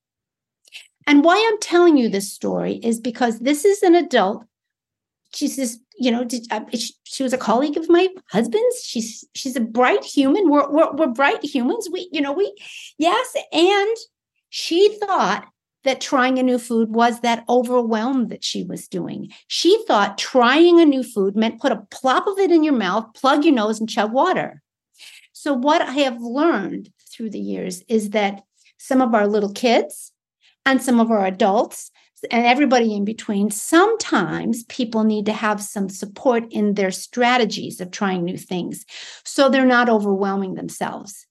And 1.07 1.23
why 1.23 1.47
I'm 1.47 1.59
telling 1.59 1.97
you 1.97 2.09
this 2.09 2.31
story 2.31 2.73
is 2.73 2.99
because 2.99 3.39
this 3.39 3.63
is 3.63 3.83
an 3.83 3.95
adult 3.95 4.45
she's 5.35 5.55
this 5.55 5.79
you 5.97 6.11
know 6.11 6.23
did, 6.23 6.45
uh, 6.51 6.61
she, 6.73 7.23
was 7.23 7.33
a 7.33 7.37
colleague 7.37 7.77
of 7.77 7.89
my 7.89 8.07
husband's? 8.31 8.83
She's 8.83 9.23
she's 9.33 9.55
a 9.55 9.61
bright 9.61 10.03
human. 10.03 10.49
We're, 10.49 10.69
we're, 10.69 10.93
we're 10.93 11.07
bright 11.07 11.43
humans. 11.43 11.87
We 11.91 12.09
you 12.11 12.21
know 12.21 12.33
we 12.33 12.53
yes. 12.97 13.35
And 13.51 13.97
she 14.49 14.97
thought 14.99 15.47
that 15.83 16.01
trying 16.01 16.39
a 16.39 16.43
new 16.43 16.57
food 16.57 16.89
was 16.89 17.19
that 17.19 17.45
overwhelm 17.47 18.29
that 18.29 18.43
she 18.43 18.63
was 18.63 18.87
doing. 18.87 19.31
She 19.47 19.83
thought 19.85 20.17
trying 20.17 20.79
a 20.79 20.85
new 20.85 21.03
food 21.03 21.35
meant 21.35 21.61
put 21.61 21.71
a 21.71 21.85
plop 21.91 22.25
of 22.27 22.39
it 22.39 22.51
in 22.51 22.63
your 22.63 22.73
mouth 22.73 23.13
plug 23.13 23.45
your 23.45 23.53
nose 23.53 23.79
and 23.79 23.89
chug 23.89 24.11
water. 24.11 24.61
So 25.33 25.53
what 25.53 25.81
i 25.81 25.91
have 25.91 26.19
learned 26.21 26.91
through 27.11 27.29
the 27.29 27.39
years 27.39 27.83
is 27.87 28.11
that 28.11 28.43
some 28.77 29.01
of 29.01 29.13
our 29.13 29.27
little 29.27 29.53
kids 29.53 30.11
and 30.65 30.81
some 30.81 30.99
of 30.99 31.11
our 31.11 31.25
adults 31.25 31.91
and 32.31 32.45
everybody 32.45 32.95
in 32.95 33.05
between, 33.05 33.51
sometimes 33.51 34.63
people 34.65 35.03
need 35.03 35.25
to 35.25 35.33
have 35.33 35.61
some 35.61 35.89
support 35.89 36.45
in 36.51 36.73
their 36.73 36.91
strategies 36.91 37.81
of 37.81 37.91
trying 37.91 38.23
new 38.23 38.37
things 38.37 38.85
so 39.23 39.49
they're 39.49 39.65
not 39.65 39.89
overwhelming 39.89 40.55
themselves. 40.55 41.27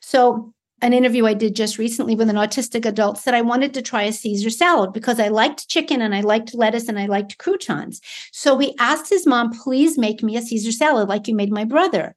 So, 0.00 0.52
an 0.82 0.92
interview 0.92 1.24
I 1.24 1.32
did 1.32 1.56
just 1.56 1.78
recently 1.78 2.14
with 2.14 2.28
an 2.28 2.36
autistic 2.36 2.84
adult 2.84 3.16
said 3.16 3.32
I 3.32 3.40
wanted 3.40 3.72
to 3.74 3.82
try 3.82 4.02
a 4.02 4.12
Caesar 4.12 4.50
salad 4.50 4.92
because 4.92 5.18
I 5.18 5.28
liked 5.28 5.68
chicken 5.68 6.02
and 6.02 6.14
I 6.14 6.20
liked 6.20 6.54
lettuce 6.54 6.88
and 6.88 6.98
I 6.98 7.06
liked 7.06 7.38
croutons. 7.38 8.02
So 8.30 8.58
he 8.58 8.76
asked 8.78 9.08
his 9.08 9.26
mom, 9.26 9.52
please 9.52 9.96
make 9.96 10.22
me 10.22 10.36
a 10.36 10.42
Caesar 10.42 10.72
salad 10.72 11.08
like 11.08 11.28
you 11.28 11.34
made 11.34 11.50
my 11.50 11.64
brother. 11.64 12.14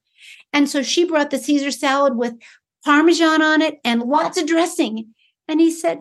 And 0.52 0.68
so 0.68 0.84
she 0.84 1.06
brought 1.06 1.30
the 1.30 1.38
Caesar 1.38 1.72
salad 1.72 2.18
with 2.18 2.34
Parmesan 2.84 3.42
on 3.42 3.62
it 3.62 3.80
and 3.86 4.04
lots 4.04 4.38
of 4.38 4.46
dressing. 4.46 5.14
And 5.48 5.62
he 5.62 5.72
said, 5.72 6.00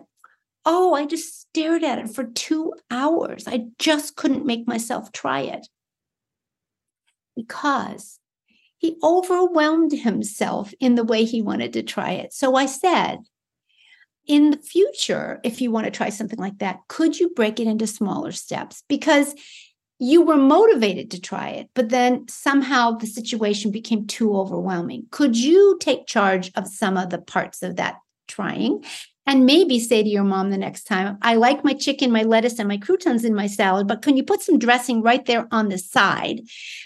Oh, 0.71 0.93
I 0.93 1.07
just 1.07 1.41
stared 1.41 1.83
at 1.83 1.97
it 1.97 2.11
for 2.11 2.25
two 2.25 2.73
hours. 2.91 3.47
I 3.47 3.69
just 3.79 4.15
couldn't 4.15 4.45
make 4.45 4.67
myself 4.67 5.11
try 5.11 5.39
it 5.41 5.67
because 7.35 8.19
he 8.77 8.95
overwhelmed 9.01 9.93
himself 9.93 10.71
in 10.79 10.93
the 10.93 11.03
way 11.03 11.25
he 11.25 11.41
wanted 11.41 11.73
to 11.73 11.81
try 11.81 12.11
it. 12.11 12.33
So 12.33 12.53
I 12.53 12.67
said, 12.67 13.17
in 14.27 14.51
the 14.51 14.57
future, 14.57 15.39
if 15.43 15.59
you 15.59 15.71
want 15.71 15.85
to 15.85 15.91
try 15.91 16.09
something 16.09 16.37
like 16.37 16.59
that, 16.59 16.81
could 16.87 17.19
you 17.19 17.29
break 17.29 17.59
it 17.59 17.65
into 17.65 17.87
smaller 17.87 18.31
steps? 18.31 18.83
Because 18.87 19.33
you 19.97 20.21
were 20.21 20.37
motivated 20.37 21.09
to 21.11 21.19
try 21.19 21.49
it, 21.49 21.69
but 21.73 21.89
then 21.89 22.27
somehow 22.27 22.91
the 22.91 23.07
situation 23.07 23.71
became 23.71 24.05
too 24.05 24.37
overwhelming. 24.37 25.07
Could 25.09 25.35
you 25.35 25.79
take 25.81 26.05
charge 26.05 26.51
of 26.53 26.67
some 26.67 26.95
of 26.95 27.09
the 27.09 27.17
parts 27.17 27.63
of 27.63 27.77
that 27.77 27.95
trying 28.27 28.83
and 29.29 29.45
maybe 29.45 29.79
say 29.79 30.01
to 30.01 30.09
your 30.09 30.23
mom 30.23 30.49
the 30.49 30.57
next 30.57 30.85
time, 30.85 31.19
I 31.21 31.35
like 31.35 31.63
my 31.63 31.73
chicken, 31.73 32.11
my 32.11 32.23
lettuce, 32.23 32.57
and 32.57 32.67
my 32.67 32.77
croutons 32.77 33.23
in 33.23 33.35
my 33.35 33.45
salad, 33.45 33.87
but 33.87 34.01
can 34.01 34.17
you 34.17 34.23
put 34.23 34.41
some 34.41 34.57
dressing 34.57 35.03
right 35.03 35.23
there 35.23 35.47
on 35.51 35.69
the 35.69 35.77
side? 35.77 36.41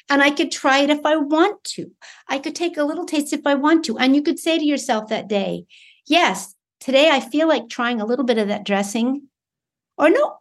And 0.10 0.22
I 0.22 0.30
could 0.30 0.52
try 0.52 0.80
it 0.80 0.90
if 0.90 1.06
I 1.06 1.16
want 1.16 1.64
to. 1.76 1.90
I 2.28 2.40
could 2.40 2.54
take 2.54 2.76
a 2.76 2.84
little 2.84 3.06
taste 3.06 3.32
if 3.32 3.48
I 3.48 3.56
want 3.56 3.86
to. 3.86 3.98
And 3.98 4.14
you 4.14 4.22
could 4.22 4.40
say 4.40 4.60
to 4.60 4.66
yourself 4.66 5.08
that 5.08 5.30
day, 5.30 5.68
Yes, 6.06 6.54
today 6.82 7.10
I 7.10 7.22
feel 7.22 7.48
like 7.48 7.70
trying 7.70 8.02
a 8.02 8.06
little 8.06 8.26
bit 8.26 8.38
of 8.38 8.50
that 8.50 8.66
dressing. 8.66 9.30
Or 9.98 10.10
no, 10.10 10.36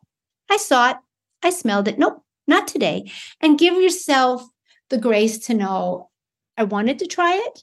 I 0.50 0.56
saw 0.56 0.90
it, 0.90 0.96
I 1.40 1.50
smelled 1.50 1.86
it. 1.86 2.00
Nope, 2.00 2.24
not 2.48 2.66
today. 2.66 3.12
And 3.40 3.56
give 3.56 3.74
yourself 3.80 4.44
the 4.90 4.98
grace 4.98 5.38
to 5.46 5.54
know 5.54 6.10
I 6.56 6.64
wanted 6.64 6.98
to 6.98 7.06
try 7.06 7.36
it 7.36 7.62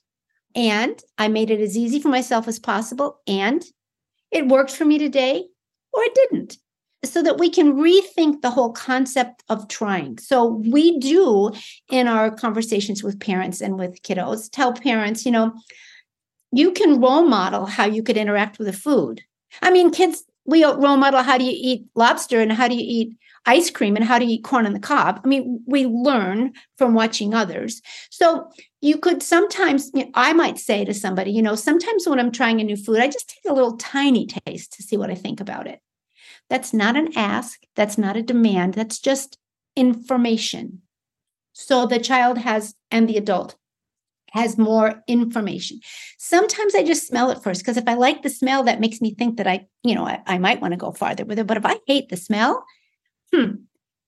and 0.55 0.97
I 1.17 1.27
made 1.27 1.51
it 1.51 1.59
as 1.59 1.77
easy 1.77 1.99
for 1.99 2.07
myself 2.07 2.47
as 2.47 2.57
possible. 2.57 3.19
And 3.27 3.65
it 4.31 4.47
worked 4.47 4.71
for 4.71 4.85
me 4.85 4.97
today 4.97 5.45
or 5.93 6.03
it 6.03 6.15
didn't. 6.15 6.57
so 7.05 7.23
that 7.23 7.37
we 7.37 7.49
can 7.49 7.75
rethink 7.75 8.41
the 8.41 8.49
whole 8.49 8.73
concept 8.73 9.41
of 9.47 9.69
trying. 9.69 10.17
So 10.17 10.45
we 10.69 10.99
do 10.99 11.51
in 11.89 12.09
our 12.09 12.29
conversations 12.29 13.03
with 13.03 13.19
parents 13.21 13.61
and 13.61 13.79
with 13.79 14.01
kiddos 14.01 14.49
tell 14.51 14.73
parents, 14.73 15.25
you 15.25 15.31
know, 15.31 15.53
you 16.51 16.71
can 16.71 16.99
role 16.99 17.25
model 17.25 17.65
how 17.65 17.85
you 17.85 18.03
could 18.03 18.17
interact 18.17 18.57
with 18.57 18.67
the 18.67 18.73
food. 18.73 19.21
I 19.61 19.71
mean, 19.71 19.91
kids, 19.91 20.23
we 20.45 20.65
role 20.65 20.97
model 20.97 21.23
how 21.23 21.37
do 21.37 21.45
you 21.45 21.55
eat 21.55 21.85
lobster 21.95 22.41
and 22.41 22.51
how 22.51 22.67
do 22.67 22.75
you 22.75 22.83
eat 22.85 23.17
ice 23.45 23.69
cream 23.69 23.95
and 23.95 24.03
how 24.03 24.19
do 24.19 24.25
you 24.25 24.35
eat 24.35 24.43
corn 24.43 24.65
on 24.65 24.73
the 24.73 24.79
cob. 24.79 25.21
I 25.23 25.27
mean, 25.27 25.63
we 25.65 25.85
learn 25.85 26.53
from 26.77 26.93
watching 26.93 27.33
others. 27.33 27.81
So 28.09 28.49
you 28.81 28.97
could 28.97 29.21
sometimes, 29.21 29.91
you 29.93 30.05
know, 30.05 30.11
I 30.13 30.33
might 30.33 30.57
say 30.57 30.85
to 30.85 30.93
somebody, 30.93 31.31
you 31.31 31.41
know, 31.41 31.55
sometimes 31.55 32.07
when 32.07 32.19
I'm 32.19 32.31
trying 32.31 32.61
a 32.61 32.63
new 32.63 32.77
food, 32.77 32.99
I 32.99 33.07
just 33.07 33.29
take 33.29 33.51
a 33.51 33.53
little 33.53 33.77
tiny 33.77 34.25
taste 34.25 34.73
to 34.73 34.83
see 34.83 34.97
what 34.97 35.09
I 35.09 35.15
think 35.15 35.41
about 35.41 35.67
it. 35.67 35.79
That's 36.49 36.73
not 36.73 36.95
an 36.95 37.09
ask, 37.17 37.59
that's 37.75 37.97
not 37.97 38.17
a 38.17 38.23
demand, 38.23 38.73
that's 38.73 38.99
just 38.99 39.37
information. 39.75 40.81
So 41.53 41.85
the 41.85 41.99
child 41.99 42.37
has, 42.37 42.73
and 42.89 43.07
the 43.07 43.17
adult 43.17 43.55
has 44.31 44.57
more 44.57 45.03
information. 45.07 45.79
Sometimes 46.17 46.75
I 46.75 46.83
just 46.83 47.07
smell 47.07 47.31
it 47.31 47.43
first 47.43 47.61
because 47.61 47.77
if 47.77 47.87
I 47.87 47.95
like 47.95 48.21
the 48.21 48.29
smell, 48.29 48.63
that 48.63 48.79
makes 48.79 49.01
me 49.01 49.13
think 49.13 49.37
that 49.37 49.47
I, 49.47 49.67
you 49.83 49.95
know, 49.95 50.05
I, 50.05 50.21
I 50.25 50.37
might 50.37 50.61
want 50.61 50.71
to 50.71 50.77
go 50.77 50.91
farther 50.91 51.25
with 51.25 51.39
it. 51.39 51.47
But 51.47 51.57
if 51.57 51.65
I 51.65 51.77
hate 51.87 52.09
the 52.09 52.17
smell, 52.17 52.63
hmm, 53.33 53.51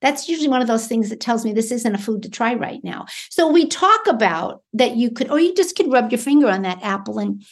that's 0.01 0.27
usually 0.27 0.49
one 0.49 0.61
of 0.61 0.67
those 0.67 0.87
things 0.87 1.09
that 1.09 1.19
tells 1.19 1.45
me 1.45 1.53
this 1.53 1.71
isn't 1.71 1.95
a 1.95 1.99
food 1.99 2.23
to 2.23 2.29
try 2.29 2.53
right 2.53 2.83
now. 2.83 3.05
So 3.29 3.47
we 3.47 3.67
talk 3.67 4.07
about 4.07 4.63
that 4.73 4.95
you 4.95 5.11
could, 5.11 5.29
or 5.29 5.39
you 5.39 5.53
just 5.53 5.75
could 5.75 5.91
rub 5.91 6.11
your 6.11 6.19
finger 6.19 6.49
on 6.49 6.63
that 6.63 6.83
apple 6.83 7.19
and 7.19 7.43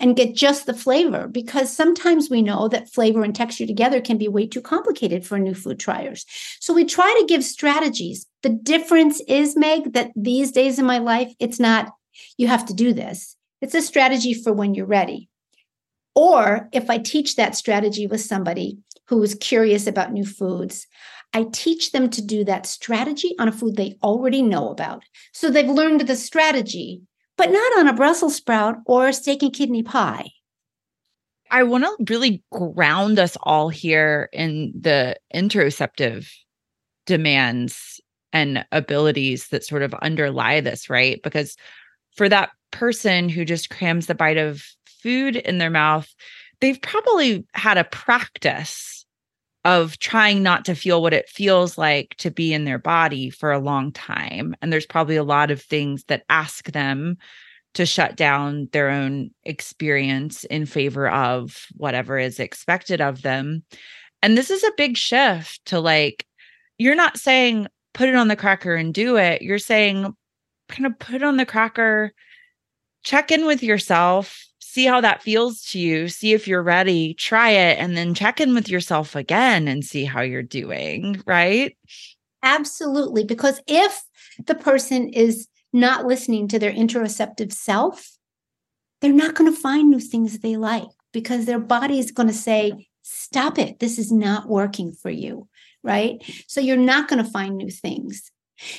and 0.00 0.16
get 0.16 0.34
just 0.34 0.66
the 0.66 0.74
flavor 0.74 1.28
because 1.28 1.74
sometimes 1.74 2.28
we 2.28 2.42
know 2.42 2.66
that 2.68 2.92
flavor 2.92 3.22
and 3.22 3.34
texture 3.34 3.66
together 3.66 4.00
can 4.00 4.18
be 4.18 4.26
way 4.26 4.46
too 4.46 4.60
complicated 4.60 5.24
for 5.24 5.38
new 5.38 5.54
food 5.54 5.78
triers. 5.78 6.26
So 6.60 6.74
we 6.74 6.84
try 6.84 7.14
to 7.20 7.26
give 7.26 7.44
strategies. 7.44 8.26
The 8.42 8.48
difference 8.50 9.20
is, 9.28 9.56
Meg, 9.56 9.92
that 9.92 10.10
these 10.16 10.50
days 10.50 10.78
in 10.80 10.84
my 10.84 10.98
life, 10.98 11.32
it's 11.38 11.60
not 11.60 11.92
you 12.36 12.48
have 12.48 12.66
to 12.66 12.74
do 12.74 12.92
this. 12.92 13.36
It's 13.60 13.74
a 13.74 13.82
strategy 13.82 14.34
for 14.34 14.52
when 14.52 14.74
you're 14.74 14.86
ready. 14.86 15.28
Or 16.14 16.68
if 16.72 16.90
I 16.90 16.98
teach 16.98 17.36
that 17.36 17.56
strategy 17.56 18.06
with 18.06 18.20
somebody 18.20 18.78
who 19.08 19.22
is 19.22 19.34
curious 19.34 19.86
about 19.86 20.12
new 20.12 20.24
foods, 20.24 20.86
I 21.34 21.46
teach 21.52 21.90
them 21.90 22.08
to 22.10 22.22
do 22.22 22.44
that 22.44 22.64
strategy 22.64 23.34
on 23.40 23.48
a 23.48 23.52
food 23.52 23.76
they 23.76 23.98
already 24.04 24.40
know 24.40 24.68
about. 24.68 25.02
So 25.32 25.50
they've 25.50 25.68
learned 25.68 26.02
the 26.02 26.14
strategy, 26.14 27.02
but 27.36 27.50
not 27.50 27.78
on 27.78 27.88
a 27.88 27.92
Brussels 27.92 28.36
sprout 28.36 28.76
or 28.86 29.08
a 29.08 29.12
steak 29.12 29.42
and 29.42 29.52
kidney 29.52 29.82
pie. 29.82 30.30
I 31.50 31.64
want 31.64 31.84
to 31.84 32.12
really 32.12 32.42
ground 32.52 33.18
us 33.18 33.36
all 33.42 33.68
here 33.68 34.28
in 34.32 34.72
the 34.80 35.16
interoceptive 35.34 36.30
demands 37.04 38.00
and 38.32 38.64
abilities 38.70 39.48
that 39.48 39.64
sort 39.64 39.82
of 39.82 39.92
underlie 39.94 40.60
this, 40.60 40.88
right? 40.88 41.20
Because 41.22 41.56
for 42.16 42.28
that 42.28 42.50
person 42.70 43.28
who 43.28 43.44
just 43.44 43.70
crams 43.70 44.06
the 44.06 44.14
bite 44.14 44.38
of 44.38 44.64
food 44.86 45.36
in 45.36 45.58
their 45.58 45.70
mouth, 45.70 46.12
they've 46.60 46.80
probably 46.80 47.44
had 47.54 47.76
a 47.76 47.84
practice 47.84 48.93
of 49.64 49.98
trying 49.98 50.42
not 50.42 50.64
to 50.66 50.74
feel 50.74 51.00
what 51.00 51.14
it 51.14 51.28
feels 51.28 51.78
like 51.78 52.14
to 52.18 52.30
be 52.30 52.52
in 52.52 52.64
their 52.64 52.78
body 52.78 53.30
for 53.30 53.50
a 53.50 53.58
long 53.58 53.92
time. 53.92 54.54
And 54.60 54.72
there's 54.72 54.86
probably 54.86 55.16
a 55.16 55.24
lot 55.24 55.50
of 55.50 55.62
things 55.62 56.04
that 56.04 56.24
ask 56.28 56.70
them 56.72 57.16
to 57.74 57.86
shut 57.86 58.16
down 58.16 58.68
their 58.72 58.90
own 58.90 59.30
experience 59.44 60.44
in 60.44 60.66
favor 60.66 61.08
of 61.08 61.66
whatever 61.76 62.18
is 62.18 62.38
expected 62.38 63.00
of 63.00 63.22
them. 63.22 63.64
And 64.22 64.38
this 64.38 64.50
is 64.50 64.62
a 64.62 64.72
big 64.76 64.96
shift 64.96 65.64
to 65.66 65.80
like, 65.80 66.26
you're 66.78 66.94
not 66.94 67.18
saying 67.18 67.66
put 67.94 68.08
it 68.08 68.14
on 68.14 68.28
the 68.28 68.36
cracker 68.36 68.74
and 68.74 68.92
do 68.92 69.16
it. 69.16 69.42
You're 69.42 69.58
saying 69.58 70.14
kind 70.68 70.86
of 70.86 70.98
put 70.98 71.22
on 71.22 71.36
the 71.36 71.46
cracker, 71.46 72.12
check 73.02 73.30
in 73.30 73.46
with 73.46 73.62
yourself, 73.62 74.44
see 74.74 74.86
how 74.86 75.00
that 75.00 75.22
feels 75.22 75.62
to 75.62 75.78
you, 75.78 76.08
see 76.08 76.32
if 76.32 76.48
you're 76.48 76.62
ready, 76.62 77.14
try 77.14 77.50
it, 77.50 77.78
and 77.78 77.96
then 77.96 78.12
check 78.12 78.40
in 78.40 78.54
with 78.54 78.68
yourself 78.68 79.14
again 79.14 79.68
and 79.68 79.84
see 79.84 80.04
how 80.04 80.20
you're 80.20 80.42
doing, 80.42 81.22
right? 81.26 81.76
Absolutely. 82.42 83.22
Because 83.22 83.60
if 83.68 84.02
the 84.44 84.56
person 84.56 85.10
is 85.10 85.46
not 85.72 86.06
listening 86.06 86.48
to 86.48 86.58
their 86.58 86.72
interoceptive 86.72 87.52
self, 87.52 88.10
they're 89.00 89.12
not 89.12 89.36
going 89.36 89.52
to 89.52 89.60
find 89.60 89.90
new 89.90 90.00
things 90.00 90.40
they 90.40 90.56
like 90.56 90.88
because 91.12 91.46
their 91.46 91.60
body 91.60 92.00
is 92.00 92.10
going 92.10 92.28
to 92.28 92.34
say, 92.34 92.88
Stop 93.06 93.58
it. 93.58 93.80
This 93.80 93.98
is 93.98 94.10
not 94.10 94.48
working 94.48 94.94
for 94.94 95.10
you. 95.10 95.46
Right. 95.82 96.22
So 96.48 96.62
you're 96.62 96.78
not 96.78 97.06
going 97.06 97.22
to 97.22 97.30
find 97.30 97.58
new 97.58 97.68
things. 97.68 98.32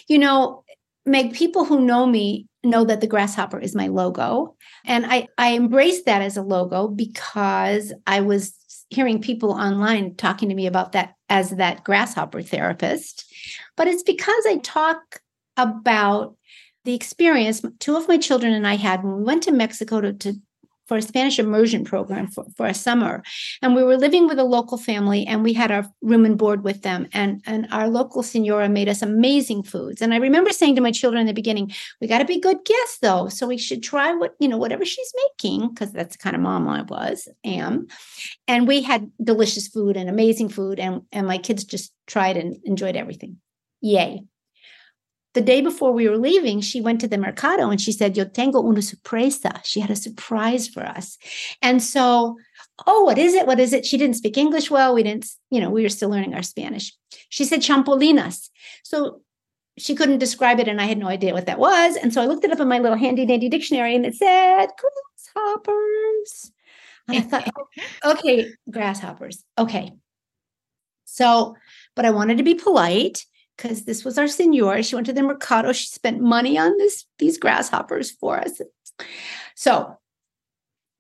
You 0.10 0.18
know, 0.18 0.64
Meg, 1.06 1.34
people 1.36 1.64
who 1.64 1.86
know 1.86 2.08
me 2.08 2.48
know 2.66 2.84
that 2.86 3.02
the 3.02 3.08
grasshopper 3.08 3.60
is 3.60 3.76
my 3.76 3.88
logo. 3.88 4.56
And 4.86 5.06
I, 5.06 5.28
I 5.38 5.56
embraced 5.56 6.06
that 6.06 6.22
as 6.22 6.38
a 6.38 6.42
logo 6.42 6.88
because 6.88 7.94
I 8.06 8.22
was 8.22 8.54
hearing 8.90 9.22
people 9.22 9.52
online 9.52 10.16
talking 10.16 10.50
to 10.50 10.56
me 10.56 10.68
about 10.68 10.92
that 10.92 11.16
as 11.30 11.52
that 11.52 11.84
grasshopper 11.84 12.42
therapist. 12.42 13.26
But 13.76 13.88
it's 13.88 14.04
because 14.04 14.46
I 14.48 14.58
talk 14.58 15.22
about 15.58 16.36
the 16.84 16.94
experience 16.94 17.64
two 17.80 17.98
of 17.98 18.08
my 18.08 18.18
children 18.18 18.54
and 18.54 18.68
I 18.68 18.76
had 18.76 19.04
when 19.04 19.18
we 19.18 19.24
went 19.24 19.44
to 19.44 19.52
Mexico 19.52 20.02
to, 20.02 20.14
to 20.14 20.36
for 20.88 20.98
a 20.98 21.02
Spanish 21.02 21.40
immersion 21.40 21.84
program 21.84 22.28
for, 22.28 22.46
for 22.56 22.66
a 22.68 22.74
summer. 22.74 23.24
And 23.62 23.76
we 23.76 23.84
were 23.84 23.98
living 23.98 24.28
with 24.28 24.40
a 24.40 24.44
local 24.44 24.78
family 24.78 25.26
and 25.26 25.44
we 25.44 25.54
had 25.54 25.72
our 25.72 25.86
room 26.02 26.26
and 26.26 26.38
board 26.38 26.64
with 26.64 26.84
them. 26.84 27.08
And, 27.14 27.42
and 27.46 27.68
our 27.72 27.88
local 27.88 28.24
senora 28.24 28.70
made 28.70 28.90
us 28.90 29.02
amazing 29.02 29.64
foods. 29.64 30.02
And 30.02 30.14
I 30.14 30.18
remember 30.18 30.52
saying 30.52 30.76
to 30.76 30.82
my 30.82 30.92
children 30.92 31.22
in 31.22 31.28
the 31.28 31.34
beginning, 31.34 31.72
we 32.00 32.08
got 32.08 32.20
to 32.20 32.26
be 32.26 32.40
good 32.40 32.64
guests 32.66 33.00
though. 33.02 33.30
So 33.30 33.48
we 33.48 33.58
should 33.58 33.84
try 33.84 34.14
what, 34.14 34.36
you 34.40 34.48
know, 34.48 34.58
whatever 34.58 34.86
she's 34.86 35.14
making, 35.24 35.70
because 35.70 35.92
that's 35.92 36.16
the 36.16 36.22
kind 36.22 36.36
of 36.36 36.42
mom 36.42 36.68
I 36.68 36.84
was, 36.84 37.28
am. 37.44 37.88
And 38.48 38.68
we 38.68 38.82
had 38.82 39.12
delicious 39.24 39.68
food 39.68 39.98
and 39.98 40.10
amazing 40.10 40.50
food. 40.50 40.80
And, 40.80 41.02
and 41.12 41.28
my 41.28 41.38
kids 41.38 41.64
just 41.64 41.94
tried 42.08 42.38
and 42.38 42.58
enjoyed 42.66 42.96
everything. 42.96 43.38
Yay 43.82 44.24
the 45.36 45.42
day 45.42 45.62
before 45.62 45.92
we 45.92 46.10
were 46.10 46.18
leaving, 46.18 46.62
she 46.62 46.82
went 46.82 47.00
to 47.02 47.08
the 47.08 47.18
mercado 47.18 47.70
and 47.70 47.80
she 47.80 47.92
said, 47.92 48.18
Yo 48.18 48.24
tengo 48.26 48.62
una 48.62 48.82
sorpresa. 48.82 49.62
She 49.64 49.82
had 49.82 49.92
a 49.92 49.96
surprise 49.96 50.68
for 50.68 50.84
us. 50.84 51.18
And 51.62 51.84
so, 51.84 52.38
oh, 52.88 53.04
what 53.04 53.18
is 53.18 53.34
it? 53.34 53.46
What 53.46 53.60
is 53.60 53.74
it? 53.74 53.86
She 53.86 53.98
didn't 53.98 54.16
speak 54.16 54.38
English 54.38 54.72
well. 54.72 54.96
We 54.96 55.04
didn't, 55.04 55.28
you 55.52 55.60
know, 55.60 55.70
we 55.70 55.84
were 55.84 55.90
still 55.90 56.10
learning 56.10 56.34
our 56.34 56.42
Spanish. 56.42 56.94
She 57.30 57.46
said 57.46 57.60
champolinas. 57.60 58.50
So 58.84 59.22
she 59.78 59.94
couldn't 59.94 60.20
describe 60.20 60.60
it 60.60 60.70
and 60.70 60.80
I 60.80 60.86
had 60.86 60.98
no 60.98 61.08
idea 61.08 61.34
what 61.34 61.48
that 61.48 61.60
was. 61.60 61.98
And 61.98 62.14
so 62.14 62.22
I 62.22 62.26
looked 62.26 62.46
it 62.46 62.52
up 62.52 62.62
in 62.62 62.68
my 62.68 62.80
little 62.80 62.98
handy 62.98 63.26
dandy 63.26 63.50
dictionary 63.50 63.94
and 63.94 64.06
it 64.06 64.16
said 64.16 64.68
grasshoppers. 65.36 66.52
And 67.10 67.18
I 67.18 67.22
thought, 67.22 67.50
oh, 68.04 68.12
okay, 68.14 68.52
grasshoppers. 68.70 69.44
Okay. 69.58 69.92
So, 71.04 71.56
but 71.94 72.06
I 72.06 72.12
wanted 72.12 72.38
to 72.38 72.44
be 72.44 72.56
polite 72.56 73.26
because 73.56 73.86
this 73.86 74.04
was 74.04 74.18
our 74.18 74.28
senora. 74.28 74.84
She 74.84 74.96
went 74.96 75.08
to 75.08 75.14
the 75.14 75.24
mercado. 75.24 75.72
She 75.72 75.88
spent 75.88 76.22
money 76.22 76.58
on 76.58 76.78
this 76.78 77.06
these 77.20 77.38
grasshoppers 77.38 78.12
for 78.12 78.38
us. 78.40 78.62
So, 79.56 79.98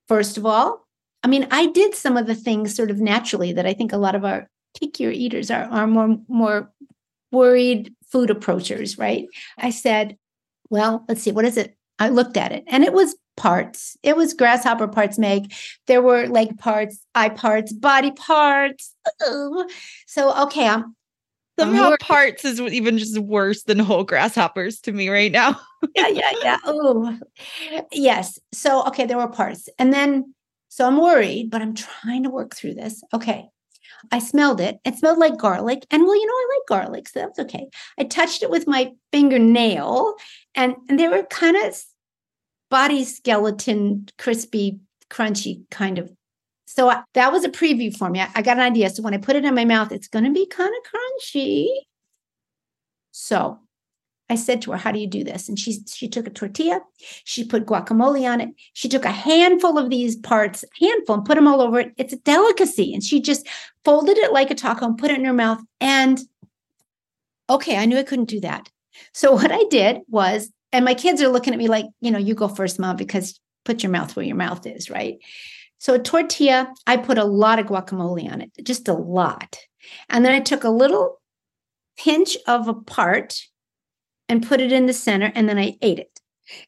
first 0.07 0.37
of 0.37 0.45
all, 0.45 0.87
I 1.23 1.27
mean, 1.27 1.47
I 1.51 1.67
did 1.67 1.95
some 1.95 2.17
of 2.17 2.27
the 2.27 2.35
things 2.35 2.75
sort 2.75 2.91
of 2.91 2.99
naturally 2.99 3.53
that 3.53 3.65
I 3.65 3.73
think 3.73 3.91
a 3.93 3.97
lot 3.97 4.15
of 4.15 4.23
our 4.23 4.49
pickier 4.79 5.13
eaters 5.13 5.49
are 5.51 5.63
are 5.65 5.87
more 5.87 6.17
more 6.27 6.71
worried 7.31 7.93
food 8.07 8.29
approachers, 8.29 8.97
right? 8.97 9.27
I 9.57 9.69
said, 9.69 10.17
well, 10.69 11.03
let's 11.07 11.21
see, 11.21 11.31
what 11.31 11.45
is 11.45 11.57
it? 11.57 11.75
I 11.99 12.09
looked 12.09 12.37
at 12.37 12.51
it 12.51 12.63
and 12.67 12.83
it 12.83 12.93
was 12.93 13.15
parts. 13.37 13.97
It 14.03 14.15
was 14.15 14.33
grasshopper 14.33 14.87
parts, 14.87 15.17
Meg. 15.17 15.53
There 15.87 16.01
were 16.01 16.27
leg 16.27 16.57
parts, 16.57 16.99
eye 17.13 17.29
parts, 17.29 17.73
body 17.73 18.11
parts. 18.11 18.93
So, 20.07 20.43
okay, 20.43 20.67
I'm 20.67 20.95
Somehow 21.57 21.95
parts 21.99 22.43
is 22.43 22.59
even 22.59 22.97
just 22.97 23.17
worse 23.17 23.63
than 23.63 23.79
whole 23.79 24.03
grasshoppers 24.03 24.81
to 24.81 24.91
me 24.91 25.09
right 25.09 25.31
now. 25.31 25.59
yeah, 25.95 26.07
yeah, 26.07 26.31
yeah. 26.43 26.57
Oh, 26.65 27.17
yes. 27.91 28.39
So, 28.51 28.83
okay, 28.87 29.05
there 29.05 29.17
were 29.17 29.29
parts. 29.29 29.69
And 29.79 29.93
then, 29.93 30.33
so 30.67 30.85
I'm 30.85 30.99
worried, 30.99 31.49
but 31.49 31.61
I'm 31.61 31.73
trying 31.73 32.23
to 32.23 32.29
work 32.29 32.55
through 32.55 32.73
this. 32.73 33.01
Okay. 33.13 33.45
I 34.11 34.19
smelled 34.19 34.59
it. 34.59 34.77
It 34.83 34.97
smelled 34.97 35.17
like 35.17 35.37
garlic. 35.37 35.85
And 35.89 36.03
well, 36.03 36.15
you 36.15 36.25
know, 36.25 36.33
I 36.33 36.47
like 36.55 36.81
garlic, 36.83 37.07
so 37.07 37.19
that's 37.21 37.39
okay. 37.39 37.67
I 37.97 38.03
touched 38.03 38.43
it 38.43 38.49
with 38.49 38.67
my 38.67 38.91
fingernail 39.11 40.15
and, 40.53 40.75
and 40.89 40.99
they 40.99 41.07
were 41.07 41.23
kind 41.23 41.55
of 41.55 41.81
body 42.69 43.03
skeleton, 43.03 44.07
crispy, 44.17 44.79
crunchy 45.09 45.61
kind 45.71 45.97
of 45.97 46.11
so 46.65 46.89
I, 46.89 47.03
that 47.13 47.31
was 47.31 47.43
a 47.43 47.49
preview 47.49 47.95
for 47.95 48.09
me. 48.09 48.19
I, 48.19 48.29
I 48.35 48.41
got 48.41 48.57
an 48.57 48.63
idea. 48.63 48.89
So 48.89 49.03
when 49.03 49.13
I 49.13 49.17
put 49.17 49.35
it 49.35 49.45
in 49.45 49.55
my 49.55 49.65
mouth, 49.65 49.91
it's 49.91 50.07
going 50.07 50.25
to 50.25 50.31
be 50.31 50.45
kind 50.47 50.69
of 50.69 50.91
crunchy. 50.91 51.67
So 53.11 53.59
I 54.29 54.35
said 54.35 54.61
to 54.63 54.71
her, 54.71 54.77
How 54.77 54.91
do 54.91 54.99
you 54.99 55.07
do 55.07 55.23
this? 55.23 55.47
And 55.47 55.59
she 55.59 55.79
she 55.87 56.07
took 56.07 56.27
a 56.27 56.31
tortilla, 56.31 56.81
she 57.23 57.45
put 57.45 57.65
guacamole 57.65 58.29
on 58.29 58.41
it. 58.41 58.49
She 58.73 58.89
took 58.89 59.05
a 59.05 59.11
handful 59.11 59.77
of 59.77 59.89
these 59.89 60.15
parts, 60.15 60.65
handful, 60.79 61.15
and 61.15 61.25
put 61.25 61.35
them 61.35 61.47
all 61.47 61.61
over 61.61 61.79
it. 61.79 61.93
It's 61.97 62.13
a 62.13 62.17
delicacy. 62.17 62.93
And 62.93 63.03
she 63.03 63.21
just 63.21 63.47
folded 63.83 64.17
it 64.17 64.33
like 64.33 64.49
a 64.49 64.55
taco 64.55 64.85
and 64.85 64.97
put 64.97 65.11
it 65.11 65.19
in 65.19 65.25
her 65.25 65.33
mouth. 65.33 65.59
And 65.79 66.19
okay, 67.49 67.77
I 67.77 67.85
knew 67.85 67.97
I 67.97 68.03
couldn't 68.03 68.25
do 68.29 68.39
that. 68.41 68.69
So 69.13 69.33
what 69.33 69.51
I 69.51 69.63
did 69.69 69.99
was, 70.09 70.51
and 70.71 70.83
my 70.83 70.95
kids 70.95 71.21
are 71.21 71.27
looking 71.27 71.53
at 71.53 71.59
me 71.59 71.67
like, 71.67 71.85
you 72.01 72.09
know, 72.09 72.17
you 72.17 72.33
go 72.33 72.47
first, 72.47 72.79
mom, 72.79 72.95
because 72.95 73.39
put 73.65 73.83
your 73.83 73.91
mouth 73.91 74.15
where 74.15 74.25
your 74.25 74.35
mouth 74.35 74.65
is, 74.65 74.89
right? 74.89 75.17
So 75.85 75.93
a 75.93 75.99
tortilla, 75.99 76.73
I 76.87 76.97
put 76.97 77.19
a 77.19 77.25
lot 77.25 77.59
of 77.59 77.67
guacamole 77.67 78.27
on 78.31 78.41
it, 78.41 78.51
just 78.63 78.87
a 78.87 78.93
lot. 78.93 79.59
And 80.09 80.25
then 80.25 80.33
I 80.33 80.39
took 80.39 80.63
a 80.63 80.69
little 80.69 81.21
pinch 81.95 82.35
of 82.47 82.67
a 82.67 82.73
part 82.73 83.39
and 84.27 84.43
put 84.43 84.61
it 84.61 84.71
in 84.71 84.87
the 84.87 84.93
center, 84.93 85.31
and 85.35 85.47
then 85.47 85.59
I 85.59 85.77
ate 85.83 85.99
it. 85.99 86.19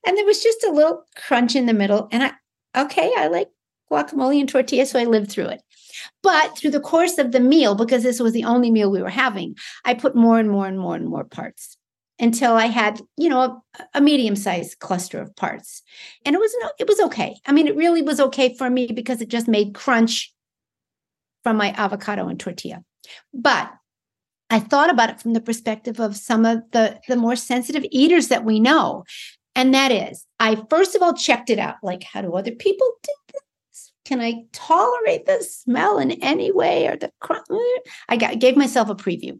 And 0.05 0.15
there 0.15 0.23
was 0.23 0.43
just 0.43 0.63
a 0.63 0.71
little 0.71 1.03
crunch 1.15 1.55
in 1.55 1.65
the 1.65 1.73
middle. 1.73 2.07
And 2.11 2.25
I, 2.25 2.33
okay, 2.79 3.11
I 3.17 3.25
like 3.25 3.49
guacamole 3.91 4.39
and 4.39 4.47
tortilla, 4.47 4.85
so 4.85 4.99
I 4.99 5.05
lived 5.05 5.31
through 5.31 5.47
it. 5.47 5.63
But 6.21 6.55
through 6.55 6.69
the 6.69 6.79
course 6.79 7.17
of 7.17 7.31
the 7.31 7.39
meal, 7.39 7.73
because 7.73 8.03
this 8.03 8.19
was 8.19 8.33
the 8.33 8.43
only 8.43 8.69
meal 8.69 8.91
we 8.91 9.01
were 9.01 9.09
having, 9.09 9.55
I 9.83 9.95
put 9.95 10.15
more 10.15 10.37
and 10.37 10.51
more 10.51 10.67
and 10.67 10.77
more 10.77 10.95
and 10.95 11.07
more 11.07 11.23
parts 11.23 11.76
until 12.19 12.53
I 12.53 12.67
had, 12.67 12.99
you 13.15 13.29
know, 13.29 13.41
a, 13.41 13.83
a 13.95 14.01
medium-sized 14.01 14.79
cluster 14.79 15.21
of 15.21 15.35
parts. 15.35 15.83
And 16.25 16.35
it 16.35 16.39
was 16.39 16.55
it 16.79 16.87
was 16.87 16.99
okay. 17.01 17.37
I 17.45 17.51
mean, 17.51 17.67
it 17.67 17.75
really 17.75 18.01
was 18.01 18.19
okay 18.19 18.55
for 18.55 18.69
me 18.69 18.87
because 18.87 19.21
it 19.21 19.29
just 19.29 19.47
made 19.47 19.73
crunch 19.73 20.33
from 21.43 21.57
my 21.57 21.73
avocado 21.77 22.27
and 22.27 22.39
tortilla. 22.39 22.83
But 23.33 23.71
I 24.49 24.59
thought 24.59 24.89
about 24.89 25.09
it 25.09 25.21
from 25.21 25.33
the 25.33 25.41
perspective 25.41 25.99
of 25.99 26.15
some 26.15 26.45
of 26.45 26.59
the, 26.71 26.99
the 27.07 27.15
more 27.15 27.35
sensitive 27.35 27.85
eaters 27.91 28.29
that 28.29 28.45
we 28.45 28.59
know. 28.59 29.03
And 29.55 29.73
that 29.73 29.91
is, 29.91 30.25
I 30.39 30.63
first 30.69 30.95
of 30.95 31.01
all 31.01 31.13
checked 31.13 31.49
it 31.49 31.59
out. 31.59 31.75
Like, 31.83 32.03
how 32.03 32.21
do 32.21 32.33
other 32.33 32.51
people 32.51 32.87
do 33.03 33.11
this? 33.33 33.91
Can 34.05 34.21
I 34.21 34.43
tolerate 34.53 35.25
the 35.25 35.43
smell 35.43 35.99
in 35.99 36.11
any 36.11 36.51
way 36.51 36.87
or 36.87 36.95
the 36.95 37.11
crunch? 37.19 37.47
I 38.07 38.17
got, 38.17 38.39
gave 38.39 38.55
myself 38.55 38.89
a 38.89 38.95
preview 38.95 39.39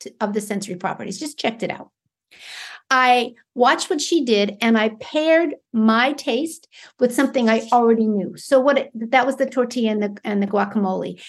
to, 0.00 0.14
of 0.20 0.32
the 0.32 0.40
sensory 0.40 0.76
properties, 0.76 1.18
just 1.18 1.38
checked 1.38 1.62
it 1.62 1.70
out. 1.70 1.90
I 2.90 3.34
watched 3.54 3.90
what 3.90 4.00
she 4.00 4.24
did 4.24 4.56
and 4.60 4.78
I 4.78 4.90
paired 5.00 5.56
my 5.72 6.12
taste 6.12 6.68
with 7.00 7.14
something 7.14 7.48
I 7.48 7.66
already 7.72 8.06
knew. 8.06 8.36
So 8.36 8.60
what 8.60 8.78
it, 8.78 9.10
that 9.10 9.26
was 9.26 9.36
the 9.36 9.46
tortilla 9.46 9.90
and 9.90 10.02
the 10.02 10.16
and 10.22 10.42
the 10.42 10.46
guacamole. 10.46 11.20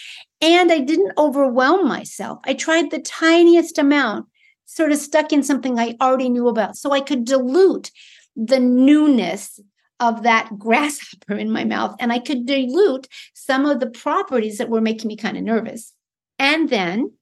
And 0.41 0.72
I 0.72 0.80
didn't 0.80 1.18
overwhelm 1.18 1.88
myself. 1.88 2.39
I 2.45 2.53
tried 2.53 2.91
the 2.91 2.99
tiniest 2.99 3.80
amount, 3.80 4.28
sort 4.66 4.91
of 4.91 4.99
stuck 4.99 5.34
in 5.34 5.41
something 5.41 5.80
I 5.80 5.95
already 5.99 6.30
knew 6.30 6.47
about 6.47 6.78
so 6.78 6.91
I 6.91 7.01
could 7.01 7.26
dilute 7.26 7.91
the 8.36 8.60
newness 8.60 9.60
of 9.99 10.24
that 10.24 10.49
grasshopper 10.60 11.36
in 11.36 11.49
my 11.49 11.64
mouth 11.64 11.95
and 11.99 12.14
I 12.14 12.20
could 12.20 12.45
dilute 12.45 13.08
some 13.34 13.66
of 13.66 13.80
the 13.80 13.89
properties 13.89 14.60
that 14.60 14.70
were 14.70 14.82
making 14.82 15.08
me 15.08 15.16
kind 15.16 15.38
of 15.38 15.43
nervous. 15.43 15.93
And 16.38 16.70
then 16.70 17.14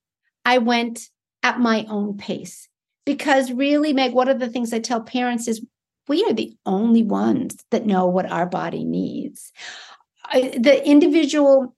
I 0.43 0.57
went 0.57 1.09
at 1.41 1.59
my 1.59 1.85
own 1.89 2.17
pace. 2.17 2.67
Because 3.05 3.51
really, 3.51 3.93
Meg, 3.93 4.13
one 4.13 4.27
of 4.27 4.39
the 4.39 4.49
things 4.49 4.73
I 4.73 4.79
tell 4.79 5.01
parents 5.01 5.47
is 5.47 5.65
we 6.07 6.23
are 6.23 6.33
the 6.33 6.55
only 6.65 7.03
ones 7.03 7.57
that 7.71 7.85
know 7.85 8.05
what 8.07 8.31
our 8.31 8.45
body 8.45 8.83
needs. 8.83 9.51
The 10.33 10.81
individual 10.85 11.75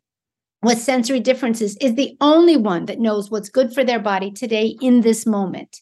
with 0.64 0.80
sensory 0.80 1.20
differences 1.20 1.78
is 1.78 1.96
the 1.96 2.18
only 2.22 2.58
one 2.58 2.86
that 2.86 3.00
knows 3.00 3.30
what's 3.30 3.50
good 3.50 3.74
for 3.74 3.84
their 3.84 4.00
body 4.00 4.32
today 4.32 4.76
in 4.82 5.02
this 5.02 5.26
moment. 5.26 5.82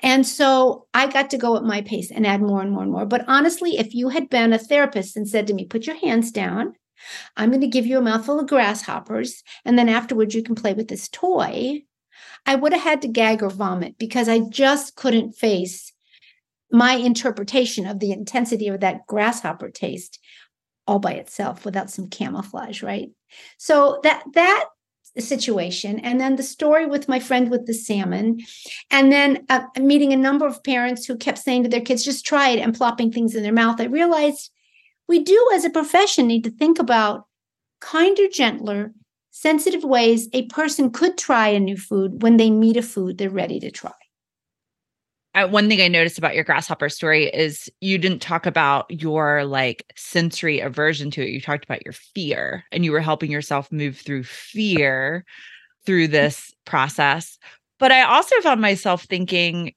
And 0.00 0.26
so 0.26 0.86
I 0.92 1.06
got 1.06 1.30
to 1.30 1.38
go 1.38 1.56
at 1.56 1.62
my 1.62 1.80
pace 1.82 2.10
and 2.10 2.26
add 2.26 2.42
more 2.42 2.60
and 2.60 2.70
more 2.70 2.82
and 2.82 2.92
more. 2.92 3.06
But 3.06 3.24
honestly, 3.28 3.78
if 3.78 3.94
you 3.94 4.08
had 4.08 4.28
been 4.28 4.52
a 4.52 4.58
therapist 4.58 5.16
and 5.16 5.28
said 5.28 5.46
to 5.46 5.54
me, 5.54 5.64
put 5.64 5.86
your 5.86 5.96
hands 5.96 6.30
down, 6.32 6.72
I'm 7.36 7.50
going 7.50 7.60
to 7.60 7.66
give 7.66 7.86
you 7.86 7.98
a 7.98 8.02
mouthful 8.02 8.40
of 8.40 8.48
grasshoppers, 8.48 9.42
and 9.64 9.78
then 9.78 9.88
afterwards 9.88 10.34
you 10.34 10.42
can 10.42 10.54
play 10.54 10.74
with 10.74 10.88
this 10.88 11.08
toy, 11.08 11.82
I 12.46 12.54
would 12.54 12.72
have 12.72 12.82
had 12.82 13.02
to 13.02 13.08
gag 13.08 13.42
or 13.42 13.50
vomit 13.50 13.96
because 13.98 14.28
I 14.28 14.40
just 14.40 14.96
couldn't 14.96 15.32
face 15.32 15.92
my 16.70 16.94
interpretation 16.94 17.86
of 17.86 18.00
the 18.00 18.12
intensity 18.12 18.68
of 18.68 18.80
that 18.80 19.06
grasshopper 19.06 19.70
taste 19.70 20.18
all 20.86 20.98
by 20.98 21.12
itself 21.12 21.64
without 21.64 21.90
some 21.90 22.08
camouflage, 22.08 22.82
right? 22.82 23.10
So 23.56 24.00
that 24.02 24.24
that 24.34 24.66
situation 25.18 26.00
and 26.00 26.20
then 26.20 26.36
the 26.36 26.42
story 26.42 26.86
with 26.86 27.08
my 27.08 27.20
friend 27.20 27.50
with 27.50 27.66
the 27.66 27.74
salmon 27.74 28.40
and 28.90 29.12
then 29.12 29.44
uh, 29.48 29.62
meeting 29.78 30.12
a 30.12 30.16
number 30.16 30.44
of 30.46 30.64
parents 30.64 31.06
who 31.06 31.16
kept 31.16 31.38
saying 31.38 31.62
to 31.62 31.68
their 31.68 31.80
kids 31.80 32.04
just 32.04 32.26
try 32.26 32.48
it 32.48 32.58
and 32.58 32.74
plopping 32.74 33.12
things 33.12 33.36
in 33.36 33.44
their 33.44 33.52
mouth 33.52 33.80
i 33.80 33.84
realized 33.84 34.50
we 35.06 35.22
do 35.22 35.50
as 35.54 35.64
a 35.64 35.70
profession 35.70 36.26
need 36.26 36.42
to 36.42 36.50
think 36.50 36.80
about 36.80 37.26
kinder 37.80 38.26
gentler 38.28 38.92
sensitive 39.36 39.82
ways 39.82 40.28
a 40.32 40.46
person 40.46 40.92
could 40.92 41.18
try 41.18 41.48
a 41.48 41.58
new 41.58 41.76
food 41.76 42.22
when 42.22 42.36
they 42.36 42.50
meet 42.50 42.76
a 42.76 42.82
food 42.82 43.18
they're 43.18 43.28
ready 43.28 43.58
to 43.58 43.68
try. 43.68 43.90
Uh, 45.34 45.48
one 45.48 45.68
thing 45.68 45.80
I 45.80 45.88
noticed 45.88 46.18
about 46.18 46.36
your 46.36 46.44
grasshopper 46.44 46.88
story 46.88 47.26
is 47.30 47.68
you 47.80 47.98
didn't 47.98 48.22
talk 48.22 48.46
about 48.46 48.88
your 48.88 49.44
like 49.44 49.92
sensory 49.96 50.60
aversion 50.60 51.10
to 51.10 51.22
it. 51.22 51.30
You 51.30 51.40
talked 51.40 51.64
about 51.64 51.84
your 51.84 51.94
fear 51.94 52.62
and 52.70 52.84
you 52.84 52.92
were 52.92 53.00
helping 53.00 53.32
yourself 53.32 53.72
move 53.72 53.96
through 53.96 54.22
fear 54.22 55.24
through 55.84 56.08
this 56.08 56.54
process. 56.64 57.36
But 57.80 57.90
I 57.90 58.02
also 58.02 58.40
found 58.40 58.60
myself 58.60 59.02
thinking 59.02 59.74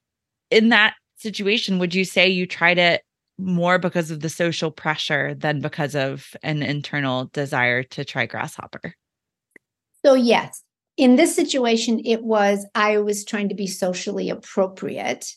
in 0.51 0.69
that 0.69 0.93
situation, 1.15 1.79
would 1.79 1.95
you 1.95 2.05
say 2.05 2.29
you 2.29 2.45
tried 2.45 2.77
it 2.77 3.01
more 3.39 3.79
because 3.79 4.11
of 4.11 4.19
the 4.19 4.29
social 4.29 4.69
pressure 4.69 5.33
than 5.33 5.61
because 5.61 5.95
of 5.95 6.35
an 6.43 6.61
internal 6.61 7.25
desire 7.33 7.81
to 7.81 8.05
try 8.05 8.27
grasshopper? 8.27 8.93
So, 10.05 10.13
yes, 10.13 10.63
in 10.97 11.15
this 11.15 11.35
situation, 11.35 12.01
it 12.05 12.23
was 12.23 12.65
I 12.75 12.97
was 12.97 13.23
trying 13.23 13.49
to 13.49 13.55
be 13.55 13.67
socially 13.67 14.29
appropriate, 14.29 15.33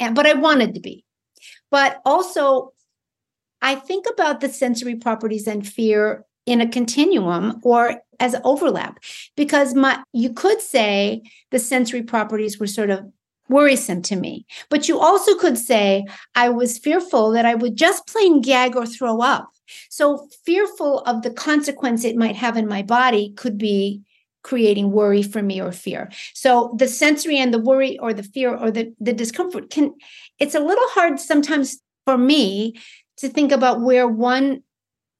and 0.00 0.14
but 0.14 0.26
I 0.26 0.34
wanted 0.34 0.74
to 0.74 0.80
be. 0.80 1.04
But 1.70 2.00
also, 2.04 2.72
I 3.62 3.76
think 3.76 4.06
about 4.12 4.40
the 4.40 4.48
sensory 4.48 4.96
properties 4.96 5.46
and 5.46 5.66
fear 5.66 6.24
in 6.46 6.60
a 6.60 6.68
continuum 6.68 7.60
or 7.62 8.02
as 8.20 8.36
overlap 8.44 9.02
because 9.36 9.74
my 9.74 10.02
you 10.12 10.32
could 10.32 10.60
say 10.60 11.22
the 11.50 11.58
sensory 11.58 12.02
properties 12.02 12.58
were 12.58 12.66
sort 12.66 12.90
of 12.90 13.06
worrisome 13.48 14.02
to 14.02 14.16
me 14.16 14.46
but 14.70 14.88
you 14.88 14.98
also 14.98 15.36
could 15.36 15.58
say 15.58 16.04
i 16.34 16.48
was 16.48 16.78
fearful 16.78 17.30
that 17.30 17.44
i 17.44 17.54
would 17.54 17.76
just 17.76 18.06
plain 18.06 18.40
gag 18.40 18.74
or 18.76 18.86
throw 18.86 19.20
up 19.20 19.50
so 19.90 20.28
fearful 20.44 21.00
of 21.00 21.22
the 21.22 21.30
consequence 21.30 22.04
it 22.04 22.16
might 22.16 22.36
have 22.36 22.56
in 22.56 22.66
my 22.66 22.82
body 22.82 23.32
could 23.36 23.58
be 23.58 24.02
creating 24.44 24.92
worry 24.92 25.22
for 25.22 25.42
me 25.42 25.60
or 25.60 25.72
fear. 25.72 26.10
So 26.34 26.74
the 26.76 26.86
sensory 26.86 27.38
and 27.38 27.52
the 27.52 27.58
worry 27.58 27.98
or 27.98 28.12
the 28.12 28.22
fear 28.22 28.54
or 28.54 28.70
the, 28.70 28.94
the 29.00 29.12
discomfort 29.12 29.70
can, 29.70 29.94
it's 30.38 30.54
a 30.54 30.60
little 30.60 30.86
hard 30.90 31.18
sometimes 31.18 31.78
for 32.04 32.16
me 32.16 32.74
to 33.16 33.28
think 33.28 33.50
about 33.50 33.80
where 33.80 34.06
one 34.06 34.62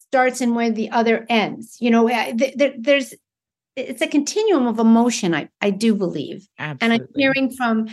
starts 0.00 0.40
and 0.40 0.54
where 0.54 0.70
the 0.70 0.90
other 0.90 1.26
ends. 1.28 1.78
You 1.80 1.90
know, 1.90 2.06
there, 2.06 2.74
there's, 2.78 3.14
it's 3.76 4.02
a 4.02 4.06
continuum 4.06 4.66
of 4.66 4.78
emotion, 4.78 5.34
I, 5.34 5.48
I 5.60 5.70
do 5.70 5.94
believe. 5.94 6.46
Absolutely. 6.58 6.94
And 6.96 7.02
I'm 7.02 7.08
hearing 7.14 7.50
from 7.50 7.88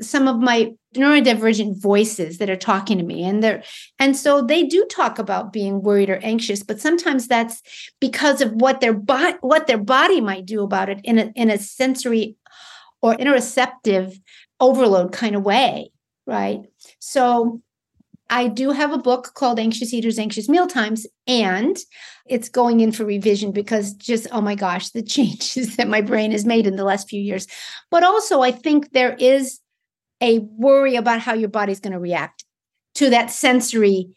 some 0.00 0.28
of 0.28 0.38
my 0.38 0.72
neurodivergent 0.94 1.80
voices 1.80 2.38
that 2.38 2.50
are 2.50 2.56
talking 2.56 2.98
to 2.98 3.04
me 3.04 3.24
and 3.24 3.42
they're 3.42 3.62
and 3.98 4.16
so 4.16 4.42
they 4.42 4.64
do 4.64 4.84
talk 4.86 5.18
about 5.18 5.52
being 5.52 5.82
worried 5.82 6.10
or 6.10 6.18
anxious 6.22 6.62
but 6.62 6.80
sometimes 6.80 7.28
that's 7.28 7.62
because 8.00 8.40
of 8.40 8.52
what 8.54 8.80
their 8.80 8.92
body 8.92 9.36
what 9.40 9.66
their 9.66 9.78
body 9.78 10.20
might 10.20 10.46
do 10.46 10.62
about 10.62 10.88
it 10.88 11.00
in 11.04 11.18
a 11.18 11.32
in 11.34 11.50
a 11.50 11.58
sensory 11.58 12.36
or 13.02 13.14
interoceptive 13.14 14.16
overload 14.60 15.12
kind 15.12 15.36
of 15.36 15.42
way 15.42 15.90
right 16.26 16.60
so 16.98 17.60
I 18.30 18.48
do 18.48 18.70
have 18.70 18.92
a 18.92 18.98
book 18.98 19.32
called 19.34 19.58
Anxious 19.58 19.92
Eaters, 19.92 20.18
Anxious 20.18 20.48
Mealtimes, 20.48 21.06
and 21.26 21.76
it's 22.26 22.48
going 22.48 22.80
in 22.80 22.90
for 22.90 23.04
revision 23.04 23.52
because 23.52 23.92
just, 23.94 24.26
oh 24.32 24.40
my 24.40 24.54
gosh, 24.54 24.90
the 24.90 25.02
changes 25.16 25.76
that 25.76 25.88
my 25.88 26.00
brain 26.00 26.32
has 26.32 26.44
made 26.44 26.66
in 26.66 26.76
the 26.76 26.84
last 26.84 27.08
few 27.08 27.20
years. 27.20 27.46
But 27.90 28.02
also, 28.02 28.40
I 28.40 28.50
think 28.50 28.92
there 28.92 29.14
is 29.14 29.60
a 30.22 30.38
worry 30.38 30.96
about 30.96 31.20
how 31.20 31.34
your 31.34 31.48
body's 31.48 31.80
going 31.80 31.92
to 31.92 31.98
react 31.98 32.44
to 32.94 33.10
that 33.10 33.30
sensory 33.30 34.16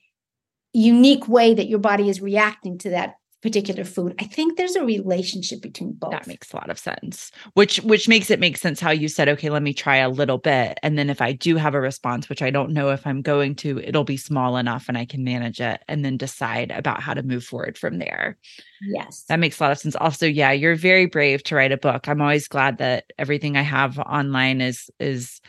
unique 0.74 1.28
way 1.28 1.54
that 1.54 1.68
your 1.68 1.80
body 1.80 2.10
is 2.10 2.22
reacting 2.22 2.78
to 2.78 2.92
that 2.92 3.16
particular 3.48 3.86
food 3.86 4.14
i 4.20 4.26
think 4.26 4.58
there's 4.58 4.76
a 4.76 4.84
relationship 4.84 5.62
between 5.62 5.94
both. 5.94 6.12
that 6.12 6.28
makes 6.28 6.52
a 6.52 6.56
lot 6.58 6.70
of 6.70 6.78
sense. 6.78 7.32
Which 7.54 7.78
which 7.78 8.10
makes 8.10 8.30
it 8.30 8.42
make 8.42 8.58
sense 8.58 8.82
how 8.82 8.92
you 8.92 9.08
said 9.08 9.30
okay 9.30 9.50
let 9.50 9.64
me 9.64 9.74
try 9.74 9.98
a 9.98 10.10
little 10.10 10.38
bit. 10.38 10.78
And 10.84 10.98
then 10.98 11.10
if 11.10 11.22
i 11.22 11.32
do 11.32 11.56
have 11.56 11.74
a 11.74 11.80
response 11.80 12.28
which 12.28 12.42
i 12.42 12.50
don't 12.50 12.74
know 12.74 12.90
if 12.90 13.08
i'm 13.08 13.22
going 13.22 13.56
to 13.64 13.80
it'll 13.80 14.04
be 14.04 14.18
small 14.18 14.58
enough 14.58 14.90
and 14.90 14.98
i 14.98 15.06
can 15.06 15.24
manage 15.24 15.62
it 15.62 15.82
and 15.88 16.04
then 16.04 16.18
decide 16.18 16.72
about 16.72 17.02
how 17.02 17.14
to 17.14 17.24
move 17.24 17.46
forward 17.46 17.78
from 17.78 18.00
there. 18.00 18.38
Yes. 18.82 19.24
That 19.30 19.40
makes 19.40 19.60
a 19.60 19.64
lot 19.64 19.72
of 19.72 19.80
sense. 19.80 19.96
Also 19.96 20.26
yeah 20.26 20.52
you're 20.52 20.76
very 20.76 21.06
brave 21.06 21.42
to 21.44 21.56
write 21.56 21.72
a 21.72 21.78
book. 21.78 22.10
I'm 22.10 22.22
always 22.22 22.50
glad 22.50 22.80
that 22.80 23.06
everything 23.18 23.56
i 23.56 23.62
have 23.62 23.98
online 24.00 24.60
is 24.60 24.90
is 25.00 25.40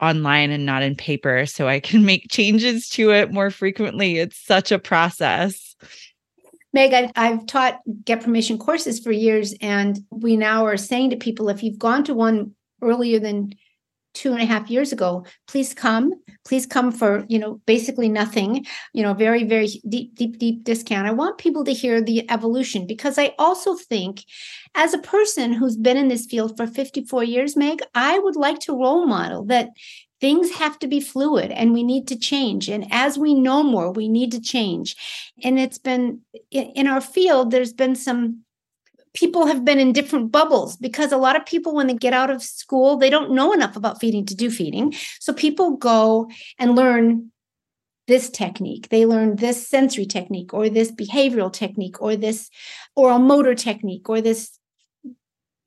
online 0.00 0.50
and 0.50 0.64
not 0.64 0.82
in 0.82 0.94
paper 0.96 1.46
so 1.46 1.68
I 1.68 1.80
can 1.80 2.04
make 2.12 2.30
changes 2.30 2.88
to 2.90 3.12
it 3.12 3.32
more 3.32 3.50
frequently. 3.50 4.18
It's 4.18 4.38
such 4.38 4.72
a 4.72 4.78
process. 4.78 5.74
Meg, 6.72 6.92
I've, 6.92 7.10
I've, 7.16 7.46
taught 7.46 7.80
get 8.04 8.22
permission 8.22 8.58
courses 8.58 9.00
for 9.00 9.10
years, 9.10 9.54
and 9.60 9.98
we 10.10 10.36
now 10.36 10.66
are 10.66 10.76
saying 10.76 11.10
to 11.10 11.16
people 11.16 11.48
if 11.48 11.62
you've 11.62 11.78
gone 11.78 12.04
to 12.04 12.14
one 12.14 12.54
earlier 12.82 13.18
than 13.18 13.52
two 14.14 14.32
and 14.32 14.42
a 14.42 14.46
half 14.46 14.68
years 14.68 14.92
ago 14.92 15.24
please 15.46 15.72
come 15.72 16.12
please 16.44 16.66
come 16.66 16.90
for 16.90 17.24
you 17.28 17.38
know 17.38 17.60
basically 17.66 18.08
nothing 18.08 18.66
you 18.92 19.02
know 19.02 19.14
very 19.14 19.44
very 19.44 19.68
deep 19.88 20.14
deep 20.14 20.38
deep 20.38 20.64
discount. 20.64 21.06
I 21.06 21.12
want 21.12 21.38
people 21.38 21.64
to 21.64 21.72
hear 21.72 22.02
the 22.02 22.28
evolution 22.30 22.86
because 22.86 23.18
i 23.18 23.32
also 23.38 23.76
think 23.76 24.24
as 24.74 24.94
a 24.94 24.98
person 24.98 25.52
who's 25.52 25.76
been 25.76 25.96
in 25.96 26.08
this 26.08 26.26
field 26.26 26.56
for 26.56 26.66
54 26.66 27.24
years 27.24 27.56
meg 27.56 27.80
i 27.94 28.18
would 28.18 28.36
like 28.36 28.58
to 28.60 28.72
role 28.72 29.06
model 29.06 29.44
that 29.44 29.68
things 30.20 30.50
have 30.52 30.78
to 30.80 30.86
be 30.86 31.00
fluid 31.00 31.50
and 31.50 31.72
we 31.72 31.82
need 31.82 32.06
to 32.08 32.18
change. 32.18 32.68
And 32.68 32.86
as 32.90 33.18
we 33.18 33.34
know 33.34 33.62
more 33.62 33.90
we 33.90 34.08
need 34.08 34.32
to 34.32 34.40
change. 34.40 34.96
And 35.42 35.58
it's 35.58 35.78
been 35.78 36.20
in 36.50 36.86
our 36.86 37.00
field 37.00 37.50
there's 37.50 37.72
been 37.72 37.96
some 37.96 38.42
people 39.12 39.46
have 39.46 39.64
been 39.64 39.80
in 39.80 39.92
different 39.92 40.30
bubbles 40.30 40.76
because 40.76 41.10
a 41.10 41.16
lot 41.16 41.36
of 41.36 41.44
people 41.44 41.74
when 41.74 41.88
they 41.88 41.94
get 41.94 42.12
out 42.12 42.30
of 42.30 42.42
school 42.42 42.96
they 42.96 43.10
don't 43.10 43.32
know 43.32 43.52
enough 43.52 43.76
about 43.76 44.00
feeding 44.00 44.26
to 44.26 44.34
do 44.34 44.50
feeding. 44.50 44.94
So 45.18 45.32
people 45.32 45.76
go 45.76 46.30
and 46.58 46.76
learn 46.76 47.32
this 48.06 48.28
technique. 48.28 48.88
They 48.88 49.06
learn 49.06 49.36
this 49.36 49.68
sensory 49.68 50.04
technique 50.04 50.52
or 50.52 50.68
this 50.68 50.90
behavioral 50.90 51.52
technique 51.52 52.02
or 52.02 52.16
this 52.16 52.50
oral 52.96 53.20
motor 53.20 53.54
technique 53.54 54.08
or 54.08 54.20
this 54.20 54.58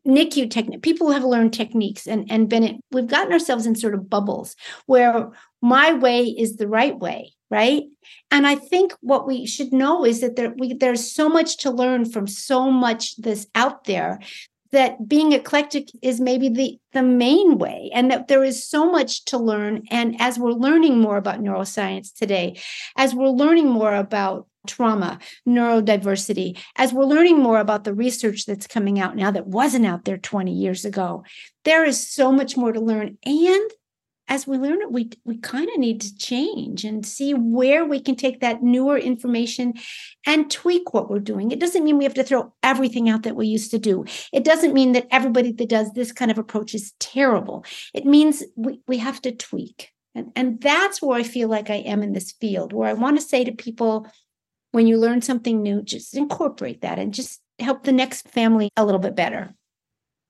NICU 0.07 0.49
technique. 0.49 0.81
People 0.81 1.11
have 1.11 1.23
learned 1.23 1.53
techniques 1.53 2.07
and 2.07 2.29
and 2.29 2.49
been 2.49 2.63
it. 2.63 2.75
We've 2.91 3.07
gotten 3.07 3.33
ourselves 3.33 3.65
in 3.65 3.75
sort 3.75 3.93
of 3.93 4.09
bubbles 4.09 4.55
where 4.85 5.31
my 5.61 5.93
way 5.93 6.25
is 6.25 6.57
the 6.57 6.67
right 6.67 6.97
way, 6.97 7.33
right? 7.49 7.83
And 8.29 8.45
I 8.45 8.55
think 8.55 8.93
what 8.99 9.25
we 9.25 9.45
should 9.45 9.71
know 9.71 10.05
is 10.05 10.21
that 10.21 10.35
there 10.35 10.53
we, 10.57 10.73
there's 10.73 11.09
so 11.09 11.29
much 11.29 11.57
to 11.59 11.71
learn 11.71 12.05
from 12.05 12.27
so 12.27 12.69
much 12.69 13.15
this 13.17 13.47
out 13.55 13.85
there 13.85 14.19
that 14.73 15.07
being 15.07 15.31
eclectic 15.31 15.87
is 16.01 16.19
maybe 16.19 16.49
the 16.49 16.77
the 16.91 17.03
main 17.03 17.57
way 17.57 17.89
and 17.93 18.11
that 18.11 18.27
there 18.27 18.43
is 18.43 18.67
so 18.67 18.91
much 18.91 19.23
to 19.25 19.37
learn 19.37 19.83
and 19.89 20.19
as 20.19 20.37
we're 20.37 20.51
learning 20.51 20.99
more 20.99 21.15
about 21.15 21.39
neuroscience 21.39 22.11
today 22.13 22.59
as 22.97 23.13
we're 23.15 23.29
learning 23.29 23.69
more 23.69 23.95
about 23.95 24.47
trauma 24.67 25.19
neurodiversity 25.47 26.57
as 26.75 26.93
we're 26.93 27.03
learning 27.03 27.39
more 27.39 27.59
about 27.59 27.83
the 27.83 27.93
research 27.93 28.45
that's 28.45 28.67
coming 28.67 28.99
out 28.99 29.15
now 29.15 29.31
that 29.31 29.47
wasn't 29.47 29.85
out 29.85 30.05
there 30.05 30.17
20 30.17 30.51
years 30.51 30.85
ago 30.85 31.23
there 31.65 31.83
is 31.83 32.07
so 32.07 32.31
much 32.31 32.55
more 32.55 32.71
to 32.71 32.79
learn 32.79 33.17
and 33.25 33.71
as 34.27 34.47
we 34.47 34.57
learn 34.57 34.81
it, 34.81 34.91
we 34.91 35.09
we 35.25 35.37
kind 35.37 35.69
of 35.69 35.77
need 35.77 36.01
to 36.01 36.15
change 36.15 36.85
and 36.85 37.05
see 37.05 37.33
where 37.33 37.85
we 37.85 37.99
can 37.99 38.15
take 38.15 38.39
that 38.39 38.63
newer 38.63 38.97
information 38.97 39.73
and 40.25 40.49
tweak 40.49 40.93
what 40.93 41.09
we're 41.09 41.19
doing. 41.19 41.51
It 41.51 41.59
doesn't 41.59 41.83
mean 41.83 41.97
we 41.97 42.05
have 42.05 42.13
to 42.15 42.23
throw 42.23 42.53
everything 42.63 43.09
out 43.09 43.23
that 43.23 43.35
we 43.35 43.47
used 43.47 43.71
to 43.71 43.79
do. 43.79 44.05
It 44.31 44.43
doesn't 44.43 44.73
mean 44.73 44.93
that 44.93 45.07
everybody 45.11 45.51
that 45.51 45.69
does 45.69 45.91
this 45.91 46.11
kind 46.11 46.31
of 46.31 46.37
approach 46.37 46.73
is 46.73 46.93
terrible. 46.99 47.65
It 47.93 48.05
means 48.05 48.43
we, 48.55 48.79
we 48.87 48.97
have 48.99 49.21
to 49.23 49.31
tweak. 49.31 49.91
And, 50.15 50.31
and 50.35 50.61
that's 50.61 51.01
where 51.01 51.17
I 51.17 51.23
feel 51.23 51.49
like 51.49 51.69
I 51.69 51.77
am 51.77 52.03
in 52.03 52.13
this 52.13 52.33
field, 52.33 52.71
where 52.71 52.87
I 52.87 52.93
want 52.93 53.17
to 53.19 53.25
say 53.25 53.43
to 53.43 53.51
people, 53.51 54.07
when 54.73 54.87
you 54.87 54.97
learn 54.97 55.21
something 55.21 55.61
new, 55.61 55.83
just 55.83 56.17
incorporate 56.17 56.81
that 56.81 56.97
and 56.97 57.13
just 57.13 57.39
help 57.59 57.83
the 57.83 57.91
next 57.91 58.27
family 58.27 58.69
a 58.75 58.83
little 58.83 58.99
bit 58.99 59.15
better. 59.15 59.53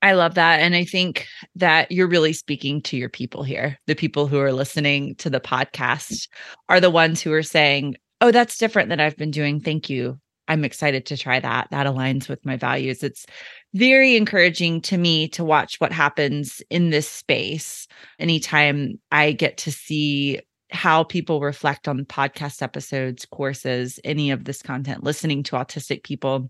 I 0.02 0.12
love 0.12 0.36
that. 0.36 0.60
And 0.60 0.76
I 0.76 0.84
think 0.84 1.26
that 1.56 1.90
you're 1.94 2.10
really 2.10 2.34
speaking 2.34 2.82
to 2.84 2.98
your 2.98 3.08
people 3.08 3.44
here. 3.44 3.80
The 3.88 3.96
people 3.96 4.28
who 4.28 4.40
are 4.40 4.52
listening 4.52 5.16
to 5.16 5.30
the 5.30 5.40
podcast 5.40 6.28
are 6.68 6.82
the 6.82 6.90
ones 6.90 7.22
who 7.22 7.32
are 7.32 7.42
saying, 7.42 7.96
Oh, 8.20 8.32
that's 8.32 8.58
different 8.58 8.90
than 8.90 9.00
I've 9.00 9.16
been 9.16 9.32
doing. 9.32 9.62
Thank 9.62 9.90
you. 9.90 10.20
I'm 10.50 10.66
excited 10.66 11.06
to 11.06 11.18
try 11.18 11.40
that. 11.40 11.70
That 11.72 11.88
aligns 11.88 12.28
with 12.28 12.46
my 12.46 12.58
values. 12.58 13.02
It's 13.02 13.26
very 13.74 14.18
encouraging 14.18 14.82
to 14.82 14.98
me 14.98 15.30
to 15.30 15.46
watch 15.46 15.80
what 15.80 15.94
happens 15.94 16.62
in 16.70 16.90
this 16.90 17.08
space 17.08 17.88
anytime 18.20 19.00
I 19.10 19.32
get 19.32 19.58
to 19.60 19.72
see 19.72 20.42
how 20.74 21.04
people 21.04 21.40
reflect 21.40 21.88
on 21.88 22.06
podcast 22.06 22.62
episodes, 22.62 23.26
courses, 23.26 24.00
any 24.04 24.32
of 24.32 24.44
this 24.46 24.62
content, 24.62 25.04
listening 25.04 25.44
to 25.44 25.56
autistic 25.56 26.04
people 26.04 26.50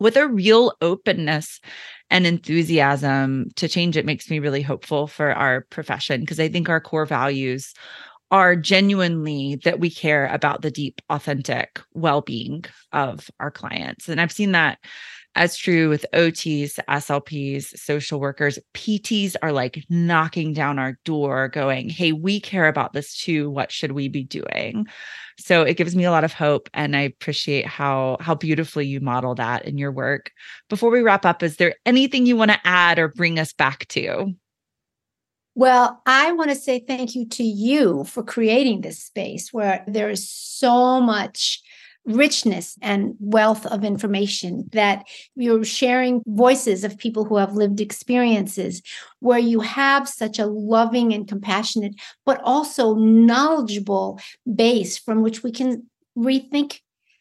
with 0.00 0.16
a 0.16 0.28
real 0.28 0.72
openness 0.80 1.60
and 2.08 2.26
enthusiasm 2.26 3.48
to 3.56 3.68
change 3.68 3.96
it 3.96 4.06
makes 4.06 4.30
me 4.30 4.38
really 4.38 4.62
hopeful 4.62 5.06
for 5.06 5.32
our 5.32 5.62
profession 5.70 6.20
because 6.20 6.38
I 6.38 6.48
think 6.48 6.68
our 6.68 6.80
core 6.80 7.06
values 7.06 7.74
are 8.30 8.54
genuinely 8.54 9.56
that 9.64 9.80
we 9.80 9.90
care 9.90 10.26
about 10.26 10.62
the 10.62 10.70
deep, 10.70 11.00
authentic 11.08 11.80
well 11.94 12.20
being 12.20 12.64
of 12.92 13.30
our 13.40 13.50
clients. 13.50 14.08
And 14.08 14.20
I've 14.20 14.32
seen 14.32 14.52
that 14.52 14.78
as 15.34 15.56
true 15.56 15.88
with 15.88 16.04
OTs, 16.12 16.78
SLPs, 16.88 17.78
social 17.78 18.18
workers. 18.18 18.58
PTs 18.74 19.36
are 19.42 19.52
like 19.52 19.84
knocking 19.88 20.52
down 20.52 20.78
our 20.78 20.98
door, 21.04 21.48
going, 21.48 21.88
Hey, 21.88 22.12
we 22.12 22.40
care 22.40 22.66
about 22.66 22.92
this 22.92 23.16
too. 23.16 23.50
What 23.50 23.70
should 23.70 23.92
we 23.92 24.08
be 24.08 24.24
doing? 24.24 24.86
So 25.38 25.62
it 25.62 25.76
gives 25.76 25.94
me 25.94 26.04
a 26.04 26.10
lot 26.10 26.24
of 26.24 26.32
hope 26.32 26.68
and 26.74 26.96
I 26.96 27.02
appreciate 27.02 27.66
how 27.66 28.16
how 28.20 28.34
beautifully 28.34 28.86
you 28.86 29.00
model 29.00 29.34
that 29.36 29.64
in 29.64 29.78
your 29.78 29.92
work. 29.92 30.32
Before 30.68 30.90
we 30.90 31.02
wrap 31.02 31.24
up, 31.24 31.42
is 31.42 31.56
there 31.56 31.76
anything 31.86 32.26
you 32.26 32.36
want 32.36 32.50
to 32.50 32.60
add 32.64 32.98
or 32.98 33.08
bring 33.08 33.38
us 33.38 33.52
back 33.52 33.86
to? 33.88 34.34
Well, 35.54 36.00
I 36.06 36.30
want 36.32 36.50
to 36.50 36.56
say 36.56 36.78
thank 36.78 37.16
you 37.16 37.26
to 37.30 37.42
you 37.42 38.04
for 38.04 38.22
creating 38.22 38.80
this 38.80 39.02
space 39.02 39.52
where 39.52 39.82
there 39.88 40.08
is 40.08 40.30
so 40.30 41.00
much 41.00 41.60
richness 42.08 42.76
and 42.80 43.14
wealth 43.20 43.66
of 43.66 43.84
information 43.84 44.68
that 44.72 45.04
you're 45.36 45.64
sharing 45.64 46.22
voices 46.26 46.82
of 46.82 46.98
people 46.98 47.24
who 47.24 47.36
have 47.36 47.52
lived 47.52 47.80
experiences 47.80 48.82
where 49.20 49.38
you 49.38 49.60
have 49.60 50.08
such 50.08 50.38
a 50.38 50.46
loving 50.46 51.12
and 51.12 51.28
compassionate 51.28 51.94
but 52.24 52.40
also 52.42 52.94
knowledgeable 52.94 54.18
base 54.54 54.96
from 54.96 55.22
which 55.22 55.42
we 55.42 55.52
can 55.52 55.84
rethink 56.16 56.80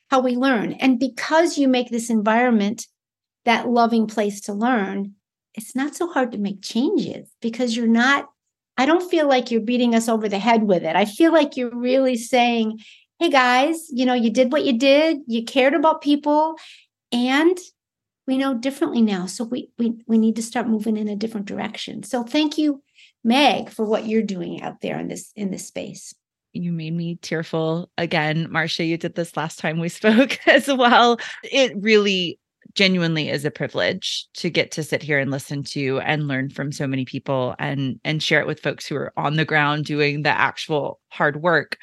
how 0.10 0.22
we 0.22 0.36
learn 0.36 0.74
and 0.74 1.00
because 1.00 1.58
you 1.58 1.68
make 1.68 1.90
this 1.90 2.10
environment 2.10 2.88
that 3.46 3.70
loving 3.70 4.08
place 4.08 4.42
to 4.42 4.54
learn 4.54 5.14
it's 5.54 5.76
not 5.76 5.96
so 5.96 6.12
hard 6.12 6.32
to 6.32 6.38
make 6.38 6.62
changes 6.62 7.30
because 7.42 7.76
you're 7.76 7.88
not 7.88 8.30
I 8.78 8.86
don't 8.86 9.10
feel 9.10 9.28
like 9.28 9.50
you're 9.50 9.62
beating 9.62 9.96
us 9.96 10.08
over 10.08 10.30
the 10.30 10.38
head 10.38 10.64
with 10.64 10.84
it. 10.84 10.96
I 10.96 11.06
feel 11.06 11.34
like 11.34 11.58
you're 11.58 11.76
really 11.76 12.16
saying, 12.16 12.80
hey 13.20 13.30
guys, 13.30 13.88
you 13.90 14.06
know, 14.06 14.14
you 14.14 14.30
did 14.30 14.52
what 14.52 14.64
you 14.64 14.78
did, 14.78 15.20
you 15.28 15.44
cared 15.44 15.74
about 15.74 16.02
people, 16.02 16.56
and 17.12 17.58
we 18.28 18.38
know 18.38 18.54
differently 18.54 19.02
now. 19.02 19.26
So 19.26 19.44
we 19.44 19.72
we 19.78 19.96
we 20.08 20.18
need 20.18 20.36
to 20.36 20.44
start 20.44 20.68
moving 20.68 20.98
in 20.98 21.08
a 21.08 21.16
different 21.16 21.48
direction. 21.48 22.04
So 22.04 22.24
thank 22.24 22.58
you, 22.58 22.84
Meg, 23.24 23.70
for 23.70 23.86
what 23.86 24.06
you're 24.06 24.22
doing 24.22 24.62
out 24.62 24.82
there 24.82 25.00
in 25.00 25.08
this 25.08 25.32
in 25.36 25.52
this 25.52 25.68
space. 25.68 26.14
You 26.54 26.72
made 26.72 26.94
me 26.94 27.18
tearful 27.22 27.90
again. 27.98 28.48
Marsha, 28.48 28.88
you 28.88 28.98
did 28.98 29.16
this 29.16 29.38
last 29.38 29.60
time 29.60 29.80
we 29.80 29.90
spoke 29.90 30.40
as 30.48 30.68
well. 30.68 31.20
It 31.44 31.74
really 31.78 32.40
genuinely 32.74 33.30
is 33.30 33.46
a 33.46 33.52
privilege 33.52 34.28
to 34.36 34.50
get 34.50 34.72
to 34.72 34.84
sit 34.84 35.02
here 35.02 35.18
and 35.18 35.32
listen 35.32 35.64
to 35.64 36.00
and 36.02 36.28
learn 36.28 36.50
from 36.50 36.72
so 36.72 36.86
many 36.86 37.06
people 37.06 37.56
and 37.60 38.00
and 38.04 38.22
share 38.22 38.42
it 38.42 38.48
with 38.48 38.60
folks 38.60 38.86
who 38.86 38.96
are 38.96 39.14
on 39.18 39.36
the 39.36 39.46
ground 39.46 39.86
doing 39.86 40.22
the 40.22 40.30
actual 40.30 41.00
hard 41.10 41.42
work 41.42 41.78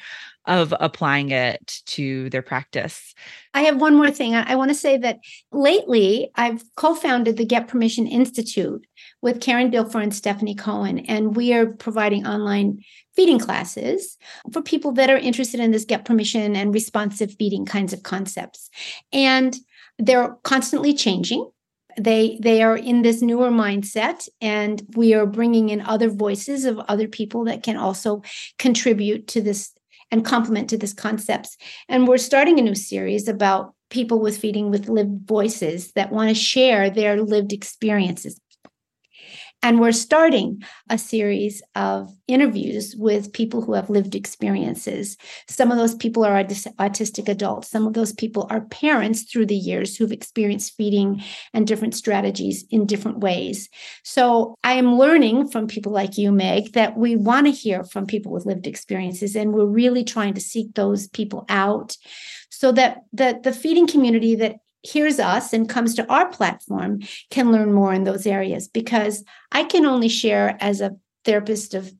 of 0.47 0.73
applying 0.79 1.31
it 1.31 1.81
to 1.85 2.29
their 2.29 2.41
practice. 2.41 3.13
I 3.53 3.61
have 3.61 3.81
one 3.81 3.95
more 3.95 4.11
thing. 4.11 4.35
I, 4.35 4.55
want 4.55 4.69
to 4.69 4.75
say 4.75 4.97
that 4.97 5.19
lately 5.51 6.29
I've 6.35 6.63
co 6.75 6.93
founded 6.93 7.37
the 7.37 7.45
Get 7.45 7.67
Permission 7.67 8.07
Institute 8.07 8.85
with 9.21 9.41
Karen 9.41 9.71
Dilfer 9.71 10.03
and 10.03 10.13
Stephanie 10.13 10.55
Cohen, 10.55 10.99
and 10.99 11.35
we 11.35 11.53
are 11.53 11.65
providing 11.65 12.27
online 12.27 12.83
feeding 13.15 13.39
classes 13.39 14.17
for 14.51 14.61
people 14.61 14.91
that 14.93 15.09
are 15.09 15.17
interested 15.17 15.59
in 15.59 15.71
this 15.71 15.85
get 15.85 16.05
permission 16.05 16.55
and 16.55 16.73
responsive 16.73 17.33
feeding 17.39 17.65
kinds 17.65 17.93
of 17.93 18.03
concepts. 18.03 18.69
And 19.13 19.55
they're 19.97 20.35
constantly 20.43 20.93
changing 20.93 21.49
they 21.97 22.37
they 22.41 22.61
are 22.61 22.75
in 22.75 23.01
this 23.01 23.21
newer 23.21 23.49
mindset 23.49 24.27
and 24.41 24.81
we 24.95 25.13
are 25.13 25.25
bringing 25.25 25.69
in 25.69 25.81
other 25.81 26.09
voices 26.09 26.65
of 26.65 26.79
other 26.79 27.07
people 27.07 27.45
that 27.45 27.63
can 27.63 27.77
also 27.77 28.21
contribute 28.59 29.27
to 29.27 29.41
this 29.41 29.71
and 30.11 30.25
complement 30.25 30.69
to 30.69 30.77
these 30.77 30.93
concepts. 30.93 31.57
And 31.89 32.07
we're 32.07 32.17
starting 32.17 32.59
a 32.59 32.63
new 32.63 32.75
series 32.75 33.27
about 33.27 33.73
people 33.89 34.19
with 34.19 34.37
feeding 34.37 34.71
with 34.71 34.89
lived 34.89 35.27
voices 35.27 35.91
that 35.93 36.11
want 36.11 36.29
to 36.29 36.35
share 36.35 36.89
their 36.89 37.21
lived 37.21 37.53
experiences. 37.53 38.39
And 39.61 39.79
we're 39.79 39.93
starting 39.93 40.61
a 40.91 40.97
series 40.97 41.63
of 41.73 42.11
interviews 42.27 42.95
with 42.95 43.33
people 43.33 43.63
who 43.63 43.73
have 43.73 43.89
lived 43.89 44.13
experiences. 44.13 45.17
Some 45.49 45.71
of 45.71 45.77
those 45.77 45.95
people 45.95 46.23
are 46.23 46.43
autistic 46.43 47.27
adults, 47.27 47.71
some 47.71 47.87
of 47.87 47.93
those 47.93 48.13
people 48.13 48.45
are 48.51 48.61
parents 48.61 49.23
through 49.23 49.47
the 49.47 49.55
years 49.55 49.97
who've 49.97 50.11
experienced 50.11 50.75
feeding 50.77 51.23
and 51.51 51.65
different 51.65 51.95
strategies 51.95 52.63
in 52.69 52.85
different 52.85 53.19
ways. 53.19 53.67
So 54.03 54.53
I 54.63 54.73
am 54.73 54.99
learning 54.99 55.49
from 55.49 55.67
people 55.67 55.91
like 55.91 56.17
you, 56.17 56.31
Meg, 56.31 56.73
that 56.73 56.95
we 56.95 57.15
want 57.15 57.47
to 57.47 57.51
hear 57.51 57.83
from 57.83 58.05
people 58.05 58.31
with 58.31 58.45
lived 58.45 58.67
experiences, 58.67 59.35
and 59.35 59.51
we're 59.51 59.65
really 59.65 60.03
trying 60.03 60.35
to 60.35 60.41
seek 60.41 60.75
those 60.75 61.07
people 61.07 61.43
out 61.49 61.97
so 62.49 62.71
that 62.71 62.99
the, 63.11 63.39
the 63.43 63.51
feeding 63.51 63.87
community 63.87 64.35
that 64.35 64.57
hears 64.85 65.19
us 65.19 65.53
and 65.53 65.67
comes 65.67 65.95
to 65.95 66.11
our 66.11 66.29
platform 66.29 66.99
can 67.29 67.51
learn 67.51 67.73
more 67.73 67.93
in 67.93 68.03
those 68.03 68.27
areas 68.27 68.67
because 68.67 69.23
I 69.51 69.63
can 69.63 69.85
only 69.85 70.09
share 70.09 70.57
as 70.59 70.81
a 70.81 70.95
therapist 71.23 71.73
of, 71.73 71.91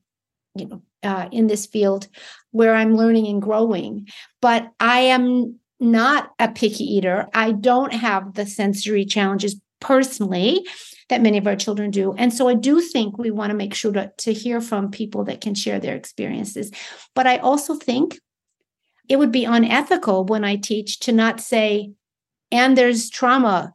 you 0.54 0.66
know, 0.66 0.82
uh, 1.02 1.28
in 1.32 1.46
this 1.46 1.66
field 1.66 2.08
where 2.50 2.74
I'm 2.74 2.96
learning 2.96 3.26
and 3.26 3.42
growing. 3.42 4.08
But 4.40 4.70
I 4.80 5.00
am 5.00 5.58
not 5.78 6.32
a 6.38 6.48
picky 6.48 6.84
eater. 6.84 7.28
I 7.34 7.52
don't 7.52 7.92
have 7.92 8.34
the 8.34 8.46
sensory 8.46 9.04
challenges 9.04 9.60
personally 9.80 10.66
that 11.08 11.22
many 11.22 11.38
of 11.38 11.46
our 11.46 11.56
children 11.56 11.90
do. 11.90 12.14
And 12.16 12.32
so 12.32 12.48
I 12.48 12.54
do 12.54 12.80
think 12.80 13.18
we 13.18 13.30
want 13.30 13.50
to 13.50 13.56
make 13.56 13.74
sure 13.74 13.92
to, 13.92 14.10
to 14.18 14.32
hear 14.32 14.60
from 14.60 14.90
people 14.90 15.24
that 15.24 15.40
can 15.40 15.54
share 15.54 15.78
their 15.78 15.94
experiences. 15.94 16.72
But 17.14 17.26
I 17.26 17.38
also 17.38 17.74
think 17.74 18.18
it 19.08 19.16
would 19.16 19.30
be 19.30 19.44
unethical 19.44 20.24
when 20.24 20.44
I 20.44 20.56
teach 20.56 21.00
to 21.00 21.12
not 21.12 21.40
say, 21.40 21.92
and 22.50 22.76
there's 22.76 23.10
trauma 23.10 23.72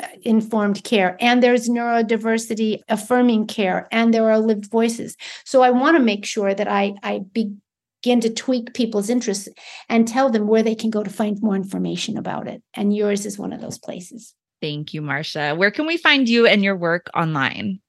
uh, 0.00 0.06
informed 0.22 0.84
care 0.84 1.16
and 1.20 1.42
there's 1.42 1.68
neurodiversity 1.68 2.80
affirming 2.88 3.46
care 3.46 3.88
and 3.90 4.14
there 4.14 4.30
are 4.30 4.38
lived 4.38 4.70
voices. 4.70 5.16
So 5.44 5.62
i 5.62 5.70
want 5.70 5.96
to 5.96 6.02
make 6.02 6.24
sure 6.24 6.54
that 6.54 6.68
i 6.68 6.94
i 7.02 7.20
begin 7.32 8.20
to 8.20 8.30
tweak 8.30 8.72
people's 8.72 9.10
interests 9.10 9.48
and 9.88 10.06
tell 10.06 10.30
them 10.30 10.46
where 10.46 10.62
they 10.62 10.74
can 10.74 10.90
go 10.90 11.02
to 11.02 11.10
find 11.10 11.42
more 11.42 11.56
information 11.56 12.16
about 12.16 12.48
it. 12.48 12.62
And 12.74 12.94
yours 12.94 13.26
is 13.26 13.38
one 13.38 13.52
of 13.52 13.60
those 13.60 13.78
places. 13.78 14.34
Thank 14.60 14.94
you 14.94 15.02
marsha. 15.02 15.56
Where 15.56 15.70
can 15.70 15.86
we 15.86 15.96
find 15.96 16.28
you 16.28 16.46
and 16.46 16.62
your 16.62 16.76
work 16.76 17.08
online? 17.14 17.80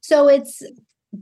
So 0.00 0.28
it's 0.28 0.62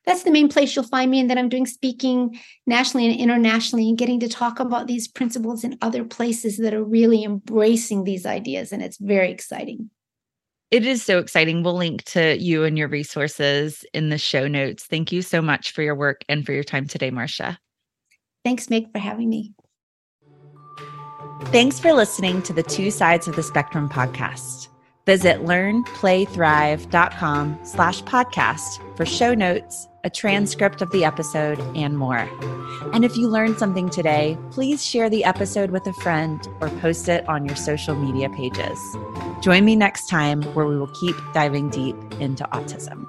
That's 0.05 0.25
the 0.25 0.33
main 0.33 0.49
place 0.49 0.75
you'll 0.75 0.85
find 0.85 1.11
me. 1.11 1.21
And 1.21 1.31
then 1.31 1.39
I'm 1.39 1.49
doing 1.49 1.67
speaking 1.67 2.39
nationally 2.67 3.09
and 3.09 3.19
internationally 3.19 3.89
and 3.89 3.97
getting 3.97 4.19
to 4.21 4.29
talk 4.29 4.59
about 4.59 4.89
these 4.89 5.07
principles 5.07 5.63
in 5.63 5.79
other 5.81 6.05
places 6.05 6.59
that 6.59 6.75
are 6.75 6.85
really 6.85 7.23
embracing 7.23 8.05
these 8.05 8.27
ideas. 8.27 8.73
And 8.73 8.83
it's 8.83 8.99
very 8.99 9.31
exciting. 9.31 9.91
It 10.73 10.85
is 10.87 11.03
so 11.03 11.19
exciting. 11.19 11.63
We'll 11.63 11.77
link 11.77 12.03
to 12.05 12.39
you 12.39 12.65
and 12.65 12.79
your 12.79 12.89
resources 12.89 13.85
in 13.93 14.09
the 14.09 14.17
show 14.17 14.49
notes. 14.49 14.85
Thank 14.85 15.13
you 15.13 15.21
so 15.21 15.43
much 15.43 15.71
for 15.71 15.83
your 15.83 15.95
work 15.95 16.25
and 16.31 16.47
for 16.47 16.53
your 16.53 16.65
time 16.65 16.87
today, 16.87 17.11
Marsha. 17.11 17.59
Thanks, 18.43 18.71
Meg, 18.71 18.91
for 18.91 18.99
having 18.99 19.29
me. 19.29 19.53
Thanks 21.47 21.79
for 21.79 21.93
listening 21.93 22.41
to 22.43 22.53
the 22.55 22.63
Two 22.63 22.91
Sides 22.91 23.29
of 23.29 23.37
the 23.37 23.43
Spectrum 23.43 23.91
podcast. 23.91 24.69
Visit 25.05 25.43
learnplaythrive.com 25.43 27.59
slash 27.65 28.03
podcast 28.05 28.97
for 28.97 29.05
show 29.05 29.35
notes, 29.35 29.89
a 30.05 30.11
transcript 30.11 30.83
of 30.83 30.91
the 30.91 31.05
episode, 31.05 31.59
and 31.77 31.97
more. 31.97 32.29
And 32.93 33.05
if 33.05 33.17
you 33.17 33.29
learned 33.29 33.59
something 33.59 33.89
today, 33.89 34.37
please 34.51 34.85
share 34.85 35.09
the 35.09 35.25
episode 35.25 35.71
with 35.71 35.87
a 35.87 35.93
friend 35.93 36.47
or 36.61 36.69
post 36.81 37.09
it 37.09 37.29
on 37.29 37.47
your 37.47 37.57
social 37.57 37.95
media 37.95 38.29
pages. 38.31 38.79
Join 39.41 39.65
me 39.65 39.77
next 39.77 40.09
time 40.09 40.43
where 40.55 40.67
we 40.67 40.79
will 40.79 40.93
keep 41.01 41.17
diving 41.33 41.71
deep 41.71 41.97
into 42.21 42.45
autism. 42.45 43.07